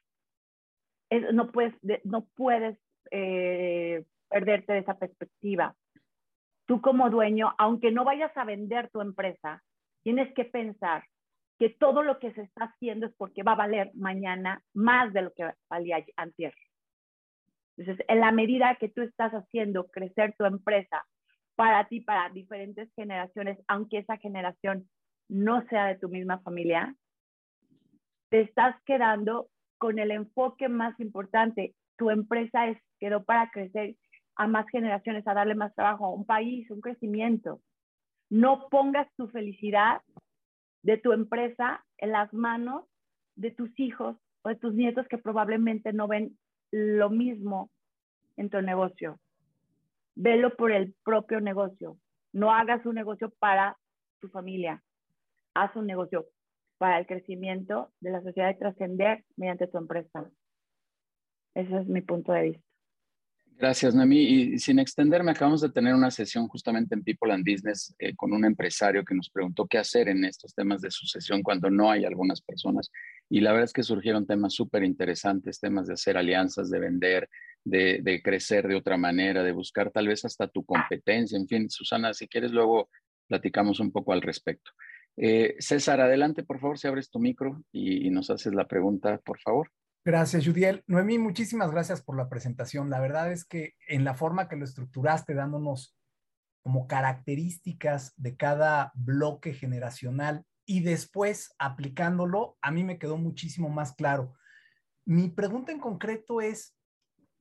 [1.33, 1.73] no puedes,
[2.03, 2.77] no puedes
[3.09, 5.75] eh, perderte de esa perspectiva.
[6.67, 9.63] Tú como dueño, aunque no vayas a vender tu empresa,
[10.03, 11.03] tienes que pensar
[11.57, 15.23] que todo lo que se está haciendo es porque va a valer mañana más de
[15.23, 16.53] lo que valía antes.
[17.77, 21.05] Entonces, en la medida que tú estás haciendo crecer tu empresa
[21.55, 24.89] para ti, para diferentes generaciones, aunque esa generación
[25.29, 26.95] no sea de tu misma familia,
[28.29, 31.75] te estás quedando con el enfoque más importante.
[31.97, 33.95] Tu empresa es, quedó para crecer
[34.35, 37.61] a más generaciones, a darle más trabajo a un país, un crecimiento.
[38.29, 40.01] No pongas tu felicidad
[40.83, 42.85] de tu empresa en las manos
[43.35, 46.37] de tus hijos o de tus nietos que probablemente no ven
[46.71, 47.69] lo mismo
[48.37, 49.19] en tu negocio.
[50.15, 51.97] Velo por el propio negocio.
[52.33, 53.77] No hagas un negocio para
[54.19, 54.83] tu familia.
[55.53, 56.25] Haz un negocio
[56.77, 60.29] para el crecimiento de la sociedad y trascender mediante tu empresa.
[61.53, 62.70] Ese es mi punto de vista.
[63.61, 64.23] Gracias, Noemí.
[64.23, 68.33] Y sin extenderme, acabamos de tener una sesión justamente en People and Business eh, con
[68.33, 72.03] un empresario que nos preguntó qué hacer en estos temas de sucesión cuando no hay
[72.03, 72.89] algunas personas.
[73.29, 77.29] Y la verdad es que surgieron temas súper interesantes, temas de hacer alianzas, de vender,
[77.63, 81.37] de, de, crecer de otra manera, de buscar tal vez hasta tu competencia.
[81.37, 82.89] En fin, Susana, si quieres, luego
[83.27, 84.71] platicamos un poco al respecto.
[85.17, 89.19] Eh, César, adelante, por favor, si abres tu micro y, y nos haces la pregunta,
[89.23, 89.69] por favor.
[90.03, 90.83] Gracias, Judiel.
[90.87, 92.89] Noemí, muchísimas gracias por la presentación.
[92.89, 95.95] La verdad es que en la forma que lo estructuraste, dándonos
[96.63, 103.93] como características de cada bloque generacional y después aplicándolo, a mí me quedó muchísimo más
[103.93, 104.33] claro.
[105.05, 106.75] Mi pregunta en concreto es,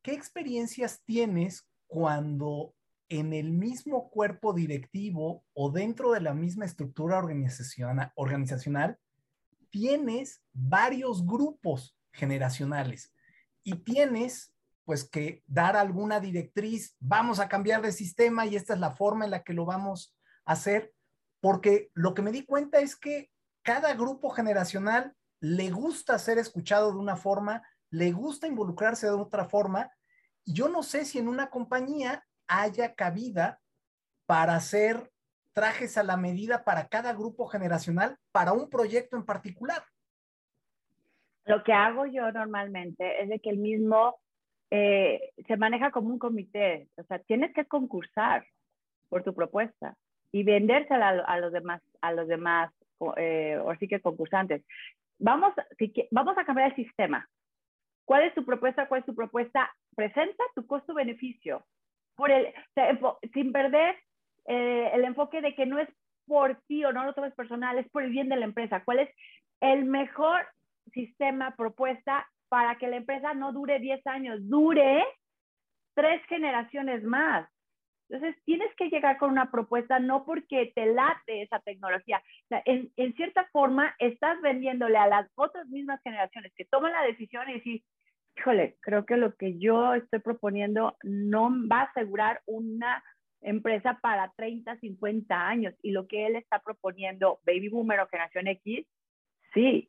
[0.02, 2.74] ¿qué experiencias tienes cuando
[3.08, 8.98] en el mismo cuerpo directivo o dentro de la misma estructura organizacional, organizacional
[9.70, 11.96] tienes varios grupos?
[12.12, 13.12] Generacionales
[13.62, 14.54] y tienes
[14.84, 19.24] pues que dar alguna directriz, vamos a cambiar de sistema y esta es la forma
[19.24, 20.92] en la que lo vamos a hacer,
[21.40, 23.30] porque lo que me di cuenta es que
[23.62, 29.48] cada grupo generacional le gusta ser escuchado de una forma, le gusta involucrarse de otra
[29.48, 29.92] forma,
[30.44, 33.60] yo no sé si en una compañía haya cabida
[34.26, 35.10] para hacer
[35.52, 39.84] trajes a la medida para cada grupo generacional para un proyecto en particular.
[41.46, 44.16] Lo que hago yo normalmente es de que el mismo
[44.70, 48.44] eh, se maneja como un comité, o sea, tienes que concursar
[49.08, 49.96] por tu propuesta
[50.32, 52.72] y vendérsela a, los demás, a los demás,
[53.16, 54.62] eh, o sí que concursantes.
[55.18, 57.28] Vamos, si, vamos a cambiar el sistema.
[58.04, 58.88] ¿Cuál es tu propuesta?
[58.88, 59.70] ¿Cuál es tu propuesta?
[59.94, 61.64] Presenta tu costo-beneficio.
[62.16, 62.52] Por el,
[63.32, 63.96] sin perder
[64.46, 65.88] eh, el enfoque de que no es
[66.26, 68.84] por ti o no lo tomes personal, es por el bien de la empresa.
[68.84, 69.10] ¿Cuál es
[69.60, 70.46] el mejor
[70.90, 75.04] sistema, propuesta para que la empresa no dure 10 años, dure
[75.94, 77.48] tres generaciones más.
[78.08, 82.20] Entonces, tienes que llegar con una propuesta no porque te late esa tecnología.
[82.64, 87.54] en, cierta forma, estás vendiéndole a las otras mismas generaciones que toman la decisión y
[87.54, 87.82] decir,
[88.36, 93.02] híjole, creo que lo que yo estoy proponiendo no va a asegurar una
[93.42, 95.74] empresa para 30, 50 años.
[95.80, 98.86] Y lo que él está proponiendo, Baby Boomer o Generación X,
[99.54, 99.88] sí,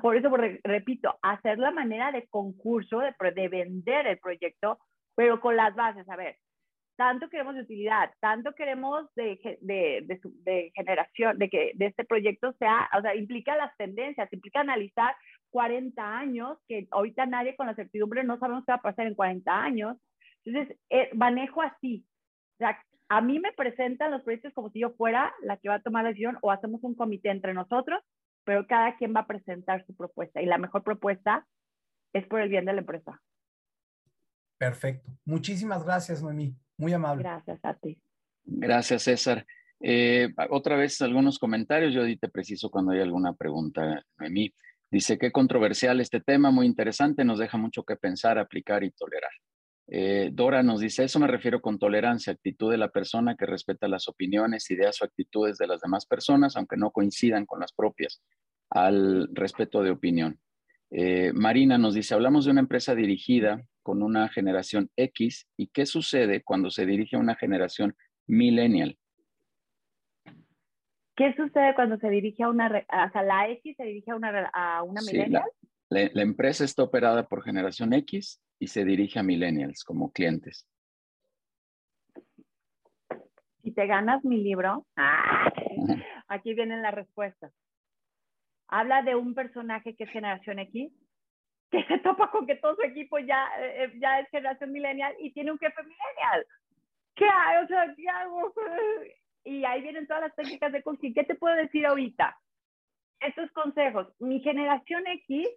[0.00, 0.30] por eso,
[0.64, 4.78] repito, hacer la manera de concurso, de, de vender el proyecto,
[5.14, 6.08] pero con las bases.
[6.08, 6.36] A ver,
[6.96, 12.04] tanto queremos de utilidad, tanto queremos de, de, de, de, generación, de que de este
[12.04, 15.14] proyecto sea, o sea, implica las tendencias, implica analizar
[15.50, 19.14] 40 años, que ahorita nadie con la certidumbre no sabemos qué va a pasar en
[19.14, 19.96] 40 años.
[20.44, 22.04] Entonces, eh, manejo así.
[22.54, 22.78] O sea,
[23.08, 26.04] a mí me presentan los proyectos como si yo fuera la que va a tomar
[26.04, 28.00] la decisión o hacemos un comité entre nosotros,
[28.50, 31.46] pero cada quien va a presentar su propuesta y la mejor propuesta
[32.12, 33.22] es por el bien de la empresa.
[34.58, 35.08] Perfecto.
[35.24, 36.56] Muchísimas gracias, Noemí.
[36.76, 37.22] Muy amable.
[37.22, 38.02] Gracias a ti.
[38.42, 39.46] Gracias, César.
[39.78, 41.94] Eh, otra vez algunos comentarios.
[41.94, 44.52] Yo te preciso cuando hay alguna pregunta, Noemí.
[44.90, 49.30] Dice, qué controversial este tema, muy interesante, nos deja mucho que pensar, aplicar y tolerar.
[49.92, 53.88] Eh, Dora nos dice, eso me refiero con tolerancia, actitud de la persona que respeta
[53.88, 58.22] las opiniones, ideas o actitudes de las demás personas, aunque no coincidan con las propias,
[58.70, 60.38] al respeto de opinión.
[60.92, 65.86] Eh, Marina nos dice, hablamos de una empresa dirigida con una generación X y qué
[65.86, 67.96] sucede cuando se dirige a una generación
[68.28, 68.96] millennial.
[71.16, 74.50] ¿Qué sucede cuando se dirige a una, o sea, la X se dirige a una,
[74.52, 75.42] a una millennial?
[75.42, 80.66] la, la, empresa está operada por generación X y se dirige a millennials como clientes.
[83.62, 85.52] Si te ganas mi libro, ¡ah!
[86.28, 87.52] aquí vienen las respuestas.
[88.68, 90.92] Habla de un personaje que es generación X,
[91.70, 95.32] que se topa con que todo su equipo ya, eh, ya es generación millennial y
[95.32, 96.46] tiene un jefe millennial.
[97.16, 97.64] ¿Qué hay?
[97.64, 98.54] O sea, ¿qué hago?
[99.44, 101.12] Y ahí vienen todas las técnicas de coaching.
[101.14, 102.38] ¿Qué te puedo decir ahorita?
[103.20, 104.06] Estos consejos.
[104.18, 105.48] Mi generación X,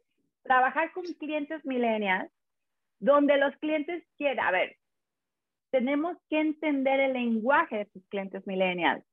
[0.44, 2.32] trabajar con clientes millennials,
[2.99, 4.78] donde los clientes quieren, a ver,
[5.72, 9.03] tenemos que entender el lenguaje de tus clientes millennials.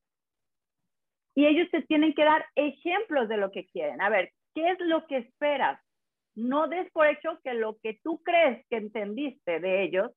[1.33, 4.01] Y ellos te tienen que dar ejemplos de lo que quieren.
[4.01, 5.81] A ver, ¿qué es lo que esperas?
[6.35, 10.11] No des por hecho que lo que tú crees que entendiste de ellos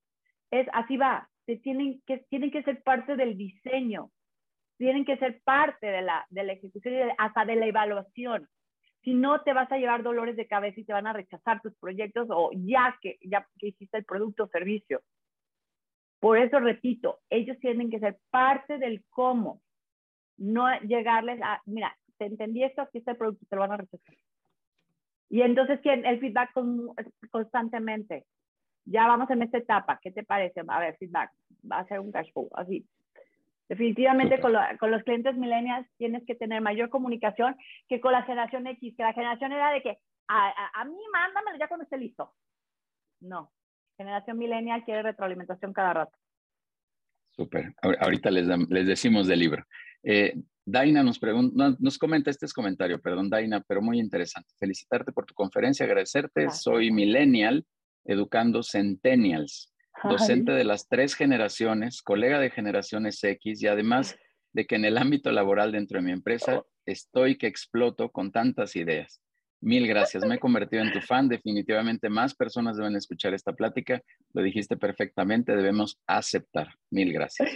[0.51, 1.29] es así va.
[1.63, 4.11] Tienen que, tienen que ser parte del diseño,
[4.77, 8.49] tienen que ser parte de la, de la ejecución y hasta de la evaluación.
[9.05, 11.75] Si no, te vas a llevar dolores de cabeza y te van a rechazar tus
[11.77, 15.03] proyectos o ya que, ya que hiciste el producto o servicio.
[16.21, 19.61] Por eso repito, ellos tienen que ser parte del cómo,
[20.39, 23.77] no llegarles a, mira, te entendí esto, aquí está el producto, te lo van a
[23.77, 24.17] rechazar.
[25.29, 26.07] Y entonces, ¿quién?
[26.07, 26.95] El feedback con,
[27.31, 28.25] constantemente.
[28.87, 30.63] Ya vamos en esta etapa, ¿qué te parece?
[30.67, 31.31] A ver, feedback,
[31.71, 32.87] va a ser un dashboard, así.
[33.69, 37.57] Definitivamente con, lo, con, los clientes millennials tienes que tener mayor comunicación
[37.89, 40.99] que con la generación X, que la generación era de que a, a, a mí
[41.13, 42.35] mándamelo ya cuando esté listo.
[43.21, 43.51] No,
[43.97, 46.19] generación millennial quiere retroalimentación cada rato.
[47.31, 49.65] Súper, ahorita les, les, decimos del libro.
[50.03, 50.35] Eh,
[50.65, 54.53] Daina nos, pregunta, nos comenta este es comentario, perdón Daina, pero muy interesante.
[54.59, 56.43] Felicitarte por tu conferencia, agradecerte.
[56.43, 56.63] Gracias.
[56.63, 57.67] Soy millennial,
[58.05, 59.74] educando centennials
[60.09, 64.17] docente de las tres generaciones, colega de generaciones X y además
[64.53, 68.77] de que en el ámbito laboral dentro de mi empresa estoy que exploto con tantas
[68.77, 69.21] ideas.
[69.61, 71.27] Mil gracias, me he convertido en tu fan.
[71.29, 74.03] Definitivamente más personas deben escuchar esta plática.
[74.35, 76.69] Lo dijiste perfectamente, debemos aceptar.
[76.91, 77.51] Mil gracias.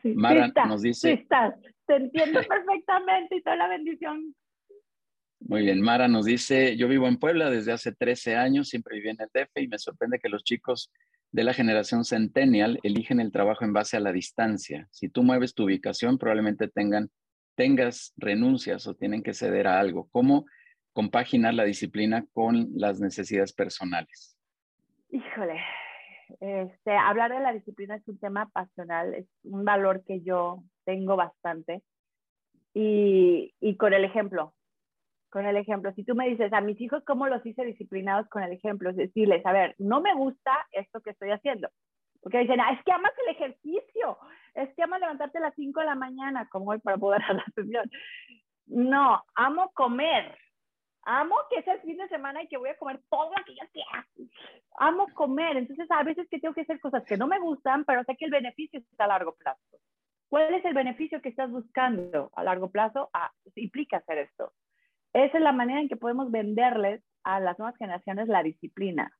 [0.00, 1.08] Sí, Mara sí está, nos dice...
[1.08, 1.54] Sí estás.
[1.86, 4.34] Te entiendo perfectamente y toda la bendición.
[5.40, 9.08] Muy bien, Mara nos dice, yo vivo en Puebla desde hace 13 años, siempre viví
[9.08, 10.92] en el DF y me sorprende que los chicos
[11.32, 14.88] de la generación centennial eligen el trabajo en base a la distancia.
[14.90, 17.10] Si tú mueves tu ubicación, probablemente tengan,
[17.54, 20.08] tengas renuncias o tienen que ceder a algo.
[20.10, 20.46] ¿Cómo
[20.92, 24.36] compaginar la disciplina con las necesidades personales?
[25.10, 25.60] Híjole,
[26.40, 31.16] este, hablar de la disciplina es un tema pasional, es un valor que yo tengo
[31.16, 31.82] bastante.
[32.74, 34.54] Y, y con el ejemplo,
[35.30, 35.92] con el ejemplo.
[35.94, 38.96] Si tú me dices a mis hijos cómo los hice disciplinados con el ejemplo, es
[38.96, 41.68] decirles, a ver, no me gusta esto que estoy haciendo.
[42.20, 44.18] Porque dicen, ah, es que amas el ejercicio,
[44.54, 47.36] es que amas levantarte a las 5 de la mañana, como hoy para poder dar
[47.36, 47.90] la sesión.
[48.66, 50.36] No, amo comer.
[51.04, 53.54] Amo que es el fin de semana y que voy a comer todo lo que
[53.54, 54.06] yo quiera.
[54.76, 55.56] Amo comer.
[55.56, 58.26] Entonces, a veces que tengo que hacer cosas que no me gustan, pero sé que
[58.26, 59.78] el beneficio está a largo plazo.
[60.28, 63.08] ¿Cuál es el beneficio que estás buscando a largo plazo?
[63.14, 64.52] Ah, implica hacer esto.
[65.12, 69.12] Esa es la manera en que podemos venderles a las nuevas generaciones la disciplina,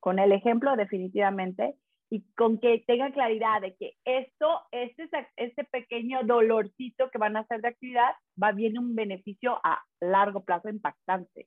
[0.00, 1.76] con el ejemplo definitivamente
[2.10, 7.40] y con que tengan claridad de que esto, este, este pequeño dolorcito que van a
[7.40, 8.10] hacer de actividad,
[8.42, 11.46] va bien un beneficio a largo plazo impactante.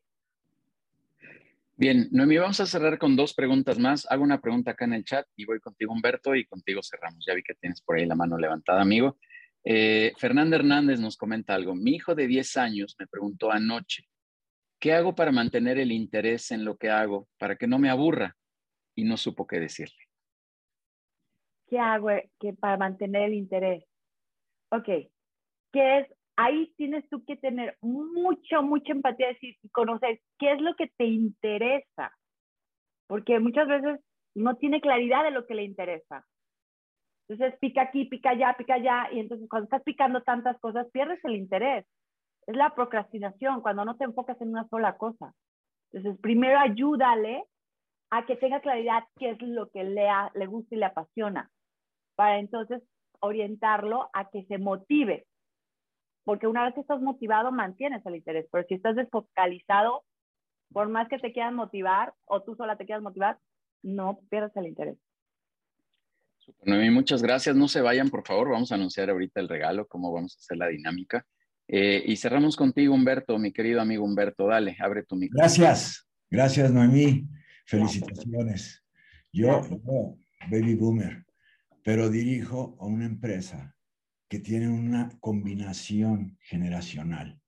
[1.76, 4.10] Bien, Noemí, vamos a cerrar con dos preguntas más.
[4.10, 7.26] Hago una pregunta acá en el chat y voy contigo, Humberto, y contigo cerramos.
[7.28, 9.18] Ya vi que tienes por ahí la mano levantada, amigo.
[9.64, 11.76] Eh, Fernanda Hernández nos comenta algo.
[11.76, 14.06] Mi hijo de 10 años me preguntó anoche,
[14.80, 18.36] ¿qué hago para mantener el interés en lo que hago, para que no me aburra?
[18.96, 20.04] Y no supo qué decirle.
[21.74, 22.10] ¿qué hago
[22.40, 23.84] que para mantener el interés?
[24.70, 24.86] Ok,
[25.72, 26.08] ¿qué es?
[26.36, 31.06] Ahí tienes tú que tener mucho, mucha empatía y conocer qué es lo que te
[31.06, 32.16] interesa.
[33.08, 34.00] Porque muchas veces
[34.36, 36.24] no tiene claridad de lo que le interesa.
[37.28, 41.24] Entonces pica aquí, pica allá, pica allá, y entonces cuando estás picando tantas cosas pierdes
[41.24, 41.86] el interés.
[42.46, 45.34] Es la procrastinación, cuando no te enfocas en una sola cosa.
[45.92, 47.46] Entonces, primero ayúdale
[48.10, 51.50] a que tenga claridad qué es lo que le, le gusta y le apasiona,
[52.16, 52.84] para entonces
[53.20, 55.26] orientarlo a que se motive.
[56.26, 60.04] Porque una vez que estás motivado, mantienes el interés, pero si estás desfocalizado,
[60.72, 63.38] por más que te quieran motivar o tú sola te quieras motivar,
[63.84, 64.98] no pierdas el interés.
[66.64, 67.56] Noemí, muchas gracias.
[67.56, 68.50] No se vayan, por favor.
[68.50, 71.26] Vamos a anunciar ahorita el regalo, cómo vamos a hacer la dinámica.
[71.68, 74.48] Eh, y cerramos contigo, Humberto, mi querido amigo Humberto.
[74.48, 75.44] Dale, abre tu micrófono.
[75.44, 77.28] Gracias, gracias, Noemí.
[77.66, 78.84] Felicitaciones.
[79.32, 80.18] Yo, yo,
[80.50, 81.26] baby boomer,
[81.84, 83.76] pero dirijo a una empresa
[84.30, 87.40] que tiene una combinación generacional.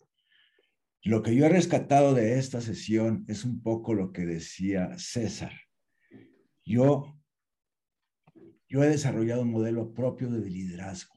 [1.04, 5.52] Lo que yo he rescatado de esta sesión es un poco lo que decía César.
[6.64, 7.15] Yo,
[8.76, 11.16] yo he desarrollado un modelo propio de liderazgo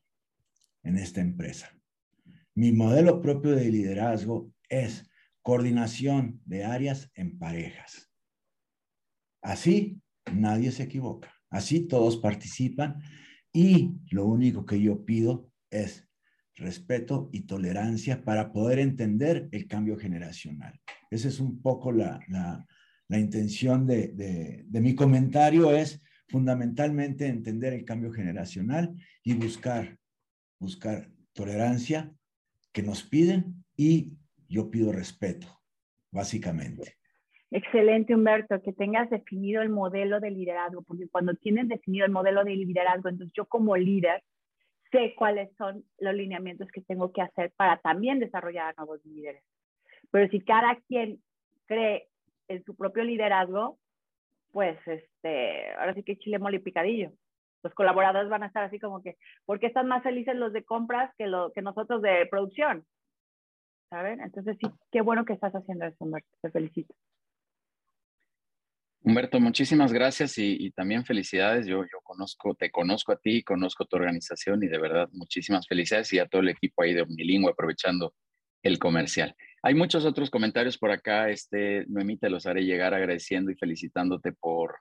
[0.85, 1.76] en esta empresa.
[2.55, 5.10] Mi modelo propio de liderazgo es
[5.43, 8.12] coordinación de áreas en parejas.
[9.43, 10.01] Así
[10.32, 11.35] nadie se equivoca.
[11.51, 13.02] Así todos participan
[13.52, 16.09] y lo único que yo pido es
[16.55, 20.80] respeto y tolerancia para poder entender el cambio generacional.
[21.10, 22.20] Esa es un poco la,
[23.10, 24.12] intención de,
[24.64, 29.96] de mi comentario, es fundamentalmente entender el cambio generacional y buscar,
[30.59, 32.12] buscar tolerancia
[32.72, 34.12] que nos piden y
[34.48, 35.46] yo pido respeto,
[36.10, 36.96] básicamente.
[37.50, 42.44] Excelente, Humberto, que tengas definido el modelo de liderazgo, porque cuando tienes definido el modelo
[42.44, 44.22] de liderazgo, entonces yo como líder
[44.90, 49.42] sé cuáles son los lineamientos que tengo que hacer para también desarrollar a nuevos líderes.
[50.10, 51.22] Pero si cada quien
[51.66, 52.09] cree
[52.48, 53.78] en su propio liderazgo,
[54.52, 57.12] pues este, ahora sí que chile mole y picadillo.
[57.62, 60.64] Los colaboradores van a estar así como que, ¿por qué están más felices los de
[60.64, 62.84] compras que, lo, que nosotros de producción?
[63.90, 64.20] ¿Saben?
[64.20, 66.28] Entonces sí, qué bueno que estás haciendo eso, Humberto.
[66.42, 66.94] Te felicito.
[69.02, 71.66] Humberto, muchísimas gracias y, también felicidades.
[71.66, 76.12] Yo, yo conozco, te conozco a ti, conozco tu organización y de verdad muchísimas felicidades
[76.12, 78.14] y a todo el equipo ahí de Omnilingüe aprovechando
[78.62, 79.34] el comercial.
[79.62, 84.32] Hay muchos otros comentarios por acá, este, Noemí, te los haré llegar agradeciendo y felicitándote
[84.32, 84.78] por,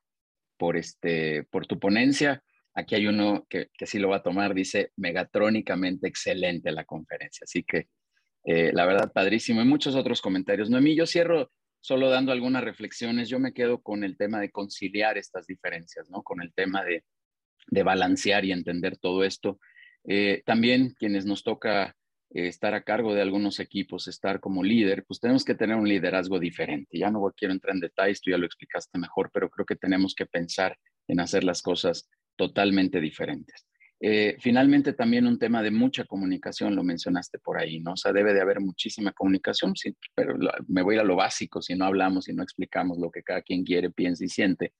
[0.58, 2.44] por, este, por tu ponencia.
[2.74, 7.45] Aquí hay uno que, que sí lo va a tomar, dice megatrónicamente excelente la conferencia.
[7.45, 7.88] Así que
[8.48, 9.62] eh, la verdad, padrísimo.
[9.62, 10.70] Y muchos otros comentarios.
[10.70, 11.52] Noemí, yo cierro
[11.82, 13.28] solo dando algunas reflexiones.
[13.28, 16.24] Yo me quedo con el tema de conciliar estas diferencias, ¿no?
[16.24, 17.04] Con el tema de,
[17.68, 19.60] de balancear y entender todo esto.
[20.08, 21.94] Eh, también quienes nos toca
[22.30, 26.40] estar a cargo de algunos equipos, estar como líder, pues tenemos que tener un liderazgo
[26.40, 26.98] diferente.
[26.98, 30.14] Ya no quiero entrar en detalles, tú ya lo explicaste mejor, pero creo que tenemos
[30.14, 30.78] que pensar
[31.08, 33.66] en hacer las cosas totalmente diferentes.
[33.99, 37.94] Eh, finalmente, también un tema de mucha comunicación, lo mencionaste por ahí, ¿no?
[37.94, 40.38] O sea, debe de haber muchísima comunicación, sí, pero
[40.68, 43.64] me voy a lo básico, si no hablamos y no explicamos lo que cada quien
[43.64, 44.74] quiere, piensa y siente,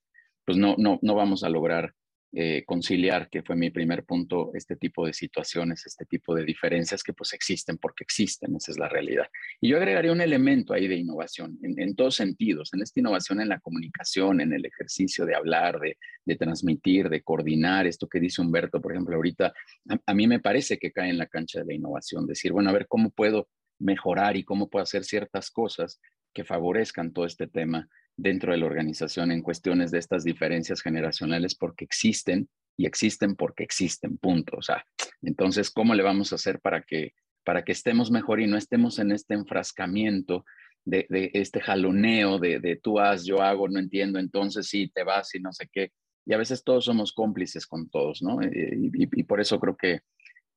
[0.46, 1.94] pues no, no, no vamos a lograr
[2.34, 7.02] eh, conciliar, que fue mi primer punto, este tipo de situaciones, este tipo de diferencias
[7.02, 9.28] que pues existen porque existen, esa es la realidad.
[9.62, 13.50] Y yo agregaría un elemento ahí de innovación, en, todos sentidos, en esta innovación en
[13.50, 18.42] la comunicación, en el ejercicio de hablar, de, de transmitir, de coordinar, esto que dice
[18.42, 19.54] Humberto, por ejemplo, ahorita,
[19.90, 22.70] a, a mí me parece que cae en la cancha de la innovación, decir, bueno,
[22.70, 23.48] a ver cómo puedo
[23.80, 26.02] mejorar y cómo puedo hacer ciertas cosas
[26.38, 31.56] que favorezcan todo este tema dentro de la organización en cuestiones de estas diferencias generacionales
[31.56, 32.48] porque existen
[32.78, 34.58] y existen porque existen, punto.
[34.58, 34.86] O sea,
[35.24, 39.00] entonces, ¿cómo le vamos a hacer para que, para que estemos mejor y no estemos
[39.00, 40.46] en este enfrascamiento
[40.86, 45.40] de, este jaloneo de, tú haz, yo hago, no entiendo, entonces sí, te vas y
[45.40, 45.92] no sé qué.
[46.24, 48.44] Y a veces todos somos cómplices con todos, ¿no?
[48.44, 48.92] Eh, y,
[49.22, 50.02] y, por eso creo que,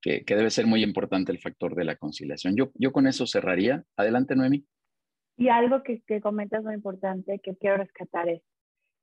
[0.03, 2.55] que, que, debe ser muy importante el factor de la conciliación.
[2.55, 3.83] Yo, yo con eso cerraría.
[3.97, 4.67] Adelante, Noemi.
[5.41, 8.43] Y algo que, que comentas muy importante que quiero rescatar es,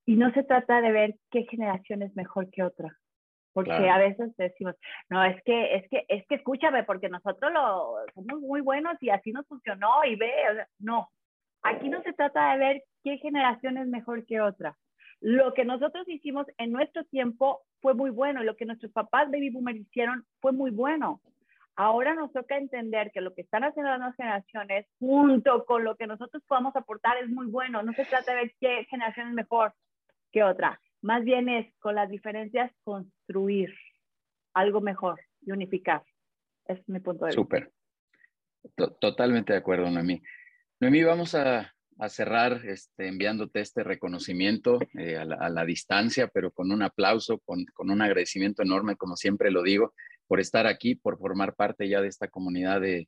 [0.06, 2.96] y no se trata de ver qué generación es mejor que otra,
[3.54, 3.92] porque claro.
[3.92, 4.76] a veces decimos,
[5.10, 9.10] no, es que, es que, es que escúchame, porque nosotros lo, somos muy buenos y
[9.10, 11.10] así nos funcionó y ve, o sea, no,
[11.64, 14.78] aquí no se trata de ver qué generación es mejor que otra.
[15.20, 19.50] Lo que nosotros hicimos en nuestro tiempo fue muy bueno, lo que nuestros papás baby
[19.50, 21.20] boomers hicieron fue muy bueno.
[21.80, 25.96] Ahora nos toca entender que lo que están haciendo las nuevas generaciones, junto con lo
[25.96, 27.84] que nosotros podamos aportar, es muy bueno.
[27.84, 29.76] No se trata de ver qué generación es mejor
[30.32, 30.82] que otra.
[31.04, 33.76] Más bien es con las diferencias construir
[34.56, 36.02] algo mejor y unificar.
[36.66, 37.42] Es mi punto de vista.
[37.42, 37.72] Súper.
[39.00, 40.20] Totalmente de acuerdo, Noemí.
[40.80, 41.72] Noemí, vamos a,
[42.08, 47.92] cerrar este, enviándote este reconocimiento eh, a, la, distancia, pero con un aplauso, con, con,
[47.92, 49.94] un agradecimiento enorme, como siempre lo digo,
[50.28, 53.08] por estar aquí, por formar parte ya de esta comunidad de,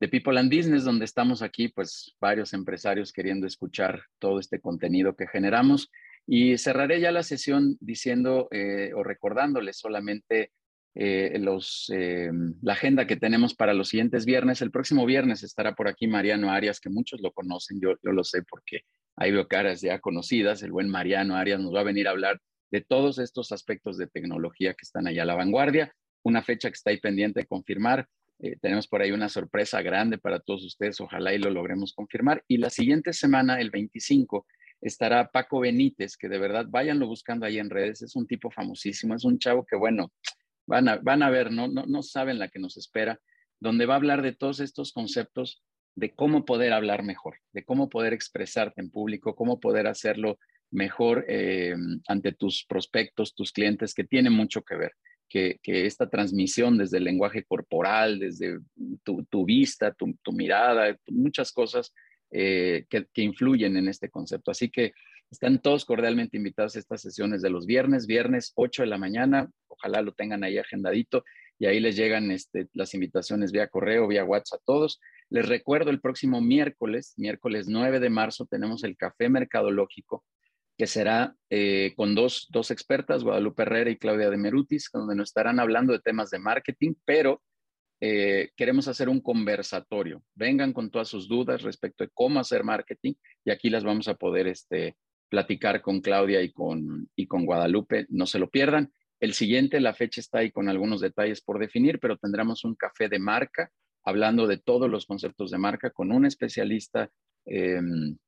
[0.00, 5.16] de People and Business, donde estamos aquí, pues varios empresarios queriendo escuchar todo este contenido
[5.16, 5.90] que generamos.
[6.26, 10.50] Y cerraré ya la sesión diciendo eh, o recordándoles solamente
[10.94, 12.30] eh, los, eh,
[12.62, 14.60] la agenda que tenemos para los siguientes viernes.
[14.60, 18.24] El próximo viernes estará por aquí Mariano Arias, que muchos lo conocen, yo, yo lo
[18.24, 18.80] sé porque
[19.16, 20.62] ahí veo caras ya conocidas.
[20.62, 22.40] El buen Mariano Arias nos va a venir a hablar
[22.70, 25.92] de todos estos aspectos de tecnología que están allá a la vanguardia.
[26.26, 28.08] Una fecha que está ahí pendiente de confirmar
[28.38, 32.44] eh, tenemos por ahí una sorpresa grande para todos ustedes, ojalá y lo logremos confirmar.
[32.48, 34.46] Y la siguiente semana, el 25,
[34.80, 39.14] estará Paco Benítez, que de verdad váyanlo buscando ahí en redes, es un tipo famosísimo,
[39.14, 40.12] es un chavo que bueno,
[40.66, 43.18] van a, van a ver, no, no, no saben la que nos espera,
[43.58, 45.62] donde va a hablar de todos estos conceptos
[45.94, 50.38] de cómo poder hablar mejor, de cómo poder expresarte en público, cómo poder hacerlo
[50.70, 51.74] mejor eh,
[52.06, 54.92] ante tus prospectos, tus clientes, que tiene mucho que ver
[55.28, 58.58] que, esta transmisión desde el lenguaje corporal, desde
[59.02, 61.92] tu, vista, tu, mirada, muchas cosas
[62.30, 64.50] eh, que, influyen en este concepto.
[64.50, 64.92] Así que
[65.30, 69.50] están todos cordialmente invitados a estas sesiones de los viernes, viernes 8 de la mañana,
[69.66, 71.24] ojalá lo tengan ahí agendadito
[71.58, 75.00] y ahí les llegan este, las invitaciones vía correo, vía WhatsApp a todos.
[75.30, 80.24] Les recuerdo el próximo miércoles, miércoles 9 de marzo, tenemos el café mercadológico
[80.76, 85.30] que será eh, con dos, dos expertas, Guadalupe Herrera y Claudia de Merutis, donde nos
[85.30, 87.42] estarán hablando de temas de marketing, pero
[88.00, 90.22] eh, queremos hacer un conversatorio.
[90.34, 94.14] Vengan con todas sus dudas respecto de cómo hacer marketing y aquí las vamos a
[94.14, 94.96] poder este,
[95.30, 98.06] platicar con Claudia y con, y con Guadalupe.
[98.10, 98.92] No se lo pierdan.
[99.18, 103.08] El siguiente, la fecha está ahí con algunos detalles por definir, pero tendremos un café
[103.08, 103.70] de marca
[104.04, 107.10] hablando de todos los conceptos de marca con un especialista
[107.46, 108.18] em,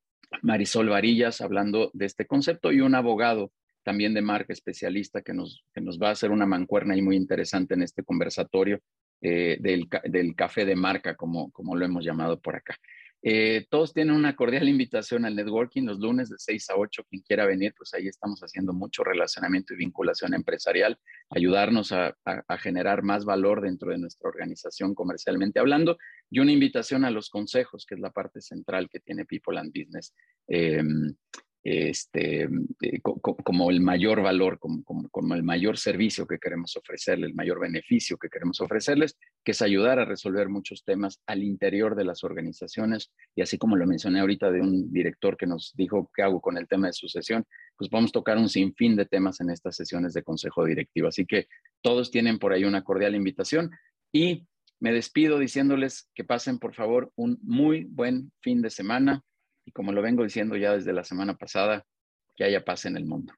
[0.42, 3.52] Marisol Varillas hablando de este concepto y un abogado
[3.82, 7.74] también de marca especialista que nos, nos va a hacer una mancuerna y muy interesante
[7.74, 8.80] en este conversatorio
[9.20, 12.76] eh, del, del, café de marca, como, como lo hemos llamado por acá.
[13.22, 17.04] Eh, todos tienen una cordial invitación al networking los lunes de 6 a 8.
[17.08, 20.98] Quien quiera venir, pues ahí estamos haciendo mucho relacionamiento y vinculación empresarial,
[21.30, 22.14] ayudarnos a,
[22.60, 25.98] generar más valor dentro de nuestra organización comercialmente hablando
[26.30, 29.72] y una invitación a los consejos, que es la parte central que tiene People and
[29.72, 30.14] Business.
[30.46, 31.14] Em,
[31.64, 37.34] este, eh, como el mayor valor, como, como, el mayor servicio que queremos ofrecerles, el
[37.34, 42.04] mayor beneficio que queremos ofrecerles, que es ayudar a resolver muchos temas al interior de
[42.04, 43.10] las organizaciones.
[43.34, 46.56] Y así como lo mencioné ahorita de un director que nos dijo qué hago con
[46.56, 47.44] el tema de sucesión,
[47.76, 51.08] pues vamos a tocar un sinfín de temas en estas sesiones de consejo directivo.
[51.08, 51.48] Así que
[51.82, 53.70] todos tienen por ahí una cordial invitación
[54.12, 54.46] y
[54.80, 59.24] me despido diciéndoles que pasen por favor un muy buen fin de semana
[59.68, 61.84] y como lo vengo diciendo ya desde la semana pasada,
[62.34, 63.34] que haya paz en el mundo.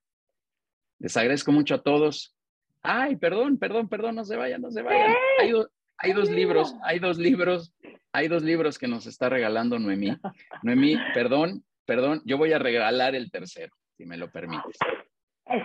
[1.00, 2.36] Les agradezco mucho a todos.
[2.82, 5.12] Ay, perdón, perdón, perdón, no se vayan, no se vayan.
[5.40, 5.52] Hay,
[5.98, 7.74] hay dos libros, hay dos libros,
[8.12, 10.16] hay dos libros que nos está regalando Noemí.
[10.62, 14.78] Noemí, perdón, perdón, yo voy a regalar el tercero, si me lo permites.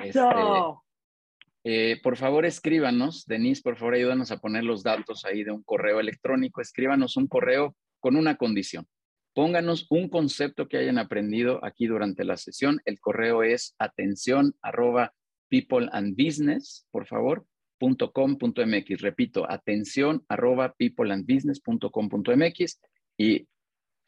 [0.03, 0.29] Eso.
[0.31, 5.51] Este, eh, por favor, escríbanos, Denise, por favor, ayúdanos a poner los datos ahí de
[5.51, 6.59] un correo electrónico.
[6.59, 8.87] Escríbanos un correo con una condición.
[9.35, 12.79] Pónganos un concepto que hayan aprendido aquí durante la sesión.
[12.85, 15.13] El correo es atención arroba
[15.49, 17.45] people and business, por favor,
[17.77, 19.01] punto com, punto mx.
[19.01, 22.79] Repito, atención arroba people and business, punto com, punto mx.
[23.17, 23.45] Y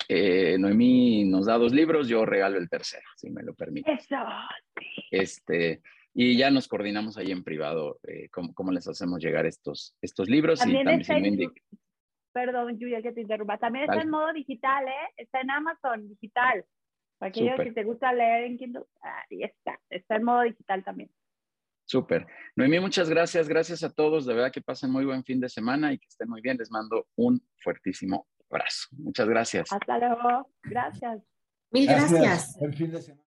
[0.07, 3.91] eh, Noemí nos da dos libros, yo regalo el tercero, si me lo permite.
[3.91, 4.15] Eso.
[5.11, 5.81] Este,
[6.13, 10.59] y ya nos coordinamos ahí en privado eh, cómo, les hacemos llegar estos, estos libros.
[10.59, 11.51] También y también
[12.31, 13.57] perdón, Julia, que te interrumpa.
[13.57, 15.13] También está en modo digital, ¿eh?
[15.17, 16.65] Está en Amazon digital.
[17.17, 19.79] Para aquellos que te gusta leer en Kindle, ahí está.
[19.89, 21.09] Está en modo digital también.
[21.85, 22.27] Súper.
[22.55, 23.47] Noemí, muchas gracias.
[23.47, 24.25] Gracias a todos.
[24.25, 26.57] De verdad que pasen muy buen fin de semana y que estén muy bien.
[26.57, 28.89] Les mando un fuertísimo abrazo.
[28.91, 29.71] Muchas gracias.
[29.71, 30.51] Hasta luego.
[30.63, 31.23] Gracias.
[31.71, 32.57] Mil gracias.
[32.59, 33.26] Buen fin de semana.